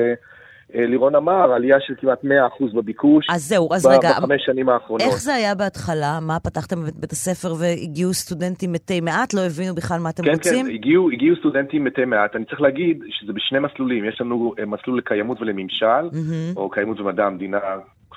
לירון 0.74 1.14
אמר, 1.14 1.52
עלייה 1.52 1.76
של 1.80 1.94
כמעט 2.00 2.24
100% 2.24 2.28
בביקוש. 2.74 3.26
אז 3.30 3.42
זהו, 3.42 3.68
אז 3.74 3.86
רגע, 3.86 4.10
בחמש 4.10 4.42
שנים 4.46 4.68
האחרונות. 4.68 5.02
איך 5.06 5.20
זה 5.20 5.34
היה 5.34 5.54
בהתחלה? 5.54 6.18
מה, 6.22 6.40
פתחתם 6.40 6.76
בבית 6.80 7.12
הספר 7.12 7.54
והגיעו 7.58 8.14
סטודנטים 8.14 8.72
מתי 8.72 9.00
מעט? 9.00 9.34
לא 9.34 9.40
הבינו 9.40 9.74
בכלל 9.74 10.00
מה 10.00 10.10
אתם 10.10 10.22
כן, 10.22 10.30
רוצים? 10.30 10.52
כן, 10.52 10.70
כן, 10.70 10.74
הגיעו, 10.74 11.10
הגיעו 11.10 11.36
סטודנטים 11.36 11.84
מתי 11.84 12.04
מעט. 12.04 12.36
אני 12.36 12.44
צריך 12.44 12.60
להגיד 12.60 13.02
שזה 13.10 13.32
בשני 13.32 13.58
מסלולים. 13.58 14.04
יש 14.04 14.20
לנו 14.20 14.54
אה, 14.58 14.66
מסלול 14.66 14.98
לקיימות 14.98 15.40
ולממשל, 15.40 16.08
מממ-הממ. 16.12 16.56
או 16.56 16.70
קיימות 16.70 17.00
ומדע 17.00 17.24
המדינה, 17.26 17.58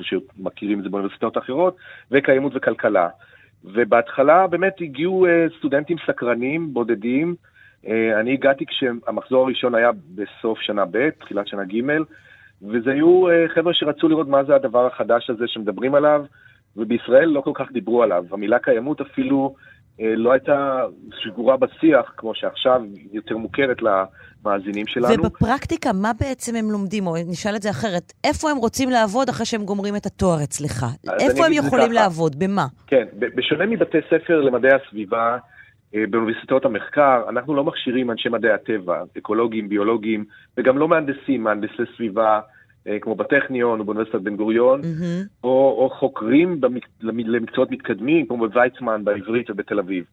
שמכירים 0.04 0.80
את 0.80 0.84
זה 0.84 0.90
באוניברסיטאות 0.90 1.38
אחרות, 1.38 1.78
וקיימות 2.12 2.52
וכלכלה. 2.56 3.10
ובהתחלה 3.64 4.48
באמת 4.48 4.74
הגיעו 4.82 5.26
אה, 5.26 5.46
סטודנטים 5.58 5.98
סקרנים, 6.08 6.74
בודדים. 6.74 7.36
אה, 7.88 8.20
אני 8.20 8.34
הגעתי 8.34 8.66
כשהמחזור 8.66 9.44
הראשון 9.44 9.76
היה 9.76 9.92
בסוף 10.16 10.60
שנה 10.60 10.86
ב', 10.92 11.10
תחילת 11.10 11.48
שנה 11.48 11.64
ג', 11.64 11.82
וזה 12.62 12.92
היו 12.92 13.30
uh, 13.30 13.54
חבר'ה 13.56 13.74
שרצו 13.74 14.08
לראות 14.08 14.28
מה 14.28 14.44
זה 14.44 14.56
הדבר 14.56 14.86
החדש 14.86 15.30
הזה 15.30 15.48
שמדברים 15.48 15.96
עליו, 15.96 16.26
ובישראל 16.78 17.30
לא 17.30 17.42
כל 17.42 17.52
כך 17.54 17.72
דיברו 17.72 18.04
עליו. 18.04 18.26
המילה 18.32 18.60
קיימות 18.60 19.02
אפילו 19.02 19.56
לא 20.00 20.32
הייתה 20.32 20.86
שגורה 21.24 21.58
בשיח, 21.58 22.14
כמו 22.18 22.36
שעכשיו 22.36 22.82
יותר 23.12 23.38
מוכרת 23.38 23.78
למאזינים 23.82 24.88
שלנו. 24.88 25.14
ובפרקטיקה, 25.14 25.94
מה 25.94 26.12
בעצם 26.20 26.56
הם 26.56 26.72
לומדים? 26.72 27.08
או 27.08 27.16
נשאל 27.28 27.56
את 27.56 27.62
זה 27.62 27.70
אחרת, 27.70 28.14
איפה 28.24 28.52
הם 28.52 28.58
רוצים 28.58 28.90
לעבוד 28.90 29.30
אחרי 29.30 29.46
שהם 29.46 29.66
גומרים 29.66 29.96
את 29.96 30.06
התואר 30.06 30.44
אצלך? 30.44 30.86
איפה 31.20 31.46
הם 31.46 31.54
יכולים 31.54 31.92
לעבוד? 31.92 32.40
במה? 32.40 32.66
כן, 32.88 33.06
בשונה 33.20 33.66
מבתי 33.66 33.98
ספר 34.10 34.42
למדעי 34.42 34.72
הסביבה, 34.74 35.38
אה, 35.96 36.04
באוניברסיטאות 36.10 36.66
המחקר, 36.66 37.22
אנחנו 37.30 37.56
לא 37.56 37.64
מכשירים 37.64 38.12
אנשי 38.12 38.30
מדעי 38.30 38.52
הטבע, 38.52 39.04
אקולוגים, 39.18 39.70
ביולוגים, 39.70 40.26
וגם 40.58 40.78
לא 40.78 40.88
מהנדסים, 40.88 41.44
מהנדסי 41.44 41.84
סביבה, 41.96 42.34
אה, 42.36 42.40
כמו 43.02 43.16
בטכניון 43.16 43.80
או 43.80 43.86
באוניברסיטת 43.86 44.22
בן 44.22 44.36
גוריון, 44.36 44.82
mm-hmm. 44.82 45.28
או, 45.44 45.76
או 45.80 45.90
חוקרים 45.90 46.62
במק... 46.62 46.84
למקצועות 47.02 47.72
מתקדמים, 47.72 48.26
כמו 48.26 48.38
בוויצמן, 48.38 49.02
בעברית 49.04 49.50
ובתל 49.50 49.80
אביב. 49.80 50.04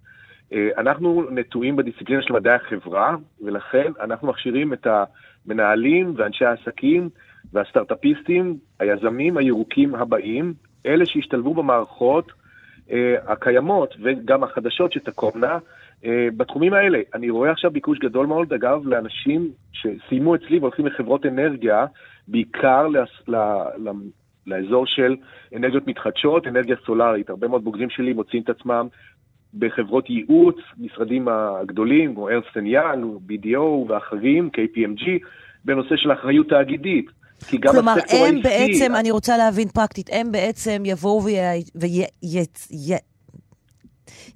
אה, 0.52 0.68
אנחנו 0.78 1.24
נטועים 1.30 1.76
בדיסציפלינה 1.76 2.22
של 2.22 2.32
מדעי 2.32 2.54
החברה, 2.54 3.16
ולכן 3.42 3.92
אנחנו 4.00 4.28
מכשירים 4.28 4.72
את 4.72 4.86
המנהלים 4.86 6.14
ואנשי 6.16 6.44
העסקים 6.44 7.08
והסטארט-אפיסטים, 7.52 8.56
היזמים 8.80 9.36
הירוקים 9.36 9.94
הבאים, 9.94 10.54
אלה 10.86 11.06
שהשתלבו 11.06 11.54
במערכות 11.54 12.32
אה, 12.90 13.14
הקיימות 13.26 13.94
וגם 14.02 14.44
החדשות 14.44 14.92
שתקומנה 14.92 15.58
אה, 16.04 16.28
בתחומים 16.36 16.72
האלה. 16.72 17.00
אני 17.14 17.30
רואה 17.30 17.50
עכשיו 17.50 17.70
ביקוש 17.70 17.98
גדול 17.98 18.26
מאוד, 18.26 18.52
אגב, 18.52 18.86
לאנשים 18.86 19.50
שסיימו 19.72 20.34
אצלי 20.34 20.58
והולכים 20.58 20.86
לחברות 20.86 21.26
אנרגיה, 21.26 21.86
בעיקר 22.28 22.86
לס... 22.86 23.28
ל... 23.28 23.36
ל... 23.76 23.90
לאזור 24.46 24.86
של 24.86 25.16
אנרגיות 25.56 25.86
מתחדשות, 25.86 26.46
אנרגיה 26.46 26.76
סולארית. 26.86 27.30
הרבה 27.30 27.48
מאוד 27.48 27.64
בוגרים 27.64 27.90
שלי 27.90 28.12
מוצאים 28.12 28.42
את 28.42 28.48
עצמם 28.48 28.88
בחברות 29.58 30.10
ייעוץ, 30.10 30.56
משרדים 30.78 31.28
הגדולים, 31.28 32.14
כמו 32.14 32.28
ארסטן 32.28 32.66
יאנג, 32.66 33.04
BDO 33.28 33.60
ואחרים, 33.88 34.50
KPMG, 34.56 35.04
בנושא 35.64 35.96
של 35.96 36.12
אחריות 36.12 36.48
תאגידית. 36.48 37.06
כי 37.48 37.58
גם 37.58 37.72
כלומר, 37.72 37.92
הם 37.92 38.00
העסקי... 38.00 38.42
בעצם, 38.42 38.94
אני 38.94 39.10
רוצה 39.10 39.36
להבין 39.36 39.68
פרקטית, 39.68 40.10
הם 40.12 40.32
בעצם 40.32 40.82
יבואו 40.84 41.22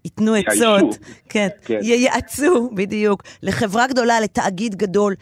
וייתנו 0.05 0.35
עצות, 0.35 0.99
כן, 1.29 1.49
כן, 1.65 1.79
ייעצו, 1.83 2.71
בדיוק, 2.75 3.23
לחברה 3.43 3.87
גדולה, 3.87 4.21
לתאגיד 4.21 4.75
גדול, 4.75 5.15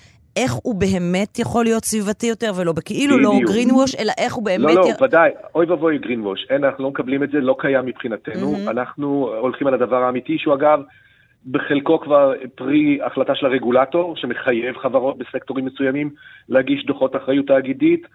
איך 0.43 0.53
הוא 0.53 0.75
באמת 0.75 1.39
יכול 1.39 1.65
להיות 1.65 1.85
סביבתי 1.85 2.27
יותר, 2.27 2.51
ולא 2.57 2.73
בכאילו 2.73 3.19
לא 3.19 3.33
גרינווש, 3.47 3.95
אלא 3.95 4.13
איך 4.19 4.35
הוא 4.35 4.45
באמת... 4.45 4.75
לא, 4.75 4.81
לא, 4.81 4.89
י... 4.89 5.05
ודאי, 5.05 5.31
אוי 5.55 5.67
ואבוי 5.67 5.99
גרינווש. 5.99 6.47
אין, 6.51 6.65
אנחנו 6.65 6.85
לא 6.85 6.91
מקבלים 6.91 7.23
את 7.23 7.31
זה, 7.31 7.41
לא 7.41 7.57
קיים 7.59 7.87
מבחינתנו. 7.87 8.55
Mm-hmm. 8.55 8.71
אנחנו 8.71 9.31
הולכים 9.41 9.67
על 9.67 9.75
הדבר 9.75 10.03
האמיתי, 10.03 10.39
שהוא 10.39 10.55
אגב, 10.55 10.81
בחלקו 11.51 12.01
כבר 12.01 12.33
פרי 12.55 12.99
החלטה 13.03 13.35
של 13.35 13.47
הרגולטור, 13.47 14.17
שמחייב 14.17 14.77
חברות 14.77 15.19
בסקטורים 15.19 15.65
מסוימים 15.65 16.11
להגיש 16.49 16.87
דוחות 16.87 17.17
אחריות 17.17 17.47
תאגידית. 17.47 18.07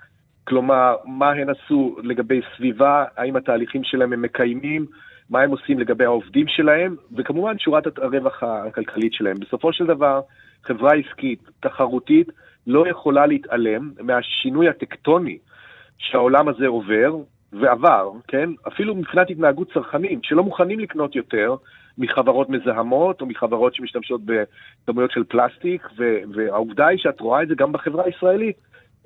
כלומר, 0.48 0.96
מה 1.06 1.32
הן 1.32 1.48
עשו 1.50 1.96
לגבי 2.04 2.42
סביבה, 2.58 3.06
האם 3.18 3.36
התהליכים 3.36 3.82
שלהם 3.84 4.14
הם 4.14 4.22
מקיימים, 4.22 4.86
מה 5.30 5.42
הם 5.42 5.52
עושים 5.52 5.80
לגבי 5.80 6.06
העובדים 6.06 6.46
שלהם, 6.48 6.96
וכמובן 7.18 7.60
שורת 7.60 7.84
הרווח 7.98 8.44
הכלכלית 8.44 9.14
שלהם. 9.14 9.40
בסופו 9.40 9.74
של 9.74 9.86
דבר, 9.86 10.22
חברה 10.64 10.92
עסקית, 10.94 11.40
תחרותית, 11.60 12.28
לא 12.68 12.88
יכולה 12.88 13.26
להתעלם 13.26 13.92
מהשינוי 14.02 14.70
הטקטוני 14.70 15.38
שהעולם 15.98 16.48
הזה 16.48 16.68
עובר 16.68 17.16
ועבר, 17.54 18.12
כן? 18.28 18.50
אפילו 18.68 18.96
מבחינת 18.96 19.30
התנהגות 19.30 19.74
צרכנים, 19.74 20.20
שלא 20.24 20.44
מוכנים 20.44 20.80
לקנות 20.80 21.16
יותר 21.16 21.56
מחברות 21.98 22.50
מזהמות 22.50 23.22
או 23.22 23.26
מחברות 23.26 23.76
שמשתמשות 23.76 24.22
בכמויות 24.26 25.12
של 25.12 25.24
פלסטיק, 25.24 25.88
והעובדה 26.34 26.88
היא 26.88 27.00
שאת 27.00 27.20
רואה 27.20 27.44
את 27.44 27.48
זה 27.48 27.56
גם 27.56 27.72
בחברה 27.72 28.04
הישראלית. 28.06 28.58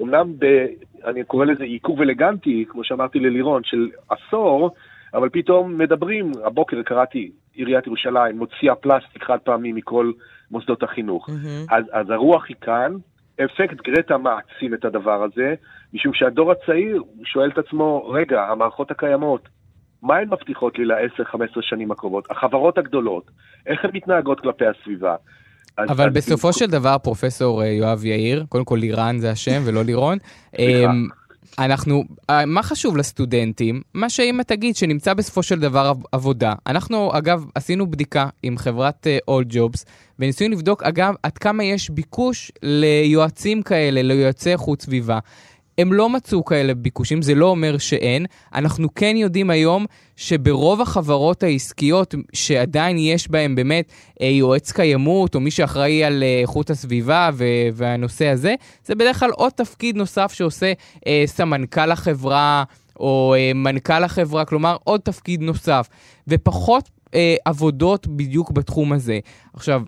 אמנם, 0.01 0.33
ב, 0.39 0.65
אני 1.05 1.23
קורא 1.23 1.45
לזה 1.45 1.63
עיכוב 1.63 2.01
אלגנטי, 2.01 2.65
כמו 2.69 2.83
שאמרתי 2.83 3.19
ללירון, 3.19 3.63
של 3.63 3.89
עשור, 4.09 4.71
אבל 5.13 5.29
פתאום 5.29 5.77
מדברים, 5.77 6.31
הבוקר 6.43 6.83
קראתי, 6.83 7.31
עיריית 7.53 7.87
ירושלים 7.87 8.37
מוציאה 8.37 8.75
פלסטיק 8.75 9.23
חד 9.23 9.37
פעמי 9.37 9.73
מכל 9.73 10.11
מוסדות 10.51 10.83
החינוך. 10.83 11.29
Mm-hmm. 11.29 11.75
אז, 11.75 11.83
אז 11.91 12.09
הרוח 12.09 12.45
היא 12.49 12.55
כאן, 12.61 12.91
אפקט 13.45 13.77
גרטה 13.87 14.17
מעצים 14.17 14.73
את 14.73 14.85
הדבר 14.85 15.23
הזה, 15.23 15.53
משום 15.93 16.13
שהדור 16.13 16.51
הצעיר 16.51 17.03
שואל 17.23 17.49
את 17.49 17.57
עצמו, 17.57 18.09
רגע, 18.09 18.41
המערכות 18.43 18.91
הקיימות, 18.91 19.49
מה 20.01 20.15
הן 20.17 20.29
מבטיחות 20.29 20.77
לי 20.77 20.85
ל-10-15 20.85 21.61
שנים 21.61 21.91
הקרובות? 21.91 22.31
החברות 22.31 22.77
הגדולות, 22.77 23.31
איך 23.67 23.85
הן 23.85 23.91
מתנהגות 23.93 24.39
כלפי 24.39 24.65
הסביבה? 24.65 25.15
אבל 25.79 26.07
אז 26.07 26.13
בסופו 26.13 26.49
אז... 26.49 26.55
של 26.55 26.65
דבר, 26.65 26.97
פרופסור 27.03 27.63
אה, 27.63 27.67
יואב 27.67 28.05
יאיר, 28.05 28.45
קודם 28.49 28.65
כל 28.65 28.77
לירן 28.79 29.17
זה 29.17 29.31
השם 29.31 29.61
ולא 29.65 29.83
לירון, 29.83 30.17
אנחנו, 31.59 32.03
אה, 32.29 32.45
מה 32.45 32.63
חשוב 32.63 32.97
לסטודנטים? 32.97 33.81
מה 33.93 34.09
שאמא 34.09 34.43
תגיד 34.43 34.75
שנמצא 34.75 35.13
בסופו 35.13 35.43
של 35.43 35.59
דבר 35.59 35.93
עבודה. 36.11 36.53
אנחנו, 36.67 37.17
אגב, 37.17 37.45
עשינו 37.55 37.91
בדיקה 37.91 38.29
עם 38.43 38.57
חברת 38.57 39.07
uh, 39.07 39.31
All 39.31 39.53
Jobs, 39.53 39.83
וניסינו 40.19 40.55
לבדוק, 40.55 40.83
אגב, 40.83 41.13
עד 41.23 41.37
כמה 41.37 41.63
יש 41.63 41.89
ביקוש 41.89 42.51
ליועצים 42.63 43.63
כאלה, 43.63 44.01
ליועצי 44.01 44.51
איכות 44.51 44.81
סביבה. 44.81 45.19
הם 45.77 45.93
לא 45.93 46.09
מצאו 46.09 46.45
כאלה 46.45 46.73
ביקושים, 46.73 47.21
זה 47.21 47.35
לא 47.35 47.45
אומר 47.45 47.77
שאין. 47.77 48.25
אנחנו 48.53 48.93
כן 48.93 49.15
יודעים 49.17 49.49
היום 49.49 49.85
שברוב 50.15 50.81
החברות 50.81 51.43
העסקיות 51.43 52.15
שעדיין 52.33 52.97
יש 52.97 53.31
בהן 53.31 53.55
באמת 53.55 53.91
אה, 54.21 54.27
יועץ 54.27 54.71
קיימות, 54.71 55.35
או 55.35 55.39
מי 55.39 55.51
שאחראי 55.51 56.03
על 56.03 56.23
אה, 56.23 56.39
איכות 56.41 56.69
הסביבה 56.69 57.29
והנושא 57.73 58.27
הזה, 58.27 58.55
זה 58.85 58.95
בדרך 58.95 59.19
כלל 59.19 59.31
עוד 59.31 59.51
תפקיד 59.51 59.95
נוסף 59.97 60.33
שעושה 60.33 60.73
אה, 61.07 61.23
סמנכ"ל 61.25 61.91
החברה. 61.91 62.63
או 62.99 63.35
אה, 63.37 63.51
מנכ"ל 63.55 64.03
החברה, 64.03 64.45
כלומר 64.45 64.77
עוד 64.83 65.01
תפקיד 65.01 65.41
נוסף, 65.41 65.89
ופחות 66.27 66.89
אה, 67.13 67.35
עבודות 67.45 68.07
בדיוק 68.07 68.51
בתחום 68.51 68.93
הזה. 68.93 69.19
עכשיו, 69.53 69.81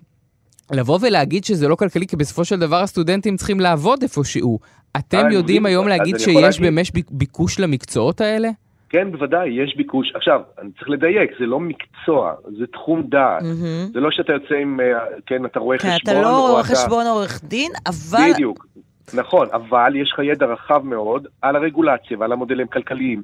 לבוא 0.72 0.98
ולהגיד 1.02 1.44
שזה 1.44 1.68
לא 1.68 1.74
כלכלי, 1.76 2.06
כי 2.06 2.16
בסופו 2.16 2.44
של 2.44 2.56
דבר 2.60 2.76
הסטודנטים 2.76 3.36
צריכים 3.36 3.60
לעבוד 3.60 4.02
איפשהו. 4.02 4.58
אתם 4.96 5.30
יודעים 5.30 5.62
מבין, 5.62 5.72
היום 5.72 5.88
להגיד 5.88 6.18
שיש 6.18 6.60
באמת 6.60 6.86
ביק- 6.94 7.10
ביקוש 7.10 7.60
למקצועות 7.60 8.20
האלה? 8.20 8.48
כן, 8.88 9.12
בוודאי, 9.12 9.48
יש 9.48 9.76
ביקוש. 9.76 10.12
עכשיו, 10.14 10.40
אני 10.62 10.70
צריך 10.78 10.90
לדייק, 10.90 11.30
זה 11.40 11.46
לא 11.46 11.60
מקצוע, 11.60 12.32
זה 12.58 12.66
תחום 12.72 13.02
דעת. 13.02 13.42
מהמם. 13.42 13.86
זה 13.92 14.00
לא 14.00 14.10
שאתה 14.10 14.32
יוצא 14.32 14.54
עם, 14.54 14.80
אה, 14.80 14.86
כן, 15.26 15.44
אתה 15.44 15.58
רואה 15.60 15.78
כן, 15.78 15.88
חשבון, 15.88 16.14
אתה 16.16 16.22
לא 16.22 16.48
רואה 16.50 16.62
חשבון 16.62 17.06
עורך 17.06 17.40
דין, 17.44 17.72
אבל... 17.86 18.32
בדיוק. 18.34 18.66
נכון, 19.14 19.48
אבל 19.52 19.96
יש 19.96 20.10
לך 20.12 20.18
ידע 20.18 20.46
רחב 20.46 20.84
מאוד 20.84 21.26
על 21.42 21.56
הרגולציה 21.56 22.18
ועל 22.18 22.32
המודלים 22.32 22.66
הכלכליים 22.70 23.22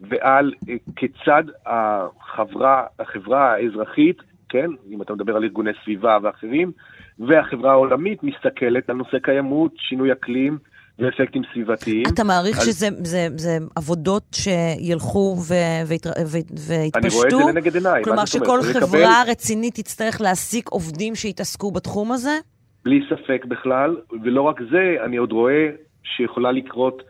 ועל 0.00 0.52
אה, 0.68 0.74
כיצד 0.96 1.44
החברה, 1.66 2.82
החברה 3.00 3.52
האזרחית, 3.52 4.16
כן, 4.54 4.70
אם 4.90 5.02
אתה 5.02 5.14
מדבר 5.14 5.36
על 5.36 5.42
ארגוני 5.44 5.70
סביבה 5.84 6.18
ואחרים, 6.22 6.72
והחברה 7.18 7.72
העולמית 7.72 8.22
מסתכלת 8.22 8.90
על 8.90 8.96
נושא 8.96 9.18
קיימות, 9.18 9.72
שינוי 9.76 10.12
אקלים 10.12 10.58
ואפקטים 10.98 11.42
סביבתיים. 11.52 12.02
אתה 12.14 12.24
מעריך 12.24 12.58
אז- 12.58 12.66
שזה 12.66 12.88
זה, 13.04 13.26
זה 13.36 13.58
עבודות 13.76 14.22
שילכו 14.34 15.36
ו, 15.48 15.54
ויתר, 15.88 16.10
ו, 16.10 16.36
ויתפשטו? 16.68 16.98
אני 16.98 17.08
רואה 17.14 17.26
את 17.26 17.46
זה 17.46 17.52
לנגד 17.52 17.74
עיניי. 17.74 18.04
כלומר 18.04 18.24
שכל 18.24 18.46
אומרת? 18.58 18.64
לקבל- 18.76 18.86
חברה 18.86 19.22
רצינית 19.30 19.74
תצטרך 19.74 20.20
להעסיק 20.20 20.68
עובדים 20.68 21.14
שיתעסקו 21.14 21.70
בתחום 21.70 22.12
הזה? 22.12 22.38
בלי 22.84 23.00
ספק 23.10 23.44
בכלל, 23.44 23.96
ולא 24.24 24.42
רק 24.42 24.60
זה, 24.70 24.96
אני 25.04 25.16
עוד 25.16 25.32
רואה 25.32 25.68
שיכולה 26.16 26.52
לקרות 26.52 27.02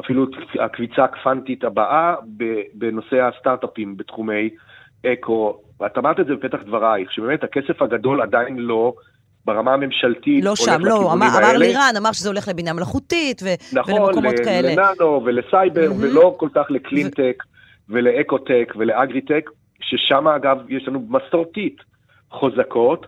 אפילו 0.00 0.26
הקביצה 0.64 1.04
הקוונטית 1.04 1.64
הבאה 1.64 2.14
בנושא 2.74 3.16
הסטארט-אפים 3.22 3.96
בתחומי 3.96 4.50
אקו. 5.06 5.60
ואת 5.80 5.98
אמרת 5.98 6.20
את 6.20 6.26
זה 6.26 6.34
בפתח 6.34 6.58
דברייך, 6.66 7.12
שבאמת 7.12 7.44
הכסף 7.44 7.82
הגדול 7.82 8.22
עדיין 8.22 8.58
לא 8.58 8.92
ברמה 9.44 9.72
הממשלתית. 9.74 10.44
לא 10.44 10.56
שם, 10.56 10.78
לא, 10.80 11.12
אמר, 11.12 11.26
אמר. 11.38 11.56
לירן, 11.58 11.92
אמר 11.98 12.12
שזה 12.12 12.28
הולך 12.28 12.48
לבינה 12.48 12.72
מלאכותית 12.72 13.42
ו, 13.44 13.46
נכון, 13.78 13.94
ולמקומות 13.94 14.34
ל- 14.38 14.44
כאלה. 14.44 14.74
לננו 14.74 15.22
ולסייבר, 15.24 15.88
מהמם. 15.88 16.00
ולא 16.02 16.34
כל 16.38 16.48
כך 16.54 16.66
לקלינטק 16.70 17.42
ולאקוטק 17.88 18.74
ולאגריטק, 18.78 19.50
ששם 19.80 20.28
אגב 20.28 20.58
יש 20.68 20.88
לנו 20.88 21.06
מסורתית 21.08 21.76
חוזקות. 22.30 23.06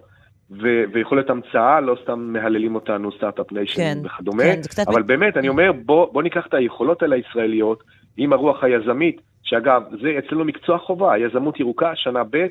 ו- 0.51 0.85
ויכולת 0.93 1.31
המצאה, 1.31 1.81
לא 1.81 1.97
סתם 2.03 2.21
מהללים 2.21 2.75
אותנו 2.75 3.13
Start-Up 3.13 3.53
Nation 3.53 3.77
כן, 3.77 3.99
וכדומה, 4.05 4.43
כן, 4.43 4.61
קצת 4.63 4.89
אבל 4.89 5.03
מ- 5.03 5.07
באמת, 5.07 5.37
אני 5.37 5.49
אומר, 5.49 5.73
בוא, 5.73 6.13
בוא 6.13 6.23
ניקח 6.23 6.47
את 6.49 6.55
היכולות 6.55 7.03
האלה 7.03 7.17
הישראליות 7.17 7.83
עם 8.17 8.33
הרוח 8.33 8.65
היזמית, 8.65 9.21
שאגב, 9.43 9.83
זה 10.03 10.19
אצלנו 10.19 10.45
מקצוע 10.45 10.79
חובה, 10.79 11.19
יזמות 11.19 11.61
ירוקה, 11.61 11.93
שנה 11.95 12.23
ב' 12.31 12.47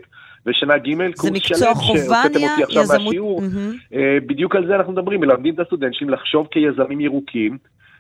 ושנה 0.46 0.78
ג', 0.78 0.96
זה 0.98 1.04
קורס 1.18 1.32
מקצוע 1.32 1.58
שלם 1.58 1.74
חובה 1.74 2.00
שהוצאתם 2.00 2.44
אותי 2.44 2.64
עכשיו 2.64 2.84
יזמות... 2.84 3.04
מהשיעור. 3.04 3.42
אה, 3.94 4.18
בדיוק 4.26 4.56
על 4.56 4.68
זה 4.68 4.76
אנחנו 4.76 4.94
מדברים, 4.94 5.20
מלמדים 5.22 5.54
את 5.54 5.60
הסטודנטים 5.60 6.10
לחשוב 6.10 6.48
כיזמים 6.52 7.02
ירוקים, 7.02 7.58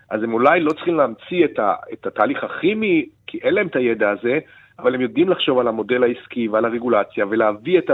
אז 0.09 0.23
הם 0.23 0.33
אולי 0.33 0.59
לא 0.59 0.73
צריכים 0.73 0.95
להמציא 0.95 1.45
את, 1.45 1.59
ה, 1.59 1.73
את 1.93 2.07
התהליך 2.07 2.43
הכימי, 2.43 3.05
כי 3.27 3.39
אין 3.43 3.53
להם 3.53 3.67
את 3.67 3.75
הידע 3.75 4.09
הזה, 4.09 4.39
אבל 4.79 4.95
הם 4.95 5.01
יודעים 5.01 5.29
לחשוב 5.29 5.59
על 5.59 5.67
המודל 5.67 6.03
העסקי 6.03 6.47
ועל 6.47 6.65
הרגולציה, 6.65 7.25
ולהביא 7.29 7.79
את 7.79 7.89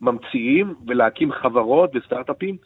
הממציאים 0.00 0.74
ולהקים 0.86 1.32
חברות 1.32 1.90
וסטארט-אפים. 1.94 2.56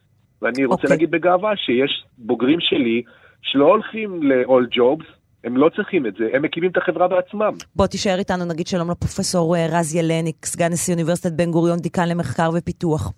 ואני 0.43 0.65
רוצה 0.65 0.75
אוקיי. 0.75 0.87
okay. 0.87 0.91
להגיד 0.91 1.11
בגאווה 1.11 1.57
שיש 1.57 2.05
בוגרים 2.19 2.61
שלי 2.61 3.03
שלא 3.43 3.65
הולכים 3.65 4.23
ל-all 4.23 4.77
jobs, 4.77 5.05
הם 5.45 5.57
לא 5.57 5.71
צריכים 5.77 6.07
את 6.07 6.15
זה, 6.19 6.25
הם 6.35 6.43
מקימים 6.43 6.71
את 6.71 6.77
החברה 6.77 7.09
בעצמם. 7.09 7.53
בוא 7.77 7.87
תישאר 7.87 8.19
איתנו, 8.19 8.45
נגיד 8.45 8.67
שלום 8.67 8.91
לפרופסור 8.91 9.57
אה, 9.57 9.67
רז 9.71 9.95
ילניק, 9.95 10.47
סגן 10.47 10.73
נשיא 10.73 10.95
אוניברסיטת 10.95 11.33
בן 11.33 11.51
גוריון, 11.51 11.79
דיקן 11.79 12.09
למחקר 12.09 12.51
ופיתוח. 12.55 13.13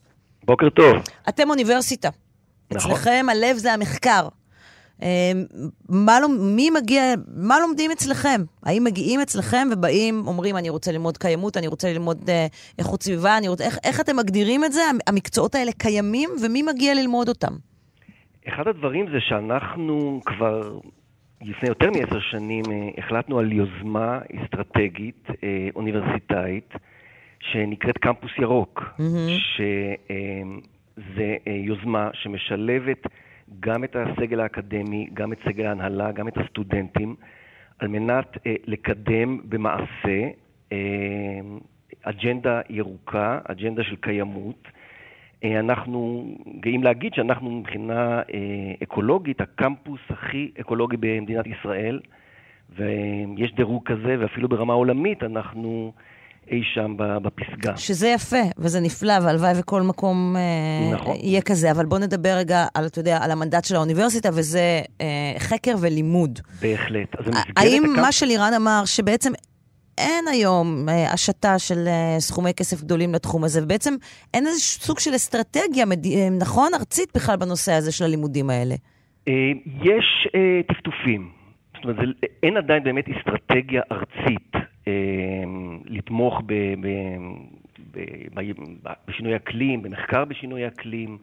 בוקר 0.44 0.68
טוב. 0.70 0.92
אתם 1.28 1.50
אוניברסיטה. 1.50 2.08
נכון. 2.72 2.90
אצלכם 2.90 3.26
הלב 3.30 3.56
זה 3.56 3.72
המחקר. 3.72 4.28
אה, 5.02 5.32
מה, 5.88 6.20
לומ- 6.20 6.40
מי 6.56 6.70
מגיע, 6.70 7.02
מה 7.36 7.60
לומדים 7.60 7.90
אצלכם? 7.90 8.40
האם 8.62 8.84
מגיעים 8.84 9.20
אצלכם 9.20 9.68
ובאים, 9.72 10.22
אומרים, 10.26 10.56
אני 10.56 10.68
רוצה 10.70 10.92
ללמוד 10.92 11.18
קיימות, 11.18 11.56
אני 11.56 11.66
רוצה 11.66 11.92
ללמוד 11.92 12.18
אה, 12.28 12.46
איכות 12.78 13.02
סביבה, 13.02 13.38
אני 13.38 13.48
רוצה... 13.48 13.64
איך, 13.64 13.78
איך 13.84 14.00
אתם 14.00 14.16
מגדירים 14.16 14.64
את 14.64 14.72
זה? 14.72 14.80
המ- 14.90 14.98
המקצועות 15.06 15.54
האלה 15.54 15.72
קיימים, 15.72 16.30
ומי 16.44 16.62
מגיע 16.62 16.94
ללמוד 16.94 17.28
אותם? 17.28 17.52
אחד 18.48 18.68
הדברים 18.68 19.06
זה 19.12 19.18
שאנחנו 19.20 20.20
כבר 20.26 20.78
לפני 21.44 21.68
יותר 21.68 21.90
מעשר 21.90 22.20
שנים 22.20 22.62
אה, 22.70 22.88
החלטנו 22.98 23.38
על 23.38 23.52
יוזמה 23.52 24.20
אסטרטגית 24.42 25.28
אה, 25.44 25.68
אוניברסיטאית 25.74 26.74
שנקראת 27.40 27.98
קמפוס 27.98 28.30
ירוק, 28.38 28.84
מהמם. 28.98 29.28
שזה 30.96 31.36
יוזמה 31.46 32.10
שמשלבת 32.12 33.06
גם 33.60 33.84
את 33.84 33.96
הסגל 33.96 34.40
האקדמי, 34.40 35.08
גם 35.14 35.32
את 35.32 35.38
סגל 35.44 35.66
ההנהלה, 35.66 36.12
גם 36.12 36.28
את 36.28 36.38
הסטודנטים, 36.38 37.16
על 37.78 37.88
מנת 37.88 38.36
אה, 38.46 38.54
לקדם 38.64 39.38
במעשה 39.44 40.28
אה, 40.72 40.78
אג'נדה 42.02 42.60
ירוקה, 42.70 43.38
אג'נדה 43.44 43.82
של 43.84 43.96
קיימות. 43.96 44.68
אה, 45.44 45.60
אנחנו 45.60 46.24
גאים 46.60 46.82
להגיד 46.82 47.12
שאנחנו 47.14 47.50
מבחינה 47.50 48.16
אה, 48.18 48.22
אקולוגית 48.82 49.40
הקמפוס 49.40 50.00
הכי 50.10 50.50
אקולוגי 50.60 50.96
במדינת 50.96 51.44
ישראל, 51.46 52.00
ויש 52.76 53.54
דירוג 53.56 53.82
כזה, 53.86 54.16
ואפילו 54.20 54.48
ברמה 54.48 54.72
עולמית 54.72 55.22
אנחנו 55.22 55.92
אי 56.50 56.62
שם 56.74 56.94
בפסגה. 56.96 57.76
שזה 57.76 58.08
יפה, 58.08 58.36
וזה 58.58 58.80
נפלא, 58.80 59.12
והלוואי 59.22 59.52
וכל 59.60 59.82
מקום 59.82 60.36
אה, 60.36 60.94
נכון. 60.94 61.16
יהיה 61.20 61.40
כזה. 61.42 61.70
אבל 61.70 61.86
בואו 61.86 62.00
נדבר 62.00 62.34
רגע 62.38 62.66
על, 62.74 62.86
אתה 62.86 63.00
יודע, 63.00 63.18
על 63.24 63.30
המנדט 63.30 63.64
של 63.64 63.76
האוניברסיטה, 63.76 64.28
וזה 64.32 64.60
אה, 65.00 65.06
חקר 65.38 65.74
ולימוד. 65.80 66.38
בהחלט. 66.62 67.16
אז 67.18 67.24
האם 67.56 67.82
הקמפוס- 67.84 68.00
מה 68.00 68.12
שלירן 68.12 68.50
אמר, 68.56 68.82
שבעצם 68.84 69.32
אין 69.98 70.24
היום 70.32 70.88
אה, 70.88 71.12
השתה 71.12 71.58
של 71.58 71.84
אה, 71.86 72.16
סכומי 72.20 72.54
כסף 72.54 72.82
גדולים 72.82 73.14
לתחום 73.14 73.44
הזה, 73.44 73.64
ובעצם 73.64 73.94
אין 74.34 74.46
איזה 74.46 74.60
סוג 74.60 74.98
של 74.98 75.14
אסטרטגיה, 75.16 75.86
מד... 75.86 76.06
אה, 76.06 76.28
נכון, 76.40 76.74
ארצית 76.74 77.08
בכלל 77.14 77.36
בנושא 77.36 77.72
הזה 77.72 77.92
של 77.92 78.04
הלימודים 78.04 78.50
האלה. 78.50 78.74
אה, 79.28 79.52
יש 79.82 80.28
אה, 80.34 80.60
טפטופים. 80.68 81.30
זאת 81.74 81.84
אומרת, 81.84 81.96
זה, 81.96 82.26
אין 82.42 82.56
עדיין 82.56 82.84
באמת 82.84 83.04
אסטרטגיה 83.08 83.82
ארצית 83.92 84.52
אה, 84.88 84.92
לתמוך 85.86 86.40
ב, 86.46 86.52
ב, 86.80 86.88
ב, 87.90 88.00
ב, 88.34 88.90
בשינוי 89.08 89.36
אקלים, 89.36 89.82
במחקר 89.82 90.24
בשינוי 90.24 90.66
אקלים, 90.66 91.18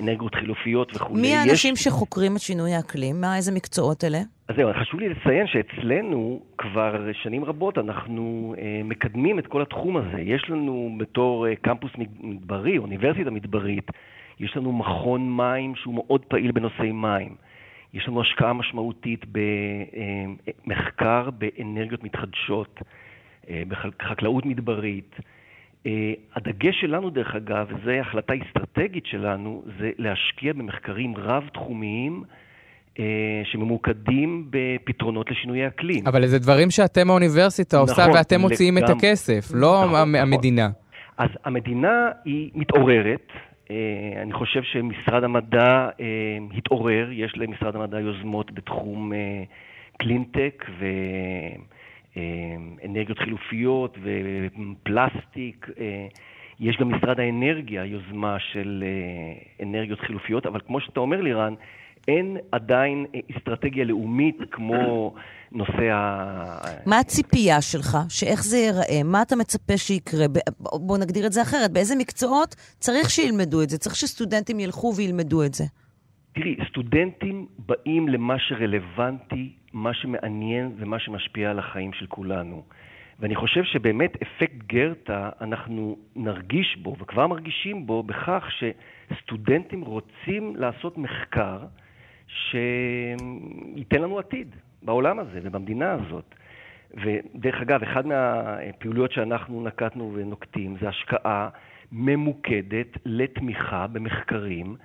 אנרגיות 0.00 0.34
חילופיות 0.34 0.96
וכולי. 0.96 1.20
מי 1.20 1.28
יש- 1.28 1.34
האנשים 1.34 1.76
שחוקרים 1.76 2.36
את 2.36 2.40
שינוי 2.40 2.72
האקלים? 2.74 3.20
מה, 3.20 3.36
איזה 3.36 3.52
מקצועות 3.52 4.04
אלה? 4.04 4.18
אז 4.48 4.56
זהו, 4.56 4.70
חשוב 4.80 5.00
לי 5.00 5.08
לציין 5.08 5.46
שאצלנו 5.46 6.40
כבר 6.58 7.06
שנים 7.22 7.44
רבות 7.44 7.78
אנחנו 7.78 8.54
אה, 8.58 8.80
מקדמים 8.84 9.38
את 9.38 9.46
כל 9.46 9.62
התחום 9.62 9.96
הזה. 9.96 10.20
יש 10.20 10.44
לנו 10.50 10.94
בתור 10.98 11.46
אה, 11.48 11.56
קמפוס 11.56 11.90
מדברי, 12.20 12.78
אוניברסיטה 12.78 13.30
מדברית, 13.30 13.90
יש 14.40 14.56
לנו 14.56 14.72
מכון 14.72 15.36
מים 15.36 15.74
שהוא 15.76 15.94
מאוד 15.94 16.24
פעיל 16.24 16.52
בנושאי 16.52 16.92
מים. 16.92 17.34
יש 17.94 18.08
לנו 18.08 18.20
השקעה 18.20 18.52
משמעותית 18.52 19.24
במחקר 20.66 21.28
באנרגיות 21.30 22.04
מתחדשות, 22.04 22.80
אה, 23.50 23.62
בחקלאות 23.68 24.46
מדברית. 24.46 25.16
אה, 25.86 26.12
הדגש 26.36 26.80
שלנו, 26.80 27.10
דרך 27.10 27.34
אגב, 27.34 27.66
וזו 27.68 27.90
החלטה 27.90 28.32
אסטרטגית 28.46 29.06
שלנו, 29.06 29.62
זה 29.78 29.90
להשקיע 29.98 30.52
במחקרים 30.52 31.16
רב-תחומיים 31.16 32.22
אה, 32.98 33.04
שממוקדים 33.44 34.50
בפתרונות 34.50 35.30
לשינויי 35.30 35.66
אקלים. 35.66 36.06
אבל 36.06 36.26
זה 36.26 36.38
דברים 36.38 36.70
שאתם 36.70 37.10
האוניברסיטה 37.10 37.76
עושה 37.76 38.02
נכון, 38.02 38.16
ואתם 38.16 38.40
מוציאים 38.40 38.78
את 38.78 38.82
לגמרי. 38.82 38.96
הכסף, 38.96 39.50
לא 39.54 39.82
נכון, 39.84 39.88
נכון. 39.90 40.14
המדינה. 40.14 40.68
אז 41.18 41.30
המדינה 41.44 42.08
היא 42.24 42.50
מתעוררת. 42.54 43.26
אה, 43.70 43.76
אני 44.22 44.32
חושב 44.32 44.62
שמשרד 44.62 45.24
המדע 45.24 45.88
התעורר, 46.56 47.08
יש 47.12 47.32
למשרד 47.36 47.76
המדע 47.76 48.00
יוזמות 48.00 48.52
בתחום 48.52 49.12
קלינטק 49.98 50.64
ואנרגיות 52.16 53.18
חילופיות 53.18 53.98
ופלסטיק. 54.02 55.66
אה, 55.80 56.06
יש 56.60 56.76
גם 56.80 56.94
משרד 56.94 57.20
האנרגיה 57.20 57.84
יוזמה 57.84 58.36
של 58.52 58.84
אה, 58.86 59.66
אנרגיות 59.66 60.00
חילופיות, 60.00 60.46
אבל 60.46 60.60
כמו 60.66 60.80
שאתה 60.80 61.00
אומר, 61.00 61.20
לירן, 61.20 61.54
אין 62.08 62.36
עדיין 62.52 63.06
אה, 63.14 63.20
אסטרטגיה 63.36 63.84
לאומית 63.84 64.36
כמו 64.50 65.14
נושא 65.52 65.92
ה... 65.92 66.58
מה 66.86 66.98
הציפייה 66.98 67.62
שלך? 67.62 67.98
שאיך 68.08 68.42
זה 68.42 68.56
ייראה? 68.56 69.02
מה 69.04 69.22
אתה 69.22 69.36
מצפה 69.36 69.76
שיקרה? 69.76 70.28
ב- 70.28 70.50
בוא 70.60 70.98
נגדיר 70.98 71.26
את 71.26 71.32
זה 71.32 71.42
אחרת. 71.42 71.72
באיזה 71.72 71.94
מקצועות 71.98 72.54
צריך 72.78 73.10
שילמדו 73.10 73.62
את 73.62 73.70
זה? 73.70 73.78
צריך 73.78 73.96
שסטודנטים 73.96 74.60
ילכו 74.60 74.92
וילמדו 74.96 75.42
את 75.42 75.54
זה. 75.54 75.64
תראי, 76.32 76.56
סטודנטים 76.68 77.46
באים 77.58 78.08
למה 78.08 78.34
שרלוונטי 78.38 79.52
מה 79.72 79.94
שמעניין 79.94 80.72
ומה 80.76 80.98
שמשפיע 80.98 81.50
על 81.50 81.58
החיים 81.58 81.92
של 81.92 82.06
כולנו. 82.06 82.62
ואני 83.20 83.34
חושב 83.34 83.64
שבאמת 83.64 84.22
אפקט 84.22 84.56
גרטה, 84.66 85.30
אנחנו 85.40 85.96
נרגיש 86.16 86.76
בו, 86.76 86.96
וכבר 86.98 87.26
מרגישים 87.26 87.86
בו, 87.86 88.02
בכך 88.02 88.48
שסטודנטים 88.50 89.80
רוצים 89.80 90.56
לעשות 90.56 90.98
מחקר 90.98 91.58
שייתן 92.26 94.02
לנו 94.02 94.18
עתיד 94.18 94.56
בעולם 94.82 95.18
הזה 95.18 95.40
ובמדינה 95.42 95.92
הזאת. 95.92 96.34
ודרך 96.94 97.60
אגב, 97.60 97.82
אחת 97.82 98.04
מהפעילויות 98.04 99.12
שאנחנו 99.12 99.64
נקטנו 99.64 100.12
ונוקטים 100.14 100.76
זה 100.80 100.88
השקעה 100.88 101.48
ממוקדת 101.92 102.98
לתמיכה 103.04 103.86
במחקרים 103.86 104.76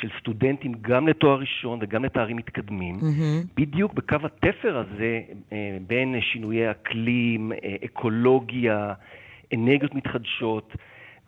של 0.00 0.08
סטודנטים 0.20 0.72
גם 0.80 1.08
לתואר 1.08 1.38
ראשון 1.38 1.78
וגם 1.82 2.04
לתארים 2.04 2.36
מתקדמים, 2.36 2.94
mm-hmm. 2.94 3.46
בדיוק 3.56 3.94
בקו 3.94 4.16
התפר 4.24 4.76
הזה 4.78 5.20
אה, 5.52 5.76
בין 5.86 6.20
שינויי 6.20 6.70
אקלים, 6.70 7.52
אה, 7.52 7.76
אקולוגיה, 7.84 8.92
אנרגיות 9.54 9.94
מתחדשות. 9.94 10.72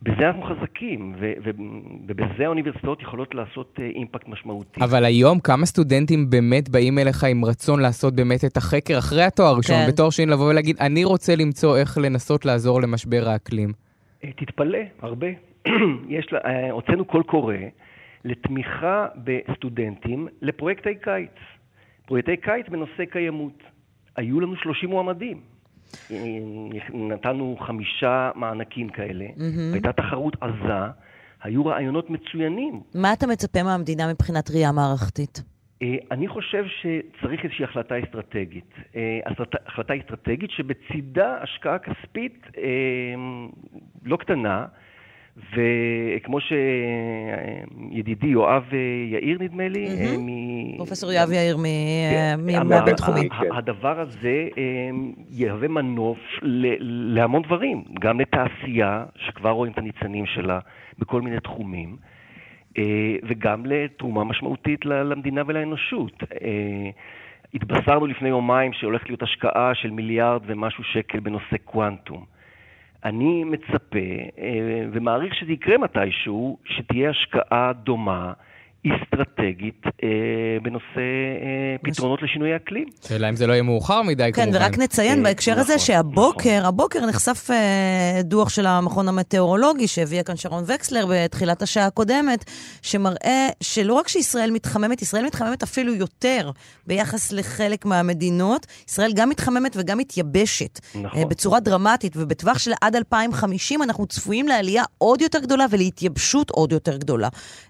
בזה 0.03 0.27
אנחנו 0.27 0.43
חזקים, 0.43 1.15
ו- 1.21 1.33
ו- 1.45 1.51
ובזה 2.07 2.45
האוניברסיטאות 2.45 3.03
יכולות 3.03 3.35
לעשות 3.35 3.79
אה, 3.81 3.87
אימפקט 3.87 4.29
משמעותי. 4.29 4.81
אבל 4.85 5.05
היום 5.05 5.41
כמה 5.41 5.67
סטודנטים 5.67 6.31
באמת 6.31 6.69
באים 6.69 6.99
אליך 6.99 7.25
עם 7.25 7.45
רצון 7.45 7.81
לעשות 7.81 8.15
באמת 8.15 8.45
את 8.45 8.57
החקר 8.57 8.99
אחרי 8.99 9.23
התואר 9.23 9.49
הראשון, 9.49 9.77
כן. 9.77 9.89
בתואר 9.89 10.11
שני 10.11 10.27
לבוא 10.27 10.51
ולהגיד, 10.51 10.77
אני 10.81 11.05
רוצה 11.05 11.37
למצוא 11.37 11.77
איך 11.77 11.99
לנסות 11.99 12.45
לעזור 12.45 12.83
למשבר 12.83 13.29
האקלים? 13.29 13.73
תתפלא, 14.37 14.79
הרבה. 15.03 15.27
יש 16.09 16.27
הוצאנו 16.71 17.05
קול 17.05 17.23
קורא 17.23 17.55
לתמיכה 18.27 19.07
בסטודנטים 19.25 20.29
לפרויקטי 20.43 20.95
קיץ. 20.95 21.31
פרויקטי 22.07 22.37
קיץ 22.37 22.69
בנושא 22.69 23.05
קיימות. 23.11 23.63
היו 24.17 24.41
לנו 24.41 24.57
30 24.57 24.91
מועמדים. 24.91 25.41
נתנו 26.95 27.57
חמישה 27.61 28.31
מענקים 28.35 28.89
כאלה, 28.89 29.25
mm-hmm. 29.25 29.73
הייתה 29.73 29.93
תחרות 29.93 30.37
עזה, 30.41 30.93
היו 31.43 31.67
רעיונות 31.67 32.11
מצוינים. 32.11 32.81
מה 32.95 33.13
אתה 33.13 33.27
מצפה 33.27 33.63
מהמדינה 33.63 34.13
מבחינת 34.13 34.51
ראייה 34.51 34.73
מערכתית? 34.73 35.43
אה, 35.83 35.97
אני 36.11 36.29
חושב 36.29 36.65
שצריך 36.67 37.45
איזושהי 37.45 37.65
החלטה 37.65 37.95
אסטרטגית. 38.05 38.75
אה, 38.97 39.21
החלטה 39.67 39.95
אסטרטגית 40.01 40.51
שבצידה 40.51 41.39
השקעה 41.43 41.79
כספית 41.79 42.47
אה, 42.59 42.63
לא 44.05 44.17
קטנה, 44.17 44.67
וכמו 45.37 46.39
שידידי 47.91 48.27
יואב 48.27 48.65
יאיר, 49.13 49.39
נדמה 49.41 49.69
לי, 49.69 49.89
מ... 50.19 50.77
פרופסור 50.77 51.13
יואב 51.13 51.33
יאיר 51.33 51.57
מהבינתחומי. 52.65 53.29
כן. 53.29 53.53
הדבר 53.53 54.01
הזה 54.01 54.49
יהווה 55.31 55.69
מנוף 55.69 56.19
להמון 57.13 57.43
דברים, 57.43 57.85
גם 58.01 58.21
לתעשייה, 58.21 59.05
שכבר 59.17 59.51
רואים 59.51 59.73
את 59.73 59.79
הניצנים 59.79 60.27
שלה 60.27 60.59
בכל 60.99 61.23
מיני 61.23 61.41
תחומים. 61.41 61.97
וגם 63.29 63.67
לתרומה 63.67 64.25
משמעותית 64.25 64.87
למדינה 64.87 65.43
ולאנושות. 65.47 66.23
התבשרנו 67.55 68.07
לפני 68.07 68.29
יומיים 68.29 68.73
שהולכת 68.73 69.09
להיות 69.09 69.23
השקעה 69.23 69.75
של 69.75 69.91
מיליארד 69.91 70.41
ומשהו 70.47 70.85
שקל 70.85 71.21
בנושא 71.21 71.57
קוונטום. 71.65 72.36
אני 73.07 73.45
מצפה 73.45 73.99
אה, 74.39 74.87
ומעריך 74.93 75.35
שזה 75.35 75.53
יקרה 75.53 75.79
מתישהו, 75.79 76.59
שתהיה 76.65 77.11
השקעה 77.11 77.73
דומה 77.73 78.33
אסטרטגית 78.85 79.83
אה, 80.03 80.09
בנושא 80.63 80.85
אה, 81.43 81.77
פתרונות 81.83 82.23
לשינוי 82.23 82.57
אקלים. 82.57 82.89
שאלה 83.09 83.29
אם 83.29 83.37
זה 83.37 83.47
לא 83.47 83.53
יהיה 83.53 83.63
מאוחר 83.63 84.03
מדי, 84.03 84.31
כן, 84.35 84.43
כמובן. 84.43 84.59
כן, 84.59 84.65
ורק 84.65 84.79
נציין 84.79 85.19
אה, 85.19 85.25
בהקשר 85.25 85.53
נכון, 85.53 85.63
הזה 85.63 85.79
שהבוקר, 85.79 86.57
נכון. 86.59 86.69
הבוקר 86.69 87.07
נחשף 87.07 87.51
אה, 87.51 88.21
דוח 88.23 88.49
של 88.49 88.67
המכון 88.67 89.09
המטאורולוגי 89.09 89.89
שהביאה 89.89 90.23
כאן 90.23 90.37
שרון 90.37 90.65
וקסלר 90.67 91.07
בתחילת 91.11 91.63
השעה 91.63 91.87
הקודמת, 91.87 92.45
שמראה 92.83 93.49
שלא 93.61 93.95
רק 93.95 94.09
שישראל 94.09 94.51
מתחממת, 94.51 95.03
ישראל 95.03 95.25
מתחממת 95.25 95.63
אפילו 95.63 95.95
יותר 95.95 96.51
ביחס 96.87 97.33
לחלק 97.33 97.85
מהמדינות. 97.85 98.67
ישראל 98.89 99.13
גם 99.15 99.29
מתחממת 99.29 99.77
וגם 99.79 99.99
מתייבשת. 99.99 100.81
נכון. 100.95 101.21
אה, 101.21 101.27
בצורה 101.27 101.61
דרמטית, 101.61 102.13
ובטווח 102.17 102.59
של 102.59 102.73
עד 102.81 102.97
2050 102.97 103.83
אנחנו 103.83 104.07
צפויים 104.07 104.49
לעלייה 104.49 104.85
עוד 104.99 105.21
יותר 105.21 105.39
גדולה 105.39 105.67
ולהתייבשות 105.71 106.51
עוד 106.51 106.73
יותר 106.73 106.97
גדולה. 106.97 107.29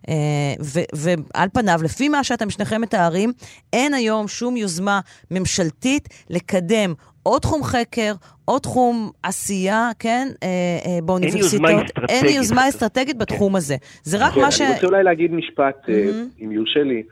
אה, 0.08 0.14
ו- 0.60 0.95
ועל 1.04 1.48
פניו, 1.52 1.78
לפי 1.84 2.08
מה 2.08 2.24
שאתם 2.24 2.50
שניכם 2.50 2.80
מתארים, 2.80 3.32
אין 3.72 3.94
היום 3.94 4.28
שום 4.28 4.56
יוזמה 4.56 5.00
ממשלתית 5.30 6.08
לקדם 6.30 6.94
עוד 7.22 7.42
תחום 7.42 7.62
חקר, 7.62 8.12
עוד 8.44 8.62
תחום 8.62 9.10
עשייה, 9.22 9.90
כן, 9.98 10.28
אה, 10.42 10.48
אה, 10.86 10.98
באוניברסיטאות. 11.02 11.62
אין 11.68 11.74
יוזמה 11.74 11.84
אסטרטגית. 11.84 12.10
אין 12.10 12.36
יוזמה 12.36 12.68
אסטרטגית 12.68 13.18
בתחום 13.18 13.52
כן. 13.52 13.56
הזה. 13.56 13.76
זה 14.02 14.16
רק 14.26 14.32
כן, 14.32 14.40
מה 14.40 14.50
ש... 14.50 14.60
אני 14.60 14.74
רוצה 14.74 14.86
אולי 14.86 15.04
להגיד 15.04 15.32
משפט, 15.32 15.88
mm-hmm. 15.88 16.44
אם 16.44 16.52
יורשה 16.52 16.82
לי, 16.82 17.02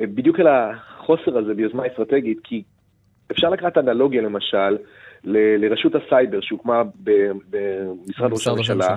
בדיוק 0.00 0.40
על 0.40 0.46
החוסר 0.46 1.38
הזה 1.38 1.54
ביוזמה 1.54 1.86
אסטרטגית, 1.86 2.38
כי 2.44 2.62
אפשר 3.32 3.50
לקחת 3.50 3.78
אנלוגיה 3.78 4.22
למשל, 4.22 4.76
ל- 5.24 5.64
לרשות 5.64 5.92
הסייבר 5.94 6.40
שהוקמה 6.40 6.82
במשרד 7.50 8.32
ראש 8.32 8.46
הממשלה, 8.46 8.96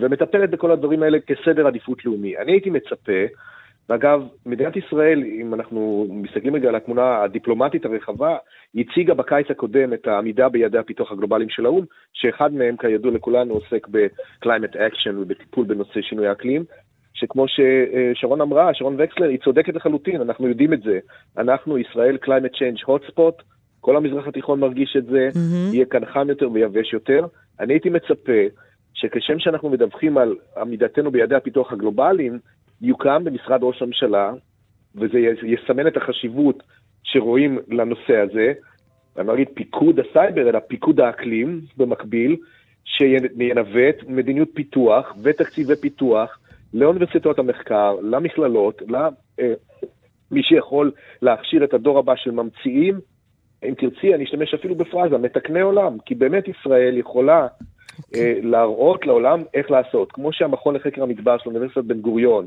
ומטפלת 0.00 0.50
בכל 0.50 0.70
הדברים 0.70 1.02
האלה 1.02 1.18
כסדר 1.26 1.66
עדיפות 1.66 2.04
לאומי. 2.04 2.38
אני 2.38 2.52
הייתי 2.52 2.70
מצפה 2.70 3.22
ואגב, 3.88 4.22
מדינת 4.46 4.76
ישראל, 4.76 5.22
אם 5.40 5.54
אנחנו 5.54 6.06
מסתכלים 6.10 6.54
רגע 6.54 6.68
על 6.68 6.74
התמונה 6.74 7.22
הדיפלומטית 7.22 7.84
הרחבה, 7.84 8.36
הציגה 8.74 9.14
בקיץ 9.14 9.46
הקודם 9.50 9.92
את 9.92 10.06
העמידה 10.06 10.48
ביעדי 10.48 10.78
הפיתוח 10.78 11.12
הגלובליים 11.12 11.48
של 11.48 11.66
האו"ם, 11.66 11.84
שאחד 12.12 12.52
מהם, 12.52 12.76
כידוע 12.76 13.12
לכולנו, 13.12 13.54
עוסק 13.54 13.88
ב-climate 13.90 14.74
action 14.74 15.14
ובטיפול 15.18 15.66
בנושא 15.66 16.00
שינוי 16.02 16.28
האקלים, 16.28 16.64
שכמו 17.14 17.44
ששרון 17.48 18.40
אמרה, 18.40 18.74
שרון 18.74 18.96
וקסלר, 18.98 19.28
היא 19.28 19.38
צודקת 19.38 19.74
לחלוטין, 19.74 20.20
אנחנו 20.20 20.48
יודעים 20.48 20.72
את 20.72 20.82
זה. 20.82 20.98
אנחנו, 21.38 21.78
ישראל 21.78 22.18
climate 22.24 22.54
change 22.54 22.88
hotspot, 22.88 23.42
כל 23.80 23.96
המזרח 23.96 24.26
התיכון 24.26 24.60
מרגיש 24.60 24.96
את 24.98 25.06
זה, 25.06 25.28
mm-hmm. 25.32 25.74
יהיה 25.74 25.84
כאן 25.86 26.06
חם 26.06 26.28
יותר 26.28 26.50
ויבש 26.52 26.92
יותר. 26.92 27.26
אני 27.60 27.72
הייתי 27.72 27.90
מצפה 27.90 28.42
שכשם 28.94 29.38
שאנחנו 29.38 29.70
מדווחים 29.70 30.18
על 30.18 30.36
עמידתנו 30.56 31.10
ביעדי 31.10 31.34
הפיתוח 31.34 31.72
הגלובליים, 31.72 32.38
יוקם 32.82 33.24
במשרד 33.24 33.62
ראש 33.62 33.82
הממשלה, 33.82 34.32
וזה 34.94 35.18
יסמן 35.42 35.86
את 35.86 35.96
החשיבות 35.96 36.62
שרואים 37.02 37.58
לנושא 37.68 38.16
הזה, 38.16 38.52
אני 39.18 39.26
לא 39.26 39.34
אגיד 39.34 39.48
פיקוד 39.54 40.00
הסייבר, 40.00 40.48
אלא 40.48 40.58
פיקוד 40.58 41.00
האקלים 41.00 41.60
במקביל, 41.76 42.36
שינווט 42.84 43.96
מדיניות 44.08 44.48
פיתוח 44.54 45.14
ותקציבי 45.22 45.76
פיתוח 45.76 46.38
לאוניברסיטאות 46.74 47.38
המחקר, 47.38 47.96
למכללות, 48.02 48.82
למי 48.88 49.10
אה, 50.40 50.42
שיכול 50.42 50.90
להכשיר 51.22 51.64
את 51.64 51.74
הדור 51.74 51.98
הבא 51.98 52.16
של 52.16 52.30
ממציאים. 52.30 53.00
אם 53.64 53.74
תרצי, 53.78 54.14
אני 54.14 54.24
אשתמש 54.24 54.54
אפילו 54.54 54.74
בפרזה, 54.74 55.18
מתקני 55.18 55.60
עולם, 55.60 55.96
כי 56.06 56.14
באמת 56.14 56.48
ישראל 56.48 56.98
יכולה 56.98 57.46
okay. 57.46 58.14
אה, 58.14 58.18
להראות 58.42 59.06
לעולם 59.06 59.42
איך 59.54 59.70
לעשות. 59.70 60.12
כמו 60.12 60.32
שהמכון 60.32 60.74
לחקר 60.74 61.02
המדבר 61.02 61.38
של 61.38 61.50
אוניברסיטת 61.50 61.84
בן 61.84 62.00
גוריון 62.00 62.46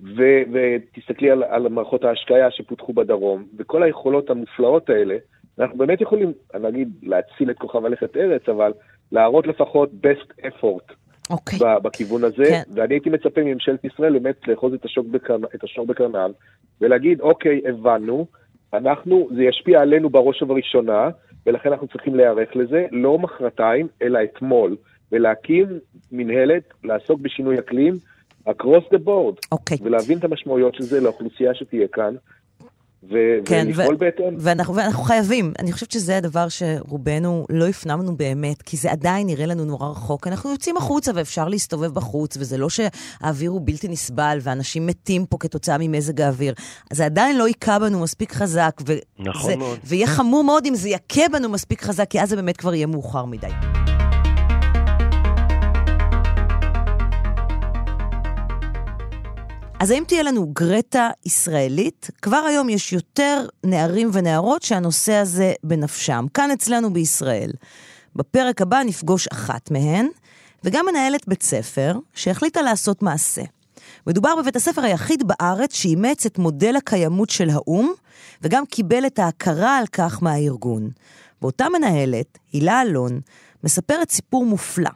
ו- 0.00 0.42
ותסתכלי 0.52 1.30
על, 1.30 1.42
על 1.42 1.68
מערכות 1.68 2.04
ההשקיה 2.04 2.50
שפותחו 2.50 2.92
בדרום, 2.92 3.44
וכל 3.58 3.82
היכולות 3.82 4.30
המופלאות 4.30 4.90
האלה, 4.90 5.16
אנחנו 5.58 5.78
באמת 5.78 6.00
יכולים, 6.00 6.32
אני 6.54 6.68
אגיד, 6.68 6.88
להציל 7.02 7.50
את 7.50 7.58
כוכב 7.58 7.84
הלכת 7.84 8.16
ארץ, 8.16 8.48
אבל 8.48 8.72
להראות 9.12 9.46
לפחות 9.46 9.90
best 9.90 10.46
effort 10.46 10.92
okay. 10.92 11.30
אוקיי. 11.30 11.58
בכיוון 11.82 12.24
הזה, 12.24 12.44
כן. 12.44 12.62
ואני 12.74 12.94
הייתי 12.94 13.10
מצפה 13.10 13.40
מממשלת 13.40 13.84
ישראל 13.84 14.12
באמת 14.12 14.48
לאחוז 14.48 14.74
את 14.74 14.84
השור, 14.84 15.04
בקרנ... 15.10 15.42
בקרניו, 15.86 16.30
ולהגיד, 16.80 17.20
אוקיי, 17.20 17.60
הבנו, 17.68 18.26
אנחנו, 18.74 19.28
זה 19.36 19.42
ישפיע 19.42 19.80
עלינו 19.80 20.10
בראש 20.10 20.42
ובראשונה, 20.42 21.10
ולכן 21.46 21.72
אנחנו 21.72 21.88
צריכים 21.88 22.14
להיערך 22.14 22.56
לזה, 22.56 22.86
לא 22.92 23.18
מחרתיים, 23.18 23.88
אלא 24.02 24.18
אתמול, 24.24 24.76
ולהקים 25.12 25.66
מנהלת, 26.12 26.62
לעסוק 26.84 27.20
בשינוי 27.20 27.58
אקלים, 27.58 27.94
across 28.48 28.84
the 28.94 28.98
board, 28.98 29.36
okay. 29.36 29.48
אוקיי. 29.52 29.78
ולהבין 29.82 30.18
את 30.18 30.24
המשמעויות 30.24 30.74
של 30.74 30.84
זה 30.84 31.00
לאוכלוסייה 31.00 31.54
שתהיה 31.54 31.86
כאן. 31.92 32.14
ו- 33.10 33.38
כן, 33.44 33.66
ולפעול 33.68 33.94
ו- 33.94 33.98
בהתאם. 33.98 34.36
ואנחנו, 34.38 34.74
ואנחנו 34.74 35.02
חייבים, 35.04 35.52
אני 35.58 35.72
חושבת 35.72 35.90
שזה 35.90 36.16
הדבר 36.16 36.46
שרובנו 36.48 37.46
לא 37.50 37.66
הפנמנו 37.68 38.16
באמת, 38.16 38.62
כי 38.62 38.76
זה 38.76 38.92
עדיין 38.92 39.26
נראה 39.26 39.46
לנו 39.46 39.64
נורא 39.64 39.88
רחוק. 39.88 40.26
אנחנו 40.26 40.50
יוצאים 40.50 40.76
החוצה 40.76 41.12
ואפשר 41.14 41.48
להסתובב 41.48 41.94
בחוץ, 41.94 42.36
וזה 42.36 42.58
לא 42.58 42.68
שהאוויר 42.68 43.50
הוא 43.50 43.60
בלתי 43.64 43.88
נסבל 43.88 44.38
ואנשים 44.42 44.86
מתים 44.86 45.26
פה 45.26 45.36
כתוצאה 45.40 45.76
ממזג 45.78 46.20
האוויר. 46.20 46.54
זה 46.92 47.04
עדיין 47.04 47.38
לא 47.38 47.46
היכה 47.46 47.78
בנו 47.78 48.00
מספיק 48.02 48.32
חזק, 48.32 48.80
ו- 48.88 48.92
נכון 49.18 49.50
זה, 49.50 49.56
מאוד. 49.56 49.78
ויהיה 49.84 50.06
חמור 50.06 50.44
מאוד 50.44 50.66
אם 50.66 50.74
זה 50.74 50.88
יכה 50.88 51.28
בנו 51.32 51.48
מספיק 51.48 51.82
חזק, 51.82 52.10
כי 52.10 52.20
אז 52.20 52.28
זה 52.28 52.36
באמת 52.36 52.56
כבר 52.56 52.74
יהיה 52.74 52.86
מאוחר 52.86 53.24
מדי. 53.24 53.85
אז 59.80 59.90
האם 59.90 60.04
תהיה 60.06 60.22
לנו 60.22 60.46
גרטה 60.52 61.10
ישראלית? 61.26 62.10
כבר 62.22 62.36
היום 62.36 62.68
יש 62.68 62.92
יותר 62.92 63.46
נערים 63.64 64.10
ונערות 64.12 64.62
שהנושא 64.62 65.12
הזה 65.12 65.52
בנפשם, 65.64 66.26
כאן 66.34 66.50
אצלנו 66.50 66.92
בישראל. 66.92 67.50
בפרק 68.16 68.60
הבא 68.62 68.82
נפגוש 68.82 69.28
אחת 69.28 69.70
מהן, 69.70 70.08
וגם 70.64 70.86
מנהלת 70.86 71.28
בית 71.28 71.42
ספר 71.42 71.98
שהחליטה 72.14 72.62
לעשות 72.62 73.02
מעשה. 73.02 73.42
מדובר 74.06 74.36
בבית 74.36 74.56
הספר 74.56 74.82
היחיד 74.82 75.22
בארץ 75.26 75.74
שאימץ 75.74 76.26
את 76.26 76.38
מודל 76.38 76.76
הקיימות 76.76 77.30
של 77.30 77.50
האו"ם, 77.50 77.92
וגם 78.42 78.66
קיבל 78.66 79.06
את 79.06 79.18
ההכרה 79.18 79.78
על 79.78 79.86
כך 79.86 80.22
מהארגון. 80.22 80.90
ואותה 81.42 81.66
מנהלת, 81.68 82.38
הילה 82.52 82.82
אלון, 82.82 83.20
מספרת 83.64 84.10
סיפור 84.10 84.46
מופלא, 84.46 84.90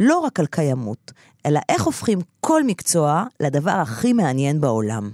לא 0.00 0.18
רק 0.18 0.40
על 0.40 0.46
קיימות, 0.46 1.12
אלא 1.46 1.60
איך 1.68 1.82
הופכים 1.82 2.18
כל 2.40 2.64
מקצוע 2.64 3.24
לדבר 3.40 3.70
הכי 3.70 4.12
מעניין 4.12 4.60
בעולם. 4.60 5.10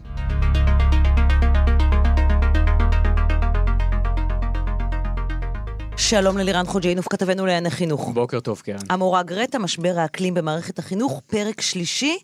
שלום 5.96 6.38
ללירן 6.38 6.64
חוג'יינוף, 6.66 7.06
כתבנו 7.10 7.46
לענייני 7.46 7.70
חינוך. 7.70 8.10
בוקר 8.14 8.40
טוב, 8.40 8.60
קרן. 8.60 8.76
המורה 8.90 9.22
גרטה, 9.22 9.58
משבר 9.58 9.98
האקלים 9.98 10.34
במערכת 10.34 10.78
החינוך, 10.78 11.22
פרק 11.26 11.60
שלישי. 11.60 12.18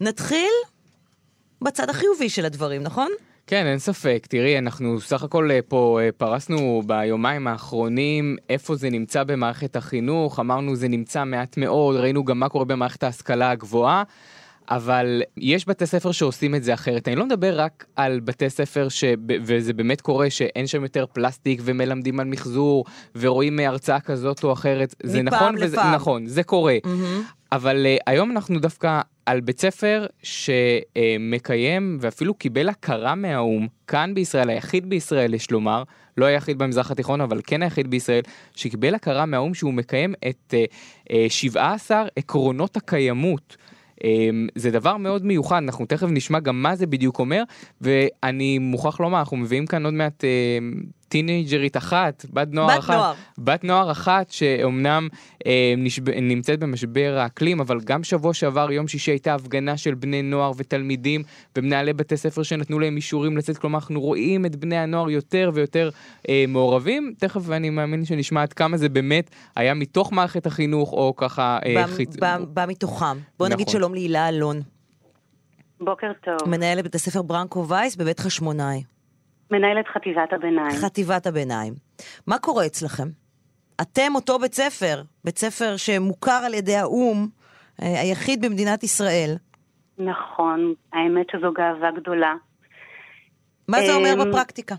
נתחיל 0.00 0.52
בצד 1.62 1.90
החיובי 1.90 2.28
של 2.28 2.44
הדברים, 2.44 2.82
נכון? 2.82 3.10
כן, 3.48 3.66
אין 3.66 3.78
ספק. 3.78 4.26
תראי, 4.28 4.58
אנחנו 4.58 5.00
סך 5.00 5.22
הכל 5.22 5.50
אה, 5.50 5.58
פה 5.68 5.98
אה, 6.02 6.08
פרסנו 6.16 6.82
ביומיים 6.86 7.46
האחרונים 7.46 8.36
איפה 8.48 8.74
זה 8.74 8.90
נמצא 8.90 9.24
במערכת 9.24 9.76
החינוך, 9.76 10.40
אמרנו 10.40 10.76
זה 10.76 10.88
נמצא 10.88 11.24
מעט 11.24 11.56
מאוד, 11.56 11.96
ראינו 11.96 12.24
גם 12.24 12.38
מה 12.40 12.48
קורה 12.48 12.64
במערכת 12.64 13.02
ההשכלה 13.02 13.50
הגבוהה. 13.50 14.02
אבל 14.70 15.22
יש 15.36 15.68
בתי 15.68 15.86
ספר 15.86 16.12
שעושים 16.12 16.54
את 16.54 16.64
זה 16.64 16.74
אחרת. 16.74 17.08
אני 17.08 17.16
לא 17.16 17.26
מדבר 17.26 17.60
רק 17.60 17.86
על 17.96 18.20
בתי 18.20 18.50
ספר, 18.50 18.88
ש... 18.88 19.04
וזה 19.44 19.72
באמת 19.72 20.00
קורה, 20.00 20.30
שאין 20.30 20.66
שם 20.66 20.82
יותר 20.82 21.04
פלסטיק 21.12 21.60
ומלמדים 21.64 22.20
על 22.20 22.26
מחזור 22.26 22.84
ורואים 23.16 23.58
הרצאה 23.58 24.00
כזאת 24.00 24.44
או 24.44 24.52
אחרת. 24.52 24.94
זה 25.02 25.22
נכון, 25.22 25.54
וזה, 25.60 25.76
נכון, 25.94 26.26
זה 26.26 26.42
קורה. 26.42 26.78
Mm-hmm. 26.84 27.37
אבל 27.52 27.86
uh, 27.86 28.02
היום 28.06 28.30
אנחנו 28.30 28.60
דווקא 28.60 29.00
על 29.26 29.40
בית 29.40 29.60
ספר 29.60 30.06
שמקיים 30.22 31.98
ואפילו 32.00 32.34
קיבל 32.34 32.68
הכרה 32.68 33.14
מהאו"ם, 33.14 33.66
כאן 33.86 34.14
בישראל, 34.14 34.50
היחיד 34.50 34.88
בישראל 34.88 35.34
יש 35.34 35.50
לומר, 35.50 35.82
לא 36.16 36.24
היחיד 36.26 36.58
במזרח 36.58 36.90
התיכון, 36.90 37.20
אבל 37.20 37.40
כן 37.46 37.62
היחיד 37.62 37.90
בישראל, 37.90 38.22
שקיבל 38.54 38.94
הכרה 38.94 39.26
מהאו"ם 39.26 39.54
שהוא 39.54 39.74
מקיים 39.74 40.14
את 40.28 40.54
uh, 40.54 41.08
uh, 41.08 41.12
17 41.28 42.06
עקרונות 42.16 42.76
הקיימות. 42.76 43.56
אמ, 44.04 44.48
זה 44.54 44.70
דבר 44.70 44.96
מאוד 44.96 45.24
מיוחד, 45.24 45.56
אנחנו 45.56 45.86
תכף 45.86 46.06
נשמע 46.10 46.40
גם 46.40 46.62
מה 46.62 46.76
זה 46.76 46.86
בדיוק 46.86 47.18
אומר, 47.18 47.42
ואני 47.80 48.58
מוכרח 48.58 49.00
לומר, 49.00 49.18
אנחנו 49.18 49.36
מביאים 49.36 49.66
כאן 49.66 49.84
עוד 49.84 49.94
מעט 49.94 50.24
אמ, 50.24 50.72
טינג'רית 51.08 51.76
אחת, 51.76 52.26
בת 52.32 52.48
נוער 52.50 52.76
בת 52.76 52.78
אחת, 52.78 52.94
נוער. 52.94 53.14
בת 53.38 53.64
נוער 53.64 53.90
אחת 53.90 54.30
שאומנם 54.30 55.08
אה, 55.46 55.74
נשב, 55.76 56.10
נמצאת 56.10 56.60
במשבר 56.60 57.16
האקלים, 57.18 57.60
אבל 57.60 57.80
גם 57.80 58.04
שבוע 58.04 58.34
שעבר, 58.34 58.72
יום 58.72 58.88
שישי, 58.88 59.10
הייתה 59.10 59.34
הפגנה 59.34 59.76
של 59.76 59.94
בני 59.94 60.22
נוער 60.22 60.52
ותלמידים 60.56 61.22
ומנהלי 61.56 61.92
בתי 61.92 62.16
ספר 62.16 62.42
שנתנו 62.42 62.78
להם 62.78 62.96
אישורים 62.96 63.36
לצאת, 63.36 63.58
כלומר 63.58 63.78
אנחנו 63.78 64.00
רואים 64.00 64.46
את 64.46 64.56
בני 64.56 64.76
הנוער 64.76 65.10
יותר 65.10 65.50
ויותר 65.54 65.90
אה, 66.28 66.44
מעורבים. 66.48 67.14
תכף 67.18 67.50
אני 67.50 67.70
מאמין 67.70 68.04
שנשמע 68.04 68.42
עד 68.42 68.52
כמה 68.52 68.76
זה 68.76 68.88
באמת 68.88 69.30
היה 69.56 69.74
מתוך 69.74 70.12
מערכת 70.12 70.46
החינוך, 70.46 70.92
או 70.92 71.16
ככה... 71.16 71.58
אה, 71.66 71.86
חיצ... 71.86 72.16
בא 72.48 72.64
מתוכם. 72.68 73.06
בוא 73.38 73.46
נכון. 73.46 73.52
נגיד 73.52 73.68
שלום 73.68 73.94
להילה 73.94 74.28
אלון. 74.28 74.60
בוקר 75.80 76.12
טוב. 76.24 76.48
מנהלת 76.48 76.82
בית 76.82 76.94
הספר 76.94 77.22
ברנקו 77.22 77.68
וייס 77.68 77.96
בבית 77.96 78.20
חשמונאי. 78.20 78.82
מנהלת 79.50 79.88
חטיבת 79.88 80.32
הביניים. 80.32 80.70
חטיבת 80.70 81.26
הביניים. 81.26 81.74
מה 82.26 82.38
קורה 82.38 82.66
אצלכם? 82.66 83.08
אתם 83.80 84.14
אותו 84.14 84.38
בית 84.38 84.54
ספר, 84.54 85.02
בית 85.24 85.38
ספר 85.38 85.76
שמוכר 85.76 86.40
על 86.46 86.54
ידי 86.54 86.76
האו"ם, 86.76 87.26
אה, 87.82 88.00
היחיד 88.00 88.44
במדינת 88.44 88.82
ישראל. 88.82 89.34
נכון, 89.98 90.74
האמת 90.92 91.26
שזו 91.32 91.52
גאווה 91.52 91.90
גדולה. 92.00 92.34
מה 93.68 93.78
זה 93.80 93.94
אומר 93.94 94.12
אמ, 94.12 94.30
בפרקטיקה? 94.30 94.74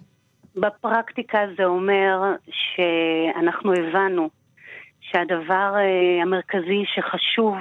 בפרקטיקה 0.55 1.39
זה 1.57 1.65
אומר 1.65 2.21
שאנחנו 2.45 3.73
הבנו 3.73 4.29
שהדבר 5.01 5.73
אה, 5.75 6.21
המרכזי 6.21 6.83
שחשוב 6.95 7.55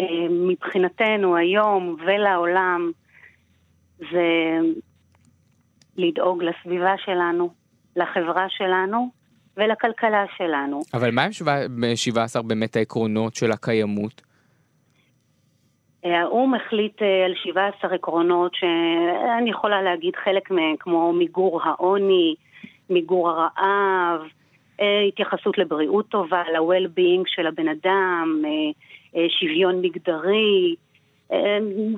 אה, 0.00 0.06
מבחינתנו 0.30 1.36
היום 1.36 1.96
ולעולם 2.06 2.90
זה 3.98 4.58
לדאוג 5.98 6.42
לסביבה 6.42 6.94
שלנו, 7.04 7.50
לחברה 7.96 8.46
שלנו 8.48 9.10
ולכלכלה 9.56 10.24
שלנו. 10.36 10.80
אבל 10.94 11.10
מה 11.10 11.22
עם 11.24 11.32
17 11.96 12.42
באמת 12.42 12.76
העקרונות 12.76 13.34
של 13.34 13.52
הקיימות? 13.52 14.22
האו"ם 16.04 16.54
החליט 16.54 17.02
אה, 17.02 17.24
על 17.24 17.34
17 17.34 17.94
עקרונות 17.94 18.54
שאני 18.54 19.50
יכולה 19.50 19.82
להגיד 19.82 20.16
חלק 20.24 20.50
מהם, 20.50 20.76
כמו 20.78 21.12
מיגור 21.12 21.60
העוני, 21.64 22.34
מיגור 22.90 23.30
הרעב, 23.30 24.20
אה, 24.80 25.00
התייחסות 25.08 25.58
לבריאות 25.58 26.08
טובה, 26.08 26.42
ל-well-being 26.52 27.22
של 27.26 27.46
הבן 27.46 27.68
אדם, 27.68 28.42
אה, 29.16 29.26
שוויון 29.40 29.80
מגדרי, 29.82 30.74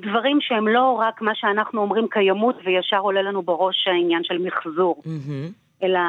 דברים 0.03 0.39
שהם 0.41 0.69
לא 0.69 0.97
רק 1.01 1.23
מה 1.23 1.35
שאנחנו 1.35 1.81
אומרים 1.81 2.07
קיימות 2.11 2.57
וישר 2.65 2.99
עולה 2.99 3.23
לנו 3.23 3.43
בראש 3.43 3.89
העניין 3.89 4.25
של 4.25 4.39
מחזור, 4.39 5.03
mm-hmm. 5.05 5.83
אלא 5.83 6.01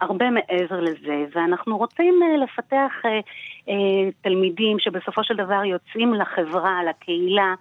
הרבה 0.00 0.30
מעבר 0.30 0.80
לזה, 0.80 1.24
ואנחנו 1.34 1.78
רוצים 1.78 2.20
אה, 2.22 2.44
לפתח 2.44 2.92
אה, 3.04 3.20
אה, 3.68 4.10
תלמידים 4.22 4.78
שבסופו 4.78 5.24
של 5.24 5.34
דבר 5.36 5.64
יוצאים 5.64 6.14
לחברה, 6.14 6.80
לקהילה, 6.90 7.54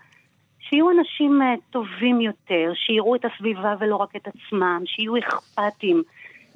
שיהיו 0.59 0.89
אנשים 0.89 1.41
טובים 1.69 2.21
יותר, 2.21 2.71
שיראו 2.75 3.15
את 3.15 3.25
הסביבה 3.25 3.75
ולא 3.79 3.95
רק 3.95 4.15
את 4.15 4.27
עצמם, 4.27 4.83
שיהיו 4.85 5.17
אכפתיים 5.17 6.03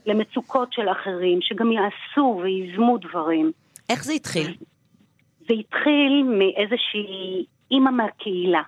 למצוקות 0.06 0.74
של 0.74 0.90
אחרים, 0.90 1.40
שגם 1.42 1.72
יעשו 1.72 2.42
וייזמו 2.44 2.98
דברים. 2.98 3.52
איך 3.90 4.04
זה 4.04 4.14
התחיל? 4.14 4.56
זה 5.40 5.54
התחיל 5.54 6.24
מאיזושהי 6.24 7.46
אימא 7.72 7.90
מהקהילה, 7.90 8.62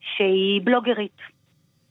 שהיא 0.00 0.60
בלוגרית, 0.64 1.18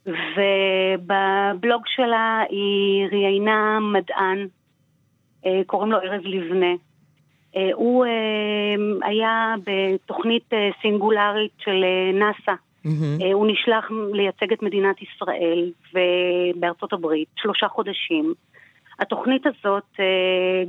ובבלוג 0.06 1.84
שלה 1.86 2.44
היא 2.50 3.08
ראיינה 3.12 3.80
מדען, 3.80 4.48
אה, 5.46 5.62
קוראים 5.66 5.92
לו 5.92 5.98
ארז 5.98 6.22
לבנה. 6.24 6.74
אה, 7.56 7.70
הוא 7.74 8.06
אה, 8.06 9.08
היה 9.08 9.56
בתוכנית 9.66 10.50
סינגולרית 10.82 11.52
של 11.60 11.86
נאס"א. 12.14 12.52
Mm-hmm. 12.86 13.24
הוא 13.34 13.48
נשלח 13.48 13.92
לייצג 14.14 14.54
את 14.54 14.64
מדינת 14.64 14.96
ישראל 15.02 15.72
בארצות 16.56 16.94
הברית 16.94 17.28
שלושה 17.36 17.68
חודשים. 17.68 18.34
התוכנית 19.00 19.46
הזאת 19.46 20.00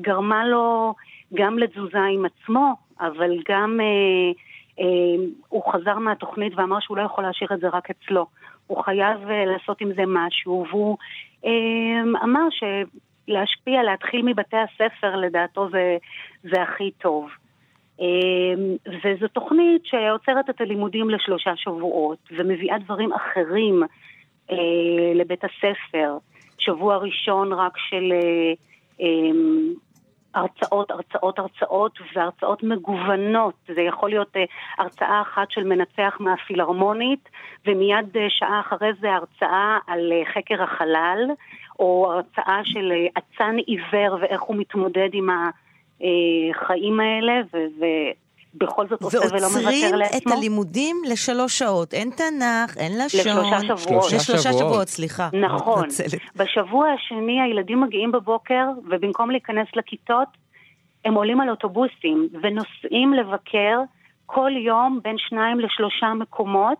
גרמה 0.01 0.47
לו 0.47 0.95
גם 1.34 1.59
לתזוזה 1.59 2.03
עם 2.14 2.24
עצמו, 2.24 2.74
אבל 3.01 3.30
גם 3.49 3.80
אה, 3.80 4.32
הוא 5.49 5.72
חזר 5.72 5.99
מהתוכנית 5.99 6.53
ואמר 6.57 6.81
שהוא 6.81 6.97
לא 6.97 7.03
יכול 7.03 7.25
להשאיר 7.25 7.51
את 7.55 7.61
זה 7.61 7.68
רק 7.68 7.91
אצלו. 7.91 8.27
הוא 8.66 8.83
חייב 8.83 9.31
אה, 9.31 9.45
לעשות 9.45 9.81
עם 9.81 9.93
זה 9.97 10.03
משהו, 10.07 10.66
והוא 10.70 10.97
אה, 11.45 12.22
אמר 12.25 12.47
שלהשפיע, 12.51 13.83
להתחיל 13.83 14.22
מבתי 14.22 14.57
הספר, 14.57 15.16
לדעתו 15.16 15.68
זה, 15.70 15.97
זה 16.43 16.62
הכי 16.62 16.91
טוב. 16.91 17.29
וזו 18.87 19.29
תוכנית 19.29 19.87
שעוצרת 19.87 20.51
את 20.51 20.61
הלימודים 20.61 21.11
לשלושה 21.11 21.57
שבועות, 21.57 22.18
ומביאה 22.31 22.79
דברים 22.79 23.12
אחרים 23.12 23.83
לבית 25.14 25.45
הספר. 25.45 26.18
שבוע 26.59 26.97
ראשון 26.97 27.53
רק 27.53 27.79
של 27.79 28.12
הרצאות, 30.35 30.91
הרצאות, 30.91 31.39
הרצאות, 31.39 31.99
והרצאות 32.14 32.62
מגוונות. 32.62 33.55
זה 33.74 33.80
יכול 33.80 34.11
להיות 34.11 34.37
uh, 34.37 34.39
הרצאה 34.78 35.22
אחת 35.22 35.51
של 35.51 35.64
מנצח 35.64 36.16
מהפילהרמונית, 36.20 37.28
ומיד 37.66 38.16
uh, 38.16 38.18
שעה 38.28 38.61
אחרי 38.61 38.91
זה 39.01 39.12
הרצאה 39.12 39.78
על 39.87 40.12
uh, 40.12 40.28
חקר 40.35 40.62
החלל, 40.62 41.30
או 41.78 42.12
הרצאה 42.12 42.61
של 42.64 42.93
אצן 43.18 43.57
עיוור 43.66 44.18
ואיך 44.20 44.43
הוא 44.43 44.57
מתמודד 44.57 45.09
עם 45.12 45.30
החיים 45.30 47.01
האלה, 47.01 47.41
ו... 47.55 47.85
בכל 48.55 48.89
זאת 48.89 49.03
עושה 49.03 49.19
ולא 49.19 49.29
מוותר 49.31 49.97
לעצמו. 49.97 49.99
ועוצרים 49.99 50.03
את 50.17 50.39
הלימודים 50.39 50.97
לשלוש 51.09 51.59
שעות. 51.59 51.95
אין 51.95 52.11
תנ"ך, 52.11 52.77
אין 52.77 52.93
לשון. 53.05 53.21
לשלושה 53.21 53.77
שבועות. 53.77 54.13
לשלושה 54.13 54.53
שבועות, 54.53 54.89
סליחה. 54.89 55.29
נכון. 55.33 55.89
בשבוע 56.37 56.89
השני 56.89 57.41
הילדים 57.41 57.81
מגיעים 57.81 58.13
בבוקר, 58.13 58.67
ובמקום 58.91 59.31
להיכנס 59.31 59.69
לכיתות, 59.77 60.29
הם 61.05 61.15
עולים 61.15 61.41
על 61.41 61.51
אוטובוסים 61.51 62.29
ונוסעים 62.43 63.15
לבקר 63.15 63.79
כל 64.27 64.51
יום 64.57 65.01
בין 65.03 65.17
שניים 65.19 65.61
לשלושה 65.61 66.15
מקומות, 66.15 66.79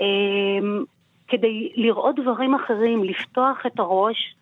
אמ, 0.00 0.84
כדי 1.28 1.72
לראות 1.76 2.16
דברים 2.16 2.54
אחרים, 2.54 3.04
לפתוח 3.04 3.66
את 3.66 3.78
הראש. 3.78 4.34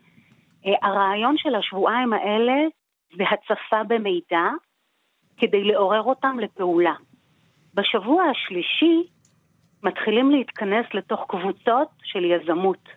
אה, 0.67 0.89
הרעיון 0.89 1.35
של 1.39 1.55
השבועיים 1.55 2.13
האלה 2.13 2.55
זה 3.17 3.25
הצפה 3.31 3.83
במידע 3.89 4.49
כדי 5.39 5.65
לעורר 5.65 6.03
אותם 6.03 6.37
לפעולה. 6.39 6.95
בשבוע 7.75 8.23
השלישי 8.25 9.03
מתחילים 9.83 10.31
להתכנס 10.31 10.87
לתוך 10.95 11.25
קבוצות 11.29 11.89
של 12.03 12.25
יזמות. 12.25 12.89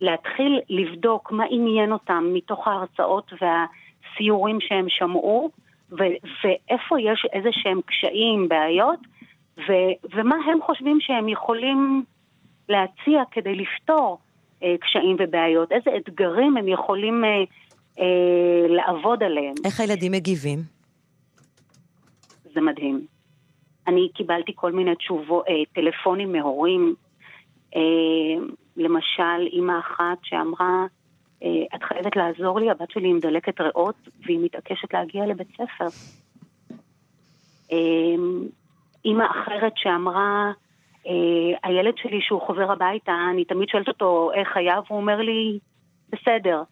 להתחיל 0.00 0.60
לבדוק 0.68 1.32
מה 1.32 1.44
עניין 1.50 1.92
אותם 1.92 2.24
מתוך 2.32 2.68
ההרצאות 2.68 3.32
והסיורים 3.32 4.60
שהם 4.60 4.86
שמעו, 4.88 5.50
ו- 5.92 6.18
ואיפה 6.44 7.00
יש 7.00 7.26
איזה 7.32 7.48
שהם 7.52 7.80
קשיים, 7.86 8.48
בעיות, 8.48 9.00
ו- 9.58 9.94
ומה 10.14 10.36
הם 10.46 10.58
חושבים 10.62 10.98
שהם 11.00 11.28
יכולים 11.28 12.04
להציע 12.68 13.22
כדי 13.30 13.54
לפתור 13.54 14.18
אה, 14.62 14.74
קשיים 14.80 15.16
ובעיות, 15.18 15.72
איזה 15.72 15.90
אתגרים 15.96 16.56
הם 16.56 16.68
יכולים 16.68 17.24
אה, 17.24 17.30
אה, 17.98 18.68
לעבוד 18.68 19.22
עליהם. 19.22 19.54
איך 19.64 19.80
הילדים 19.80 20.12
מגיבים? 20.12 20.75
זה 22.56 22.60
מדהים. 22.60 23.06
אני 23.86 24.08
קיבלתי 24.14 24.52
כל 24.54 24.72
מיני 24.72 24.96
תשובות, 24.96 25.44
אה, 25.48 25.54
טלפונים 25.74 26.32
מהורים, 26.32 26.94
אה, 27.76 28.44
למשל 28.76 29.46
אימא 29.52 29.78
אחת 29.78 30.18
שאמרה, 30.22 30.86
אה, 31.42 31.76
את 31.76 31.82
חייבת 31.82 32.16
לעזור 32.16 32.60
לי, 32.60 32.70
הבת 32.70 32.90
שלי 32.90 33.08
עם 33.08 33.18
דלקת 33.18 33.60
ריאות 33.60 33.94
והיא 34.24 34.38
מתעקשת 34.42 34.94
להגיע 34.94 35.26
לבית 35.26 35.48
ספר. 35.48 35.86
אה, 37.72 38.14
אימא 39.04 39.24
אחרת 39.30 39.72
שאמרה, 39.76 40.52
אה, 41.06 41.12
הילד 41.62 41.94
שלי 41.96 42.20
שהוא 42.20 42.40
חוזר 42.40 42.72
הביתה, 42.72 43.12
אני 43.30 43.44
תמיד 43.44 43.68
שואלת 43.68 43.88
אותו 43.88 44.30
איך 44.34 44.56
היה, 44.56 44.80
והוא 44.86 45.00
אומר 45.00 45.16
לי, 45.16 45.58
בסדר. 46.12 46.62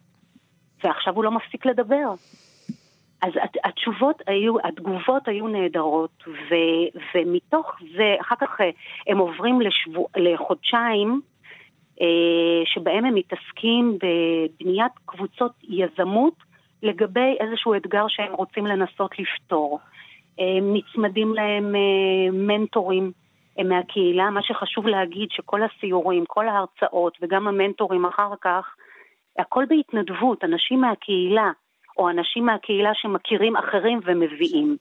ועכשיו 0.83 1.15
הוא 1.15 1.23
לא 1.23 1.31
מפסיק 1.31 1.65
לדבר. 1.65 2.13
אז 3.25 3.31
התשובות 3.63 4.21
היו, 4.27 4.55
התגובות 4.63 5.27
היו 5.27 5.47
נהדרות, 5.47 6.23
ו, 6.27 6.55
ומתוך 7.15 7.71
זה, 7.97 8.15
אחר 8.21 8.35
כך 8.39 8.61
אה, 8.61 8.69
הם 9.07 9.17
עוברים 9.17 9.61
לשבוע, 9.61 10.05
לחודשיים, 10.17 11.21
אה, 12.01 12.65
שבהם 12.65 13.05
הם 13.05 13.15
מתעסקים 13.15 13.97
בבניית 13.97 14.91
קבוצות 15.05 15.51
יזמות 15.63 16.33
לגבי 16.83 17.35
איזשהו 17.39 17.75
אתגר 17.75 18.05
שהם 18.07 18.33
רוצים 18.33 18.65
לנסות 18.65 19.19
לפתור. 19.19 19.79
הם 20.39 20.73
נצמדים 20.73 21.33
להם 21.33 21.75
אה, 21.75 22.31
מנטורים 22.31 23.11
מהקהילה, 23.65 24.29
מה 24.29 24.41
שחשוב 24.43 24.87
להגיד 24.87 25.27
שכל 25.31 25.61
הסיורים, 25.63 26.25
כל 26.27 26.47
ההרצאות 26.47 27.17
וגם 27.21 27.47
המנטורים 27.47 28.05
אחר 28.05 28.29
כך, 28.41 28.75
הכל 29.39 29.63
בהתנדבות, 29.69 30.43
אנשים 30.43 30.81
מהקהילה. 30.81 31.51
או 31.97 32.09
אנשים 32.09 32.45
מהקהילה 32.45 32.91
שמכירים 32.93 33.55
אחרים 33.55 33.99
ומביאים. 34.05 34.77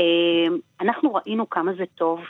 אה, 0.00 0.56
אנחנו 0.80 1.14
ראינו 1.14 1.50
כמה 1.50 1.72
זה 1.78 1.84
טוב, 1.94 2.20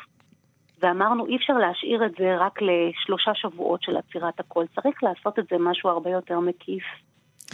ואמרנו 0.82 1.26
אי 1.26 1.37
אפשר 1.37 1.53
להשאיר 1.53 2.07
את 2.07 2.12
זה 2.18 2.37
רק 2.37 2.59
לשלושה 2.62 3.30
שבועות 3.35 3.82
של 3.82 3.97
עצירת 3.97 4.41
הכל, 4.41 4.64
צריך 4.74 5.03
לעשות 5.03 5.39
את 5.39 5.45
זה 5.51 5.57
משהו 5.61 5.91
הרבה 5.91 6.11
יותר 6.11 6.41
מקיף. 6.41 6.85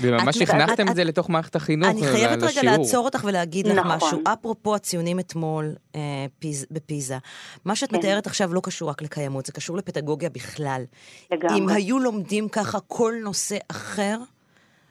וממש 0.01 0.43
הכנסתם 0.43 0.89
את 0.89 0.95
זה 0.95 1.05
לתוך 1.05 1.31
מערכת 1.31 1.57
החינוך, 1.57 1.91
אני 1.91 2.03
חייבת 2.03 2.43
רגע 2.43 2.62
לעצור 2.62 3.05
אותך 3.05 3.24
ולהגיד 3.24 3.66
לך 3.66 3.78
נכון. 3.78 3.97
משהו. 3.97 4.22
אפרופו 4.33 4.74
הציונים 4.74 5.20
אתמול 5.20 5.74
אה, 5.95 6.01
בפיזה, 6.70 7.18
מה 7.64 7.76
שאת 7.76 7.91
כן. 7.91 7.97
מתארת 7.97 8.26
עכשיו 8.26 8.55
לא 8.55 8.61
קשור 8.64 8.91
רק 8.91 9.03
לקיימות, 9.03 9.47
זה 9.47 9.53
קשור 9.53 9.76
לפדגוגיה 9.76 10.31
בכלל. 10.31 10.83
לגמרי. 11.33 11.59
אם 11.59 11.68
היו 11.68 11.99
לומדים 11.99 12.49
ככה 12.49 12.78
כל 12.87 13.12
נושא 13.22 13.57
אחר, 13.70 14.16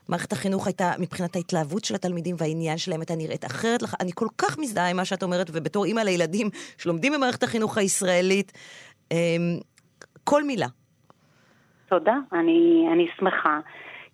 מערכת 0.09 0.31
החינוך 0.31 0.67
הייתה, 0.67 0.91
מבחינת 0.99 1.35
ההתלהבות 1.35 1.83
של 1.85 1.95
התלמידים 1.95 2.35
והעניין 2.39 2.77
שלהם 2.77 2.99
הייתה 2.99 3.15
נראית 3.15 3.45
אחרת 3.45 3.81
לך. 3.81 3.95
אני 3.99 4.11
כל 4.15 4.27
כך 4.37 4.57
מזדהה 4.59 4.89
עם 4.89 4.97
מה 4.97 5.05
שאת 5.05 5.23
אומרת, 5.23 5.49
ובתור 5.53 5.85
אימא 5.85 5.99
לילדים 5.99 6.49
שלומדים 6.77 7.13
במערכת 7.13 7.43
החינוך 7.43 7.77
הישראלית, 7.77 8.51
אמ, 9.11 9.17
כל 10.23 10.43
מילה. 10.43 10.67
תודה, 11.89 12.15
אני, 12.33 12.87
אני 12.93 13.07
שמחה. 13.19 13.59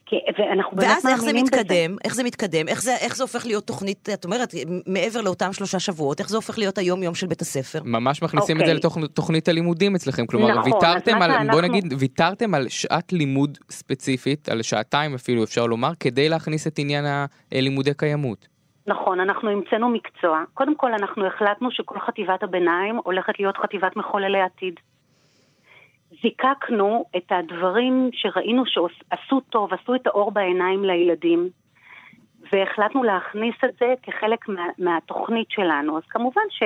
כי, 0.06 0.16
ואנחנו 0.38 0.78
באמת 0.78 0.90
ואז 0.90 1.06
איך 1.06 1.22
זה 1.22 1.34
מתקדם? 1.34 1.92
בזה. 1.92 2.04
איך 2.04 2.16
זה 2.16 2.24
מתקדם? 2.24 2.68
איך 2.68 2.82
זה, 2.82 2.96
איך 3.02 3.16
זה 3.16 3.24
הופך 3.24 3.46
להיות 3.46 3.68
תוכנית, 3.68 4.10
את 4.14 4.26
אומרת, 4.26 4.54
מעבר 4.88 5.22
לאותם 5.22 5.54
שלושה 5.54 5.80
שבועות, 5.80 6.20
איך 6.20 6.30
זה 6.30 6.38
הופך 6.38 6.58
להיות 6.58 6.78
היום-יום 6.78 7.16
של 7.16 7.28
בית 7.28 7.42
הספר? 7.42 7.80
ממש 7.86 8.22
מכניסים 8.24 8.58
אוקיי. 8.58 8.74
את 8.74 8.82
זה 8.82 8.88
אוקיי. 8.88 9.04
לתוך 9.04 9.14
תוכנית 9.14 9.48
הלימודים 9.48 9.96
אצלכם. 9.96 10.26
כלומר, 10.26 10.52
נכון, 10.52 10.74
ויתרתם 10.74 11.22
על, 11.22 11.32
שאנחנו... 11.32 11.52
בוא 11.52 11.62
נגיד, 11.62 11.94
ויתרתם 12.00 12.54
על 12.54 12.70
שעת 12.70 13.14
לימוד 13.14 13.58
ספציפית, 13.70 14.50
על 14.50 14.62
שעתיים 14.62 15.14
אפילו 15.14 15.44
אפשר 15.44 15.66
לומר, 15.66 15.92
כדי 16.00 16.30
להכניס 16.30 16.68
את 16.68 16.80
עניין 16.80 17.06
הלימודי 17.52 17.94
קיימות. 17.98 18.48
נכון, 18.88 19.20
אנחנו 19.20 19.50
המצאנו 19.50 19.90
מקצוע. 19.90 20.44
קודם 20.54 20.76
כל, 20.76 20.94
אנחנו 20.94 21.28
החלטנו 21.28 21.72
שכל 21.72 22.00
חטיבת 22.00 22.44
הביניים 22.44 23.00
הולכת 23.04 23.34
להיות 23.40 23.58
חטיבת 23.58 23.96
מחוללי 23.96 24.42
עתיד. 24.42 24.74
זיקקנו 26.22 27.06
את 27.18 27.32
הדברים 27.32 28.10
שראינו 28.14 28.64
שעשו 28.66 29.40
טוב, 29.40 29.74
עשו 29.74 29.96
את 29.96 30.08
האור 30.08 30.32
בעיניים 30.32 30.86
לילדים, 30.86 31.50
והחלטנו 32.52 33.04
להכניס 33.04 33.56
את 33.66 33.74
זה 33.80 33.94
כחלק 34.04 34.48
מה, 34.48 34.66
מהתוכנית 34.78 35.48
שלנו. 35.50 35.98
אז 35.98 36.04
כמובן 36.10 36.42
ש, 36.50 36.64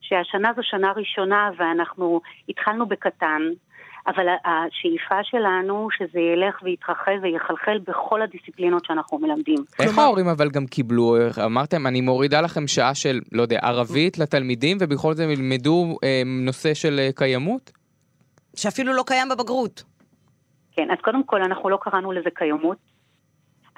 שהשנה 0.00 0.52
זו 0.56 0.62
שנה 0.62 0.92
ראשונה 0.96 1.50
ואנחנו 1.58 2.20
התחלנו 2.48 2.86
בקטן, 2.86 3.42
אבל 4.06 4.26
השאיפה 4.44 5.24
שלנו 5.24 5.88
שזה 5.98 6.20
ילך 6.20 6.62
ויתרחב 6.62 7.12
ויחלחל 7.22 7.78
בכל 7.86 8.22
הדיסציפלינות 8.22 8.84
שאנחנו 8.84 9.18
מלמדים. 9.18 9.58
איך 9.78 9.98
ההורים 9.98 10.28
אבל 10.28 10.50
גם 10.50 10.66
קיבלו, 10.66 11.16
אמרתם, 11.44 11.86
אני 11.86 12.00
מורידה 12.00 12.40
לכם 12.40 12.66
שעה 12.66 12.94
של, 12.94 13.20
לא 13.32 13.42
יודע, 13.42 13.58
ערבית 13.62 14.18
לתלמידים 14.18 14.76
ובכל 14.80 15.14
זאת 15.14 15.24
הם 15.24 15.30
ילמדו 15.30 15.96
אה, 16.04 16.22
נושא 16.26 16.74
של 16.74 16.98
אה, 16.98 17.08
קיימות? 17.14 17.77
שאפילו 18.56 18.92
לא 18.92 19.02
קיים 19.06 19.28
בבגרות. 19.28 19.82
כן, 20.72 20.90
אז 20.90 20.98
קודם 21.02 21.24
כל 21.24 21.42
אנחנו 21.42 21.68
לא 21.68 21.78
קראנו 21.80 22.12
לזה 22.12 22.30
קיימות. 22.34 22.78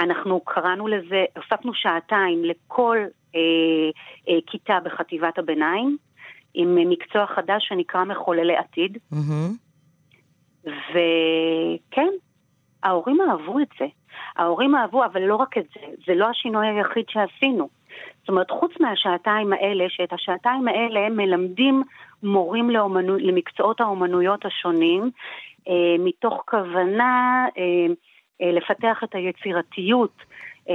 אנחנו 0.01 0.41
קראנו 0.41 0.89
לזה, 0.89 1.25
הוספנו 1.37 1.75
שעתיים 1.75 2.45
לכל 2.45 2.99
אה, 3.35 3.41
אה, 4.29 4.39
כיתה 4.47 4.79
בחטיבת 4.85 5.39
הביניים, 5.39 5.97
עם 6.55 6.91
מקצוע 6.91 7.27
חדש 7.27 7.69
שנקרא 7.69 8.05
מחוללי 8.05 8.57
עתיד. 8.57 8.99
Mm-hmm. 9.13 9.53
וכן, 10.65 12.13
ההורים 12.83 13.19
אהבו 13.21 13.61
את 13.61 13.69
זה. 13.79 13.87
ההורים 14.37 14.75
אהבו, 14.75 15.05
אבל 15.05 15.23
לא 15.23 15.37
רק 15.37 15.59
את 15.59 15.65
זה, 15.75 15.81
זה 16.07 16.15
לא 16.15 16.27
השינוי 16.29 16.67
היחיד 16.69 17.05
שעשינו. 17.09 17.69
זאת 18.21 18.29
אומרת, 18.29 18.51
חוץ 18.51 18.73
מהשעתיים 18.81 19.53
האלה, 19.53 19.85
שאת 19.89 20.13
השעתיים 20.13 20.69
האלה 20.69 21.07
הם 21.07 21.17
מלמדים 21.17 21.83
מורים 22.23 22.71
לאומנו, 22.71 23.17
למקצועות 23.17 23.81
האומנויות 23.81 24.47
השונים, 24.47 25.11
אה, 25.69 25.97
מתוך 25.99 26.43
כוונה 26.49 27.47
אה, 27.59 27.87
אה, 28.43 28.53
לפתח 28.53 29.01
את 29.05 29.15
היצירתיות 29.15 30.23
אה, 30.69 30.75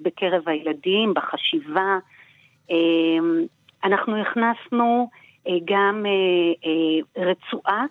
בקרב 0.00 0.48
הילדים, 0.48 1.14
בחשיבה. 1.14 1.98
אה, 2.70 2.76
אנחנו 3.84 4.16
הכנסנו 4.16 5.08
אה, 5.48 5.52
גם 5.64 6.06
אה, 6.06 6.70
אה, 6.70 7.24
רצועה 7.30 7.84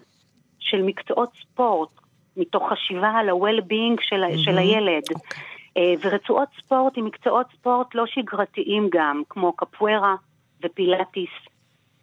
של 0.59 0.81
מקצועות 0.81 1.29
ספורט, 1.41 1.89
מתוך 2.37 2.71
חשיבה 2.71 3.09
על 3.09 3.29
ה-well-being 3.29 4.01
של, 4.01 4.23
mm-hmm. 4.23 4.37
של 4.37 4.57
הילד. 4.57 5.03
Okay. 5.03 5.15
אוקיי. 5.15 5.41
אה, 5.77 5.93
ורצועות 6.01 6.49
ספורט 6.61 6.97
עם 6.97 7.05
מקצועות 7.05 7.47
ספורט 7.51 7.95
לא 7.95 8.05
שגרתיים 8.05 8.87
גם, 8.91 9.21
כמו 9.29 9.53
קפוארה 9.53 10.15
ופילאטיס. 10.63 11.29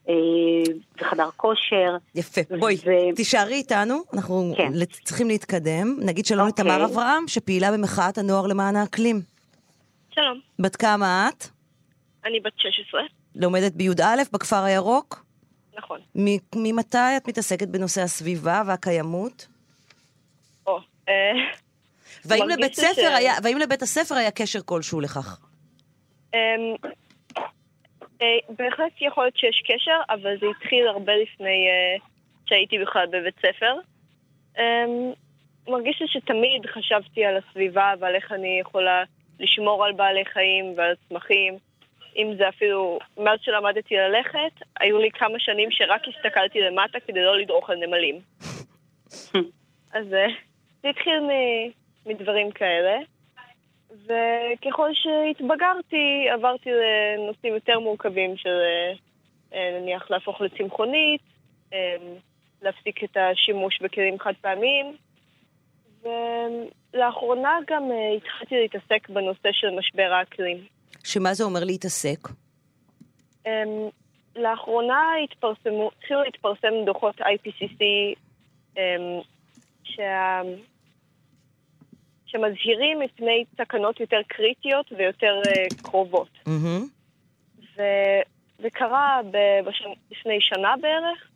אה, 0.09 0.15
וחדר 1.01 1.31
כושר. 1.37 1.97
יפה, 2.15 2.41
בואי, 2.59 2.75
ו... 2.75 3.15
תישארי 3.17 3.55
איתנו, 3.55 4.03
אנחנו 4.15 4.55
כן. 4.57 4.73
צריכים 5.05 5.29
להתקדם. 5.29 5.97
נגיד 6.01 6.27
שלום 6.27 6.49
אוקיי. 6.49 6.65
לתמר 6.65 6.85
אברהם, 6.85 7.29
שפעילה 7.29 7.73
במחאת 7.73 8.19
הנוער 8.19 8.47
למען 8.47 8.77
האקלים. 8.77 9.21
שלום. 10.15 10.41
בת 10.59 10.77
כמה 10.77 11.29
את? 11.29 11.45
אני 12.25 12.41
בת 12.41 12.53
16. 12.57 13.01
לומדת 13.35 13.73
בי"א 13.73 14.23
בכפר 14.33 14.65
הירוק? 14.65 15.25
נכון. 15.77 16.01
ממתי 16.55 17.17
את 17.17 17.29
מתעסקת 17.29 17.69
בנושא 17.69 18.03
הסביבה 18.03 18.63
והקיימות? 18.67 19.47
או, 20.67 20.79
אה... 21.09 21.15
והאם 22.25 22.49
לבית, 22.49 22.75
ש... 22.75 22.99
היה, 22.99 23.35
והאם 23.43 23.59
לבית 23.59 23.83
הספר 23.83 24.15
היה 24.15 24.31
קשר 24.31 24.61
כלשהו 24.65 25.01
לכך? 25.01 25.39
אה, 26.35 26.39
בהחלט 28.49 28.93
יכול 29.01 29.25
להיות 29.25 29.37
שיש 29.37 29.63
קשר, 29.67 30.01
אבל 30.11 30.39
זה 30.41 30.47
התחיל 30.47 30.89
הרבה 30.89 31.13
לפני 31.17 31.69
אה, 31.69 32.07
שהייתי 32.47 32.79
בכלל 32.79 33.07
בבית 33.07 33.35
ספר. 33.39 33.75
אמ, 34.59 35.13
מרגיש 35.69 36.01
לי 36.01 36.09
שתמיד 36.09 36.67
חשבתי 36.67 37.25
על 37.25 37.37
הסביבה 37.37 37.93
ועל 38.01 38.15
איך 38.15 38.33
אני 38.33 38.61
יכולה 38.61 39.03
לשמור 39.41 39.85
על 39.85 39.93
בעלי 39.93 40.25
חיים 40.25 40.75
ועל 40.77 40.95
צמחים, 41.09 41.59
אם 42.17 42.35
זה 42.39 42.49
אפילו, 42.49 42.99
מאז 43.19 43.39
שלמדתי 43.43 43.95
ללכת, 43.97 44.67
היו 44.81 44.99
לי 44.99 45.11
כמה 45.11 45.39
שנים 45.39 45.71
שרק 45.71 46.03
הסתכלתי 46.09 46.61
למטה 46.61 47.01
כדי 47.01 47.23
לא 47.23 47.39
לדרוך 47.39 47.71
על 47.71 47.77
נמלים. 47.77 48.21
אז 49.97 50.15
אה, 50.15 50.27
זה 50.83 50.89
התחיל 50.89 51.21
מדברים 52.07 52.51
כאלה, 52.51 52.99
וככל 54.03 54.91
שהתבגרתי, 54.95 56.29
עברתי 56.33 56.71
לנושאים 56.71 57.55
יותר 57.55 57.79
מורכבים 57.81 58.37
של 58.37 58.59
אה, 59.55 59.81
נניח 59.81 60.11
להפוך 60.11 60.41
לצמחונית, 60.41 61.21
להפסיק 62.63 63.05
את 63.05 63.17
השימוש 63.17 63.83
בכלים 63.83 64.19
חד 64.19 64.33
פעמיים, 64.41 64.97
ולאחרונה 66.03 67.59
גם 67.67 67.83
התחלתי 68.17 68.55
להתעסק 68.55 69.09
בנושא 69.09 69.49
של 69.53 69.71
משבר 69.79 70.13
האקלים. 70.13 70.65
שמה 71.05 71.35
זה 71.35 71.45
אומר 71.45 71.65
להתעסק? 71.65 72.29
Um, 73.47 73.49
לאחרונה 74.37 75.13
התפרסמו, 75.25 75.91
התחילו 75.99 76.23
להתפרסם 76.23 76.75
דוחות 76.87 77.21
IPCC 77.21 77.81
um, 78.75 78.79
שה, 79.85 80.41
שמזהירים 82.35 82.99
מפני 82.99 83.45
תקנות 83.57 84.01
יותר 84.01 84.21
קריטיות 84.29 84.93
ויותר 84.93 85.41
uh, 85.47 85.83
קרובות. 85.83 86.29
Mm-hmm. 86.49 86.83
וזה 87.73 88.71
קרה. 88.73 89.21
לפני 90.11 90.41
שנה 90.41 90.75
בערך, 90.81 91.31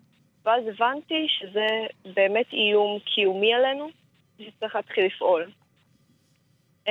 ואז 0.45 0.65
הבנתי 0.67 1.27
שזה 1.29 1.67
באמת 2.15 2.53
איום 2.53 2.99
קיומי 2.99 3.55
עלינו, 3.55 3.89
שצריך 4.41 4.75
להתחיל 4.77 5.07
לפעול. 5.07 5.51
Um, 6.87 6.91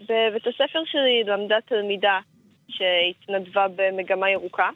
בבית 0.00 0.46
הספר 0.46 0.82
שלי 0.84 1.24
למדה 1.24 1.56
תלמידה 1.66 2.20
שהתנדבה 2.68 3.66
במגמה 3.76 4.30
ירוקה, 4.30 4.70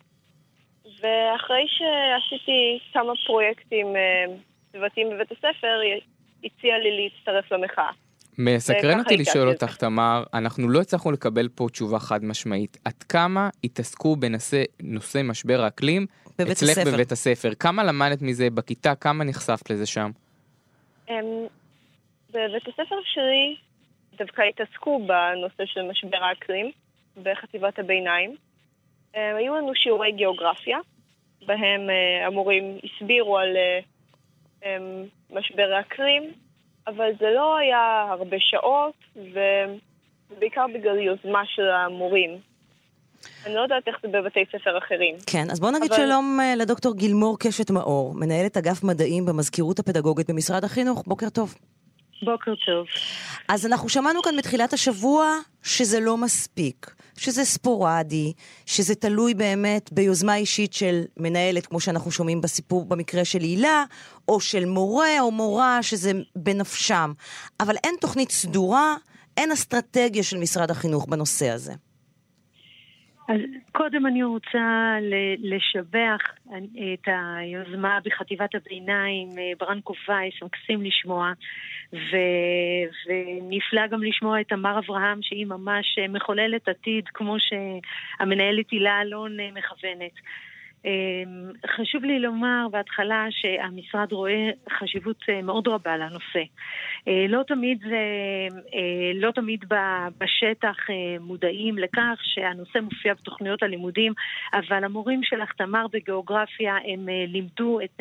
ואחרי 0.84 1.66
שעשיתי 1.68 2.78
כמה 2.92 3.12
פרויקטים 3.26 3.96
אה, 3.96 4.24
סביבתיים 4.70 5.10
בבית 5.10 5.32
הספר, 5.32 5.80
היא 5.82 6.00
הציעה 6.44 6.78
לי 6.78 7.02
להצטרף 7.02 7.52
למחאה. 7.52 7.90
מסקרן 8.38 8.98
אותי 8.98 9.16
לשאול 9.16 9.48
אותך, 9.48 9.76
תמר, 9.76 10.24
אנחנו 10.34 10.68
לא 10.68 10.80
הצלחנו 10.80 11.12
לקבל 11.12 11.48
פה 11.48 11.66
תשובה 11.72 11.98
חד 11.98 12.24
משמעית. 12.24 12.76
עד 12.84 13.02
כמה 13.02 13.50
התעסקו 13.64 14.16
בנושא 14.16 15.22
משבר 15.24 15.60
האקלים 15.60 16.06
בבית 16.38 16.50
אצלך 16.50 16.78
הספר. 16.78 16.90
בבית 16.92 17.12
הספר? 17.12 17.54
כמה 17.54 17.84
למדת 17.84 18.22
מזה 18.22 18.50
בכיתה? 18.50 18.94
כמה 18.94 19.24
נחשפת 19.24 19.70
לזה 19.70 19.86
שם? 19.86 20.10
אמ, 21.08 21.14
בבית 22.30 22.68
הספר 22.68 22.96
שלי 23.04 23.56
דווקא 24.18 24.42
התעסקו 24.42 25.06
בנושא 25.06 25.64
של 25.66 25.82
משבר 25.82 26.24
האקלים 26.24 26.70
בחטיבת 27.22 27.78
הביניים. 27.78 28.36
אה, 29.16 29.36
היו 29.36 29.56
לנו 29.56 29.74
שיעורי 29.74 30.12
גיאוגרפיה, 30.12 30.78
בהם 31.46 31.90
אה, 31.90 32.26
המורים 32.26 32.78
הסבירו 32.84 33.38
על 33.38 33.56
אה, 34.64 34.78
משבר 35.30 35.72
האקלים, 35.76 36.32
אבל 36.88 37.10
זה 37.20 37.26
לא 37.34 37.56
היה 37.56 38.06
הרבה 38.10 38.36
שעות, 38.40 38.94
ובעיקר 39.16 40.66
בגלל 40.74 40.98
יוזמה 40.98 41.42
של 41.46 41.68
המורים. 41.70 42.30
אני 43.46 43.54
לא 43.54 43.60
יודעת 43.60 43.88
איך 43.88 43.96
זה 44.02 44.08
בבתי 44.08 44.44
ספר 44.52 44.78
אחרים. 44.78 45.16
כן, 45.26 45.50
אז 45.50 45.60
בואו 45.60 45.70
נגיד 45.70 45.92
אבל... 45.92 46.00
שלום 46.00 46.38
לדוקטור 46.56 46.94
גילמור 46.94 47.38
קשת 47.38 47.70
מאור, 47.70 48.14
מנהלת 48.14 48.56
אגף 48.56 48.84
מדעים 48.84 49.26
במזכירות 49.26 49.78
הפדגוגית 49.78 50.30
במשרד 50.30 50.64
החינוך. 50.64 51.02
בוקר 51.06 51.28
טוב. 51.28 51.54
בוקר 52.22 52.54
טוב. 52.66 52.86
אז 53.48 53.66
אנחנו 53.66 53.88
שמענו 53.88 54.22
כאן 54.22 54.36
בתחילת 54.36 54.72
השבוע 54.72 55.38
שזה 55.62 56.00
לא 56.00 56.16
מספיק, 56.16 56.94
שזה 57.16 57.44
ספורדי, 57.44 58.32
שזה 58.66 58.94
תלוי 58.94 59.34
באמת 59.34 59.92
ביוזמה 59.92 60.36
אישית 60.36 60.72
של 60.72 61.02
מנהלת, 61.16 61.66
כמו 61.66 61.80
שאנחנו 61.80 62.10
שומעים 62.10 62.40
בסיפור 62.40 62.84
במקרה 62.84 63.24
של 63.24 63.40
הילה, 63.40 63.84
או 64.28 64.40
של 64.40 64.64
מורה 64.64 65.20
או 65.20 65.30
מורה, 65.30 65.82
שזה 65.82 66.12
בנפשם. 66.36 67.12
אבל 67.60 67.76
אין 67.84 67.94
תוכנית 68.00 68.30
סדורה, 68.30 68.94
אין 69.36 69.52
אסטרטגיה 69.52 70.22
של 70.22 70.38
משרד 70.38 70.70
החינוך 70.70 71.06
בנושא 71.06 71.48
הזה. 71.48 71.72
אז 73.28 73.40
קודם 73.72 74.06
אני 74.06 74.22
רוצה 74.22 74.96
לשבח 75.38 76.20
את 76.94 77.08
היוזמה 77.08 77.98
בחטיבת 78.04 78.54
הביניים, 78.54 79.28
ברנקו 79.58 79.92
וייס, 80.08 80.34
מקסים 80.42 80.82
לשמוע, 80.82 81.32
ו, 81.92 82.16
ונפלא 83.06 83.86
גם 83.86 84.02
לשמוע 84.02 84.40
את 84.40 84.48
תמר 84.48 84.78
אברהם, 84.78 85.22
שהיא 85.22 85.46
ממש 85.46 85.98
מחוללת 86.08 86.68
עתיד, 86.68 87.08
כמו 87.08 87.36
שהמנהלת 87.38 88.70
הילה 88.70 89.00
אלון 89.00 89.36
מכוונת. 89.54 90.14
אמ, 90.84 91.52
חשוב 91.76 92.04
לי 92.04 92.18
לומר 92.18 92.66
בהתחלה 92.70 93.26
שהמשרד 93.30 94.12
רואה 94.12 94.50
חשיבות 94.70 95.16
אה, 95.28 95.42
מאוד 95.42 95.68
רבה 95.68 95.96
לנושא. 95.96 96.42
אה, 97.08 97.26
לא 97.28 97.42
תמיד, 97.42 97.84
אה, 97.86 98.48
לא 99.14 99.30
תמיד 99.30 99.64
בשטח 100.18 100.76
מודעים 101.20 101.78
לכך 101.78 102.20
שהנושא 102.22 102.78
מופיע 102.78 103.14
בתוכניות 103.14 103.62
הלימודים, 103.62 104.12
אבל 104.54 104.84
המורים 104.84 105.20
שלך, 105.22 105.52
תמר 105.52 105.86
בגיאוגרפיה, 105.92 106.76
הם 106.84 107.08
לימדו, 107.28 107.80
את, 107.80 108.00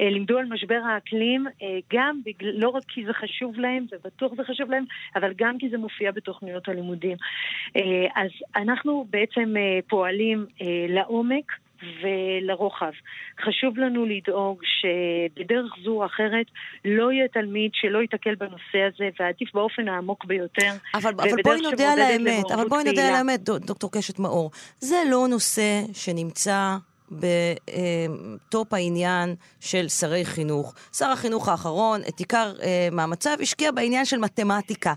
לימדו 0.00 0.38
על 0.38 0.46
משבר 0.46 0.80
האקלים, 0.88 1.46
גם 1.92 2.20
בגלל, 2.24 2.52
לא 2.60 2.68
רק 2.68 2.82
כי 2.88 3.04
זה 3.06 3.12
חשוב 3.12 3.58
להם, 3.58 3.86
ובטוח 3.92 4.32
זה 4.36 4.44
חשוב 4.44 4.70
להם, 4.70 4.84
אבל 5.16 5.32
גם 5.36 5.58
כי 5.58 5.68
זה 5.68 5.78
מופיע 5.78 6.12
בתוכניות 6.12 6.68
הלימודים. 6.68 7.16
אז 8.14 8.30
אנחנו 8.56 9.06
בעצם 9.10 9.54
פועלים 9.88 10.46
לעומק. 10.88 11.63
ולרוחב. 11.82 12.92
חשוב 13.44 13.78
לנו 13.78 14.06
לדאוג 14.06 14.62
שבדרך 14.64 15.72
זו 15.84 15.90
או 15.90 16.06
אחרת 16.06 16.46
לא 16.84 17.12
יהיה 17.12 17.28
תלמיד 17.28 17.70
שלא 17.74 17.98
ייתקל 17.98 18.34
בנושא 18.34 18.78
הזה, 18.88 19.08
ועדיף 19.20 19.54
באופן 19.54 19.88
העמוק 19.88 20.24
ביותר. 20.24 20.72
אבל, 20.94 21.12
אבל 21.18 21.42
בואי 21.44 21.60
נודה 21.60 21.92
על 21.92 21.98
האמת, 21.98 22.50
אבל 22.54 22.68
בואי 22.68 22.84
נודה 22.84 23.08
על 23.08 23.14
האמת, 23.14 23.40
דוקטור 23.40 23.90
קשת 23.92 24.18
מאור. 24.18 24.50
זה 24.78 24.96
לא 25.10 25.26
נושא 25.30 25.80
שנמצא... 25.92 26.76
בטופ 27.10 28.72
העניין 28.72 29.34
של 29.60 29.88
שרי 29.88 30.24
חינוך. 30.24 30.74
שר 30.92 31.10
החינוך 31.10 31.48
האחרון, 31.48 32.00
את 32.08 32.18
עיקר 32.18 32.52
אה, 32.62 32.88
מאמציו, 32.92 33.36
השקיע 33.42 33.72
בעניין 33.72 34.04
של 34.04 34.18
מתמטיקה. 34.18 34.94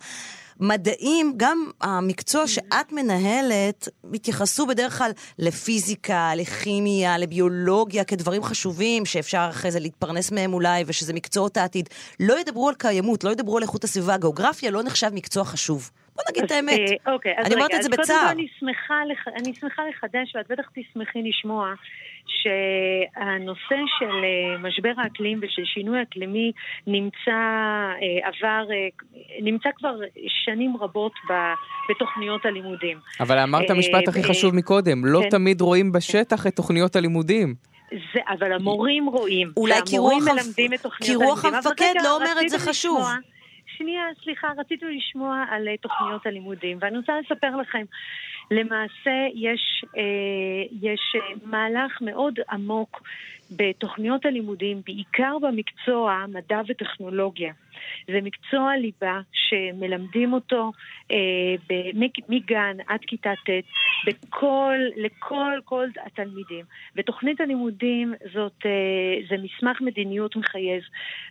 מדעים, 0.60 1.34
גם 1.38 1.58
המקצוע 1.82 2.48
שאת 2.48 2.92
מנהלת, 2.92 3.88
התייחסו 4.14 4.66
בדרך 4.66 4.98
כלל 4.98 5.12
לפיזיקה, 5.40 6.32
לכימיה, 6.36 7.18
לביולוגיה, 7.18 8.04
כדברים 8.04 8.44
חשובים 8.44 9.06
שאפשר 9.06 9.48
אחרי 9.50 9.72
זה 9.72 9.80
להתפרנס 9.80 10.32
מהם 10.32 10.54
אולי, 10.54 10.84
ושזה 10.88 11.14
מקצועות 11.14 11.58
העתיד. 11.58 11.90
לא 12.20 12.40
ידברו 12.40 12.70
על 12.70 12.76
קיימות, 12.76 13.24
לא 13.24 13.30
ידברו 13.30 13.58
על 13.58 13.64
איכות 13.64 13.84
הסביבה. 13.84 14.18
גיאוגרפיה 14.18 14.72
לא 14.72 14.84
נחשב 14.84 15.10
מקצוע 15.14 15.46
חשוב. 15.46 15.92
בוא 16.16 16.24
נגיד 16.30 16.44
את 16.44 16.52
האמת. 16.52 16.80
אה, 16.80 17.14
אוקיי, 17.14 17.38
אני 17.38 17.56
אומרת 17.56 17.74
את 17.76 17.84
זה 17.84 17.90
בצער. 17.90 18.32
אני 18.32 19.52
שמחה 19.60 19.86
לחדש, 19.90 20.36
ואת 20.36 20.48
בטח 20.50 20.70
תשמחי 20.76 21.20
לשמוע, 21.30 21.74
שהנושא 22.42 23.76
של 24.00 24.06
אה, 24.06 24.58
משבר 24.58 24.94
האקלים 24.98 25.40
ושל 25.42 25.66
שינוי 25.66 26.02
אקלימי 26.02 26.52
נמצא, 26.88 27.32
אה, 28.02 28.28
עבר, 28.28 28.66
נמצא 29.42 29.70
כבר 29.76 29.96
שנים 30.28 30.78
רבות 30.78 31.14
בתוכניות 31.90 32.46
הלימודים. 32.46 32.98
אבל 33.20 33.40
אמרת 33.40 33.66
את 33.66 33.70
המשפט 33.70 34.08
הכי 34.08 34.24
חשוב 34.24 34.56
מקודם, 34.56 35.06
לא 35.06 35.20
כן. 35.24 35.30
תמיד 35.30 35.62
רואים 35.62 35.92
בשטח 35.92 36.48
את 36.48 36.56
תוכניות 36.56 36.96
הלימודים. 36.96 37.56
זה, 38.14 38.20
אבל 38.30 38.54
המורים 38.54 39.06
רואים. 39.06 39.52
אולי 39.58 39.80
כי 39.86 39.98
רוח 41.16 41.46
המפקד 41.46 41.94
לא 42.04 42.16
אומרת 42.16 42.50
זה 42.50 42.60
חשוב. 42.60 43.00
לשמוע, 43.00 43.16
שנייה, 43.78 44.04
סליחה, 44.24 44.48
רציתי 44.58 44.86
לשמוע 44.98 45.44
על 45.50 45.68
תוכניות 45.82 46.26
הלימודים, 46.26 46.78
ואני 46.82 46.98
רוצה 46.98 47.14
לספר 47.20 47.56
לכם, 47.56 47.84
למעשה 48.52 49.28
יש, 49.34 49.86
uh, 49.86 50.78
יש 50.82 51.16
uh, 51.16 51.40
מהלך 51.44 52.02
מאוד 52.02 52.40
עמוק 52.50 53.02
בתוכניות 53.52 54.26
הלימודים, 54.26 54.82
בעיקר 54.86 55.38
במקצוע 55.42 56.26
מדע 56.28 56.62
וטכנולוגיה. 56.68 57.54
זה 58.08 58.20
מקצוע 58.24 58.78
ליבה 58.78 59.20
שמלמדים 59.32 60.34
אותו 60.34 60.72
אה, 61.12 61.18
מגן 62.30 62.78
עד 62.88 63.00
כיתה 63.08 63.34
ט' 63.46 63.50
בכל, 64.08 64.78
לכל 64.96 65.52
כל 65.66 65.86
התלמידים. 66.06 66.66
ותוכנית 66.96 67.42
הלימודים 67.42 68.14
זאת, 68.34 68.66
אה, 68.66 68.72
זה 69.30 69.36
מסמך 69.44 69.82
מדיניות 69.82 70.36
מחייב, 70.36 70.84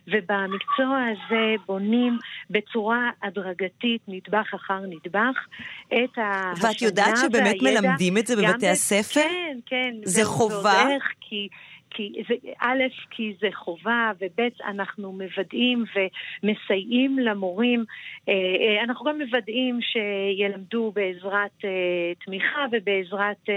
ובמקצוע 0.07 1.05
הזה 1.11 1.55
בונים 1.65 2.17
בצורה 2.49 3.09
הדרגתית, 3.23 4.01
נדבך 4.07 4.53
אחר 4.55 4.79
נדבך, 4.79 5.45
את 5.87 6.17
ההשנה 6.17 6.69
ואת 6.69 6.81
יודעת 6.81 7.17
שבאמת 7.17 7.61
והידע, 7.61 7.81
מלמדים 7.81 8.17
את 8.17 8.27
זה 8.27 8.35
בבתי 8.35 8.67
הספר? 8.67 9.21
כן, 9.21 9.57
כן. 9.65 9.93
זה 10.03 10.25
חובה? 10.25 10.85
כי... 11.21 11.47
כי 11.89 12.13
זה, 12.27 12.35
א', 12.59 12.83
כי 13.09 13.33
זה 13.41 13.47
חובה, 13.53 14.11
וב', 14.21 14.47
אנחנו 14.65 15.11
מוודאים 15.11 15.85
ומסייעים 15.95 17.19
למורים. 17.19 17.85
אה, 18.29 18.33
אה, 18.33 18.83
אנחנו 18.83 19.05
גם 19.05 19.17
מוודאים 19.17 19.79
שילמדו 19.81 20.91
בעזרת 20.95 21.65
אה, 21.65 21.69
תמיכה 22.25 22.65
ובעזרת 22.71 23.49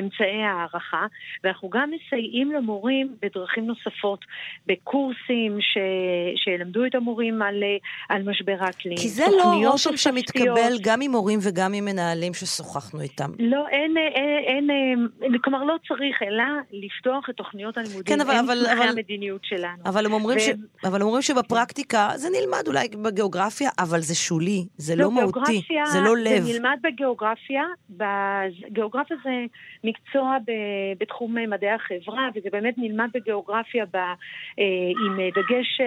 אמצעי 0.00 0.42
הערכה, 0.42 1.06
ואנחנו 1.44 1.68
גם 1.68 1.90
מסייעים 1.90 2.52
למורים 2.52 3.16
בדרכים 3.22 3.66
נוספות, 3.66 4.24
בקורסים 4.66 5.58
ש, 5.60 5.78
שילמדו 6.36 6.86
את 6.86 6.94
המורים 6.94 7.42
על, 7.42 7.62
על 8.08 8.22
משבר 8.22 8.56
האקלים. 8.60 8.96
כי 8.96 9.08
זה 9.08 9.24
לא 9.38 9.70
רושם 9.70 9.96
שמתקבל 9.96 10.72
גם 10.82 11.00
ממורים 11.00 11.38
וגם 11.42 11.72
ממנהלים 11.72 12.34
ששוחחנו 12.34 13.00
איתם. 13.00 13.30
לא, 13.38 13.68
אין, 13.68 13.96
אין, 13.96 14.70
אין, 15.22 15.38
כלומר 15.44 15.64
לא 15.64 15.76
צריך, 15.88 16.22
אלא 16.22 16.44
לפתוח 16.72 17.30
את 17.30 17.34
תוכניות 17.34 17.78
הלימודים. 17.78 18.02
כן, 18.02 18.20
אבל... 18.20 18.34
הם 18.36 18.44
אבל, 18.44 18.66
אבל 18.66 18.88
המדיניות 18.88 19.44
שלנו. 19.44 19.82
אבל 19.86 20.06
הם, 20.06 20.12
אומרים 20.12 20.38
ו... 20.38 20.40
ש, 20.40 20.48
אבל 20.84 21.00
הם 21.00 21.06
אומרים 21.06 21.22
שבפרקטיקה 21.22 22.08
זה 22.14 22.28
נלמד 22.40 22.62
אולי 22.66 22.88
בגיאוגרפיה, 22.88 23.70
אבל 23.78 24.00
זה 24.00 24.14
שולי, 24.14 24.66
זה 24.76 24.96
לא, 24.96 25.04
לא 25.04 25.10
מהותי, 25.10 25.62
זה 25.92 26.00
לא 26.00 26.16
לב. 26.16 26.42
זה 26.42 26.52
נלמד 26.52 26.78
בגיאוגרפיה, 26.82 27.62
גיאוגרפיה 28.68 29.16
זה 29.24 29.44
מקצוע 29.84 30.38
ב, 30.46 30.52
בתחום 30.98 31.34
מדעי 31.48 31.70
החברה, 31.70 32.28
וזה 32.34 32.48
באמת 32.52 32.74
נלמד 32.78 33.08
בגיאוגרפיה 33.14 33.84
ב, 33.86 33.96
אה, 33.96 34.06
עם 35.06 35.16
דגש 35.34 35.80
אה, 35.80 35.86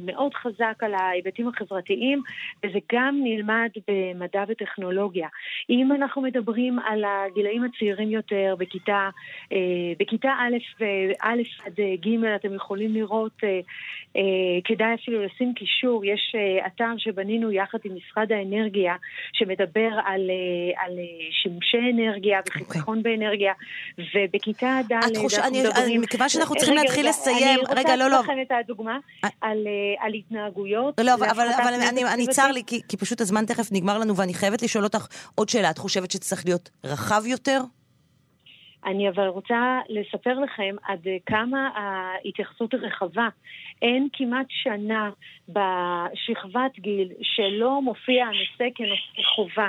מאוד 0.00 0.34
חזק 0.34 0.82
על 0.82 0.94
ההיבטים 0.94 1.48
החברתיים, 1.48 2.22
וזה 2.64 2.78
גם 2.92 3.20
נלמד 3.22 3.70
במדע 3.88 4.44
וטכנולוגיה. 4.48 5.28
אם 5.70 5.92
אנחנו 5.92 6.22
מדברים 6.22 6.78
על 6.78 7.04
הגילאים 7.04 7.64
הצעירים 7.64 8.10
יותר, 8.10 8.54
בכיתה, 8.58 9.08
בכיתה 9.98 10.28
א', 10.28 10.84
א' 11.20 11.42
עד 11.66 11.80
ג', 12.06 12.24
אתם 12.24 12.54
יכולים 12.54 12.94
לראות, 12.94 13.40
כדאי 14.64 14.94
אפילו 14.94 15.24
לשים 15.24 15.54
קישור, 15.54 16.04
יש 16.04 16.34
אתר 16.66 16.92
שבנינו 16.98 17.52
יחד 17.52 17.78
עם 17.84 17.92
משרד 17.96 18.32
האנרגיה, 18.32 18.94
שמדבר 19.32 19.90
על, 20.04 20.30
על 20.76 20.92
שימושי 21.42 21.78
אנרגיה 21.92 22.40
וחיסכון 22.48 22.98
okay. 22.98 23.02
באנרגיה, 23.02 23.52
ובכיתה 23.98 24.80
ד' 24.88 24.92
אנחנו 24.92 25.28
מדברים... 25.52 26.00
מכיוון 26.00 26.28
שאנחנו 26.28 26.56
צריכים 26.56 26.76
להתחיל 26.76 27.08
לסיים, 27.08 27.60
רגע, 27.76 27.96
לא, 27.96 28.10
לא. 28.10 28.20
אני 28.20 28.28
רוצה 28.28 28.32
לתת 28.32 28.50
לכם 28.50 28.54
את 28.54 28.64
הדוגמה 28.64 28.98
על, 29.40 29.66
על 30.00 30.14
התנהגויות. 30.14 31.00
לא, 31.00 31.14
אבל, 31.14 31.28
אבל, 31.28 31.46
אבל 31.62 31.72
אני, 31.88 32.04
אני 32.04 32.26
צר 32.26 32.50
לי, 32.52 32.62
כי, 32.66 32.80
כי 32.88 32.96
פשוט 32.96 33.20
הזמן 33.20 33.44
תכף 33.46 33.72
נגמר 33.72 33.98
לנו, 33.98 34.16
ואני 34.16 34.34
חייבת 34.34 34.62
לשאול 34.62 34.84
אותך 34.84 35.06
עוד 35.34 35.48
שאלה. 35.48 35.70
את 35.70 35.78
חושבת 35.78 36.10
שצריך 36.10 36.46
להיות 36.46 36.70
רחב 36.84 37.22
יותר? 37.26 37.60
אני 38.86 39.08
אבל 39.08 39.26
רוצה 39.26 39.78
לספר 39.88 40.38
לכם 40.40 40.76
עד 40.82 41.06
כמה 41.26 41.68
ההתייחסות 41.74 42.74
רחבה. 42.74 43.28
אין 43.82 44.08
כמעט 44.12 44.46
שנה 44.48 45.10
בשכבת 45.48 46.78
גיל 46.78 47.08
שלא 47.22 47.82
מופיע 47.82 48.24
הנושא 48.24 48.74
כנושא 48.74 49.28
חובה. 49.34 49.68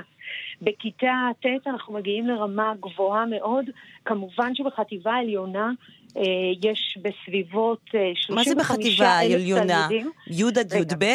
בכיתה 0.62 1.28
ט' 1.39 1.68
אנחנו 1.68 1.93
מגיעים 1.93 2.28
לרמה 2.28 2.74
גבוהה 2.80 3.26
מאוד. 3.26 3.66
כמובן 4.05 4.55
שבחטיבה 4.55 5.14
העליונה 5.14 5.72
אה, 6.18 6.24
יש 6.64 6.97
בסביבות 7.01 7.89
35 8.16 8.32
אה, 8.32 8.32
אלף 8.32 8.32
תלמידים. 8.32 8.36
מה 8.36 8.43
זה 8.43 8.55
בחטיבה 8.55 9.07
העליונה? 9.07 9.88
י' 10.28 10.43
עד 10.59 10.74
י"ב? 10.74 11.05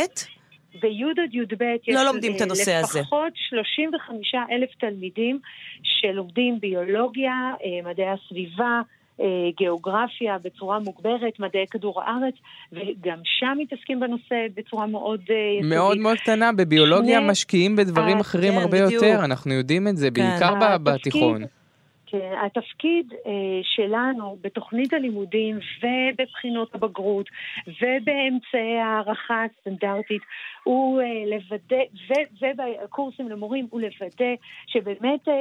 בי' 0.81 1.05
עד 1.05 1.35
י"ב 1.35 1.62
יש 1.87 1.95
לא 1.95 2.03
לומדים 2.05 2.37
את 2.37 2.41
הנושא 2.41 2.74
הזה. 2.74 3.01
לפחות 3.01 3.33
35 3.49 4.35
אלף 4.51 4.70
תלמידים 4.81 5.39
שלומדים 5.83 6.61
ביולוגיה, 6.61 7.33
אה, 7.64 7.91
מדעי 7.91 8.07
הסביבה, 8.11 8.81
אה, 9.20 9.27
גיאוגרפיה 9.57 10.37
בצורה 10.43 10.79
מוגברת, 10.79 11.41
מדעי 11.41 11.66
כדור 11.70 12.03
הארץ, 12.03 12.35
וגם 12.72 13.18
שם 13.24 13.59
מתעסקים 13.59 14.01
בנושא 14.01 14.47
בצורה 14.57 14.87
מאוד 14.87 15.20
אה, 15.31 15.35
יסודית. 15.59 15.77
מאוד 15.77 15.99
מאוד 15.99 16.16
קטנה, 16.18 16.53
בביולוגיה 16.53 17.18
שני... 17.18 17.31
משקיעים 17.31 17.77
בדברים 17.77 18.20
אחרים 18.20 18.53
כן, 18.53 18.59
הרבה 18.59 18.87
בדיוק. 18.87 19.03
יותר, 19.03 19.24
אנחנו 19.24 19.55
יודעים 19.55 19.89
את 19.89 19.97
זה, 19.97 20.09
כן. 20.11 20.31
בעיקר 20.31 20.79
בתיכון. 20.83 21.43
כן, 22.21 22.47
התפקיד 22.47 23.12
אה, 23.27 23.33
שלנו 23.62 24.37
בתוכנית 24.41 24.93
הלימודים 24.93 25.59
ובבחינות 25.83 26.75
הבגרות 26.75 27.27
ובאמצעי 27.67 28.79
הערכה 28.79 29.45
הסטנדרטית 29.45 30.23
הוא 30.64 31.01
אה, 31.01 31.07
לוודא, 31.27 31.83
ובקורסים 32.41 33.29
למורים 33.29 33.67
הוא 33.71 33.81
לוודא 33.81 34.35
שבאמת 34.67 35.29
אה, 35.29 35.35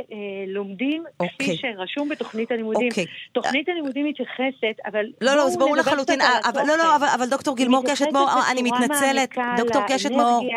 לומדים 0.48 1.04
okay. 1.08 1.28
כפי 1.28 1.52
אוקיי. 1.52 1.58
שרשום 1.58 2.10
בתוכנית 2.10 2.52
הלימודים. 2.52 2.88
Okay. 2.88 2.92
אוקיי. 2.92 3.06
תוכנית 3.32 3.70
הלימודים 3.70 4.06
מתייחסת, 4.06 4.78
אבל... 4.86 5.06
לא, 5.22 5.36
לא, 5.36 5.48
אז 5.48 5.58
ברור 5.58 5.76
לחלוטין, 5.76 6.20
אבל, 6.22 6.62
לא, 6.68 6.78
לא, 6.78 6.96
אבל, 6.96 7.08
אבל 7.16 7.30
דוקטור 7.30 7.56
גילמור 7.56 7.84
קשת 7.92 8.08
מאור, 8.14 8.30
אני 8.52 8.62
מתנצלת, 8.64 9.38
דוקטור 9.58 9.82
קשת 9.88 10.12
מאור. 10.12 10.50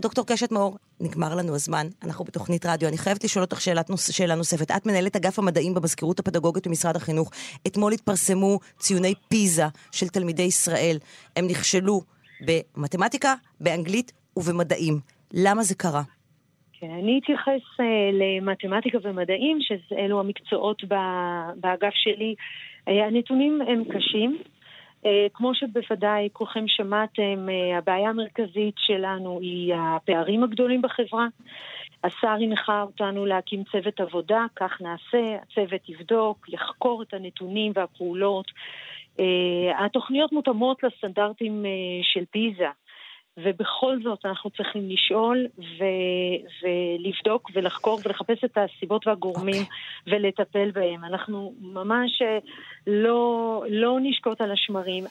דוקטור 0.00 0.26
קשת 0.26 0.52
מאור, 0.52 0.76
נגמר 1.00 1.34
לנו 1.34 1.54
הזמן, 1.54 1.86
אנחנו 2.04 2.24
בתוכנית 2.24 2.66
רדיו. 2.66 2.88
אני 2.88 2.98
חייבת 2.98 3.24
לשאול 3.24 3.44
אותך 3.44 3.60
שאלה, 3.60 3.82
שאלה 3.96 4.34
נוספת. 4.34 4.70
את 4.70 4.86
מנהלת 4.86 5.16
אגף 5.16 5.38
המדעים 5.38 5.74
במזכירות 5.74 6.18
הפדגוגית 6.18 6.66
במשרד 6.66 6.96
החינוך. 6.96 7.30
אתמול 7.66 7.92
התפרסמו 7.92 8.58
ציוני 8.78 9.14
פיזה 9.28 9.64
של 9.92 10.08
תלמידי 10.08 10.42
ישראל. 10.42 10.96
הם 11.36 11.46
נכשלו 11.46 12.00
במתמטיקה, 12.46 13.34
באנגלית 13.60 14.12
ובמדעים. 14.36 14.94
למה 15.34 15.62
זה 15.62 15.74
קרה? 15.74 16.02
כן, 16.72 16.90
אני 16.90 17.20
אתייחס 17.22 17.80
uh, 17.80 17.82
למתמטיקה 18.12 18.98
ומדעים, 19.02 19.58
שאלו 19.60 20.20
המקצועות 20.20 20.82
באגף 21.56 21.94
שלי. 21.94 22.34
Uh, 22.88 22.92
הנתונים 23.08 23.60
הם 23.68 23.84
קשים. 23.84 24.38
אה, 25.06 25.26
כמו 25.34 25.54
שבוודאי 25.54 26.28
כולכם 26.32 26.64
שמעתם, 26.68 27.48
אה, 27.48 27.78
הבעיה 27.78 28.10
המרכזית 28.10 28.74
שלנו 28.78 29.40
היא 29.40 29.74
הפערים 29.74 30.44
הגדולים 30.44 30.82
בחברה. 30.82 31.26
השר 32.04 32.28
הנחה 32.28 32.82
אותנו 32.82 33.26
להקים 33.26 33.64
צוות 33.72 34.00
עבודה, 34.00 34.44
כך 34.56 34.80
נעשה, 34.80 35.36
הצוות 35.42 35.88
יבדוק, 35.88 36.48
יחקור 36.48 37.02
את 37.02 37.14
הנתונים 37.14 37.72
והפעולות. 37.74 38.46
אה, 39.20 39.84
התוכניות 39.84 40.32
מותאמות 40.32 40.82
לסטנדרטים 40.82 41.64
של 42.02 42.24
פיזה. 42.30 42.68
ובכל 43.36 43.98
זאת 44.02 44.18
אנחנו 44.24 44.50
צריכים 44.50 44.90
לשאול 44.90 45.46
ו- 45.58 46.62
ולבדוק 46.62 47.50
ולחקור 47.54 48.00
ולחפש 48.04 48.44
את 48.44 48.58
הסיבות 48.58 49.06
והגורמים 49.06 49.62
okay. 49.62 50.06
אוקיי. 50.06 50.18
ולטפל 50.18 50.70
בהם. 50.70 51.04
אנחנו 51.04 51.54
ממש 51.60 52.22
לא, 52.86 53.64
לא 53.68 53.98
נשקוט 54.02 54.40
על 54.40 54.52
השמרים. 54.52 55.04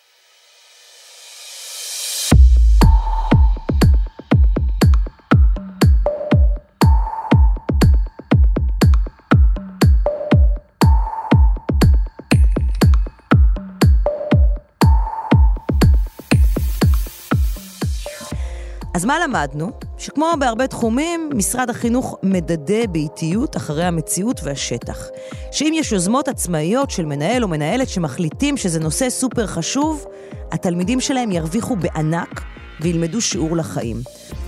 אז 19.02 19.06
מה 19.06 19.20
למדנו? 19.20 19.72
שכמו 19.98 20.26
בהרבה 20.40 20.68
תחומים, 20.68 21.30
משרד 21.36 21.70
החינוך 21.70 22.18
מדדה 22.24 22.88
באיטיות 22.92 23.58
אחרי 23.58 23.84
המציאות 23.84 24.42
והשטח. 24.44 25.08
שאם 25.52 25.74
יש 25.76 25.92
יוזמות 25.92 26.28
עצמאיות 26.28 26.92
של 26.92 27.06
מנהל 27.06 27.44
או 27.44 27.48
מנהלת 27.48 27.90
שמחליטים 27.90 28.58
שזה 28.58 28.80
נושא 28.80 29.10
סופר 29.10 29.48
חשוב, 29.48 30.06
התלמידים 30.52 31.00
שלהם 31.00 31.32
ירוויחו 31.32 31.76
בענק 31.76 32.42
וילמדו 32.82 33.22
שיעור 33.22 33.56
לחיים. 33.56 33.98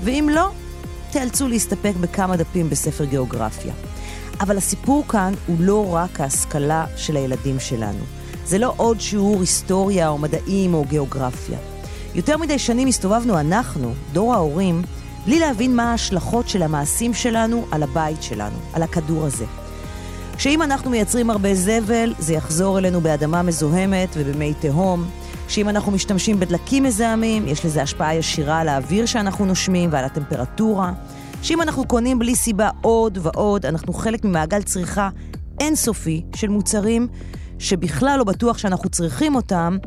ואם 0.03 0.29
לא, 0.31 0.49
תיאלצו 1.11 1.47
להסתפק 1.47 1.93
בכמה 2.01 2.37
דפים 2.37 2.69
בספר 2.69 3.05
גיאוגרפיה. 3.05 3.73
אבל 4.39 4.57
הסיפור 4.57 5.07
כאן 5.07 5.33
הוא 5.47 5.57
לא 5.59 5.93
רק 5.93 6.19
ההשכלה 6.19 6.85
של 6.95 7.15
הילדים 7.15 7.59
שלנו. 7.59 8.03
זה 8.45 8.57
לא 8.57 8.73
עוד 8.77 9.01
שיעור 9.01 9.39
היסטוריה 9.39 10.09
או 10.09 10.17
מדעים 10.17 10.73
או 10.73 10.85
גיאוגרפיה. 10.89 11.72
יותר 12.15 12.37
מדי 12.37 12.59
שנים 12.59 12.87
הסתובבנו 12.87 13.39
אנחנו, 13.39 13.93
דור 14.13 14.33
ההורים, 14.33 14.81
בלי 15.25 15.39
להבין 15.39 15.75
מה 15.75 15.91
ההשלכות 15.91 16.49
של 16.49 16.63
המעשים 16.63 17.13
שלנו 17.13 17.65
על 17.71 17.83
הבית 17.83 18.23
שלנו, 18.23 18.57
על 18.73 18.83
הכדור 18.83 19.25
הזה. 19.25 19.45
שאם 20.37 20.61
אנחנו 20.61 20.89
מייצרים 20.91 21.29
הרבה 21.29 21.55
זבל, 21.55 22.13
זה 22.19 22.33
יחזור 22.33 22.79
אלינו 22.79 23.01
באדמה 23.01 23.41
מזוהמת 23.41 24.09
ובמי 24.13 24.53
תהום. 24.59 25.05
שאם 25.47 25.69
אנחנו 25.69 25.91
משתמשים 25.91 26.39
בדלקים 26.39 26.83
מזהמים, 26.83 27.47
יש 27.47 27.65
לזה 27.65 27.81
השפעה 27.81 28.15
ישירה 28.15 28.59
על 28.59 28.69
האוויר 28.69 29.05
שאנחנו 29.05 29.45
נושמים 29.45 29.89
ועל 29.93 30.05
הטמפרטורה. 30.05 30.93
שאם 31.41 31.61
אנחנו 31.61 31.87
קונים 31.87 32.19
בלי 32.19 32.35
סיבה 32.35 32.69
עוד 32.81 33.17
ועוד, 33.21 33.65
אנחנו 33.65 33.93
חלק 33.93 34.25
ממעגל 34.25 34.61
צריכה 34.61 35.09
אינסופי 35.59 36.21
של 36.35 36.47
מוצרים 36.49 37.07
שבכלל 37.59 38.15
לא 38.17 38.23
בטוח 38.23 38.57
שאנחנו 38.57 38.89
צריכים 38.89 39.35
אותם, 39.35 39.77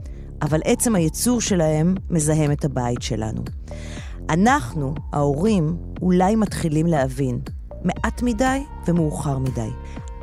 אבל 0.42 0.60
עצם 0.64 0.94
הייצור 0.94 1.40
שלהם 1.40 1.94
מזהם 2.10 2.52
את 2.52 2.64
הבית 2.64 3.02
שלנו. 3.02 3.42
אנחנו, 4.30 4.94
ההורים, 5.12 5.76
אולי 6.02 6.36
מתחילים 6.36 6.86
להבין, 6.86 7.40
מעט 7.84 8.22
מדי 8.22 8.62
ומאוחר 8.86 9.38
מדי. 9.38 9.70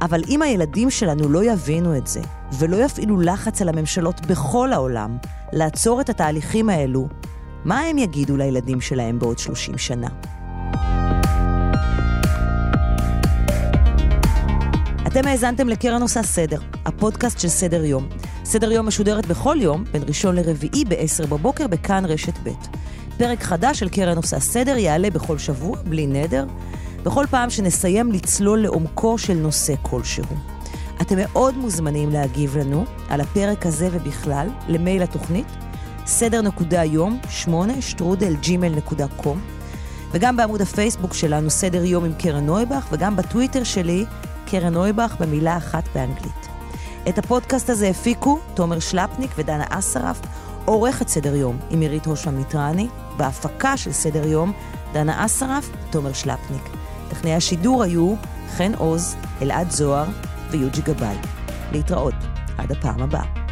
אבל 0.02 0.22
אם 0.30 0.42
הילדים 0.42 0.90
שלנו 0.90 1.30
לא 1.30 1.44
יבינו 1.44 1.98
את 1.98 2.08
זה, 2.08 2.22
ולא 2.60 2.76
יפעילו 2.76 3.22
לחץ 3.22 3.62
על 3.62 3.70
הממשלות 3.70 4.26
בכל 4.26 4.74
העולם 4.74 5.18
לעצור 5.54 6.02
את 6.02 6.10
התהליכים 6.10 6.70
האלו, 6.70 7.08
מה 7.66 7.80
הם 7.80 7.98
יגידו 7.98 8.38
לילדים 8.38 8.82
שלהם 8.82 9.20
בעוד 9.20 9.40
30 9.40 9.78
שנה? 9.78 10.08
אתם 15.14 15.28
האזנתם 15.28 15.70
לקרן 15.70 16.02
עושה 16.02 16.24
סדר, 16.24 16.60
הפודקאסט 16.86 17.40
של 17.40 17.48
סדר 17.48 17.86
יום. 17.86 18.08
סדר 18.46 18.72
יום 18.72 18.88
משודרת 18.88 19.26
בכל 19.26 19.58
יום, 19.60 19.84
בין 19.92 20.04
ראשון 20.08 20.36
לרביעי 20.36 20.86
ב-10 20.86 21.28
בבוקר 21.28 21.68
בכאן 21.68 22.06
רשת 22.06 22.38
ב'. 22.44 22.50
פרק 23.18 23.44
חדש 23.44 23.80
של 23.80 23.90
קרן 23.90 24.18
עושה 24.18 24.40
סדר 24.40 24.78
יעלה 24.78 25.10
בכל 25.10 25.38
שבוע, 25.38 25.78
בלי 25.86 26.08
נדר, 26.08 26.46
בכל 27.04 27.26
פעם 27.30 27.50
שנסיים 27.50 28.12
לצלול 28.12 28.60
לעומקו 28.60 29.18
של 29.18 29.34
נושא 29.34 29.74
כלשהו. 29.82 30.26
אתם 31.02 31.16
מאוד 31.18 31.58
מוזמנים 31.58 32.10
להגיב 32.10 32.58
לנו 32.58 32.86
על 33.10 33.22
הפרק 33.22 33.66
הזה 33.66 33.90
ובכלל 33.92 34.48
למייל 34.68 35.04
התוכנית 35.04 35.48
סדר 36.06 36.42
נקודה 36.42 36.84
יום, 36.84 37.20
שמונה, 37.30 37.82
שטרודל 37.82 38.36
ג'ימל 38.36 38.76
נקודה 38.76 39.08
קום, 39.08 39.42
וגם 40.12 40.38
בעמוד 40.38 40.62
הפייסבוק 40.62 41.14
שלנו 41.14 41.50
סדר 41.50 41.84
יום 41.84 42.06
עם 42.06 42.14
קרן 42.14 42.46
נויבך, 42.46 42.88
וגם 42.92 43.16
בטוויטר 43.16 43.64
שלי 43.64 44.06
קרן 44.54 44.74
נויבך 44.74 45.16
במילה 45.20 45.58
אחת 45.58 45.84
באנגלית. 45.96 46.48
את 47.10 47.18
הפודקאסט 47.18 47.70
הזה 47.70 47.90
הפיקו 47.90 48.40
תומר 48.54 48.80
שלפניק 48.80 49.32
ודנה 49.38 49.64
אסרף, 49.70 50.22
עורכת 50.66 51.08
סדר 51.08 51.36
יום 51.36 51.58
עם 51.70 51.82
עירית 51.82 52.06
הושמן 52.06 52.36
מיטרני, 52.36 52.88
בהפקה 53.18 53.78
של 53.78 53.92
סדר 53.92 54.28
יום 54.28 54.52
דנה 54.92 55.26
אסרף, 55.26 55.70
תומר 55.90 56.14
שלפניק. 56.14 56.64
טכנאי 57.10 57.34
השידור 57.34 57.84
היו 57.84 58.16
חן 58.58 58.72
עוז, 58.78 59.16
אלעד 59.42 59.72
זוהר 59.72 60.06
ויוג'י 60.50 60.82
גבאי. 60.82 61.18
להתראות, 61.72 62.16
עד 62.58 62.72
הפעם 62.72 63.02
הבאה. 63.02 63.43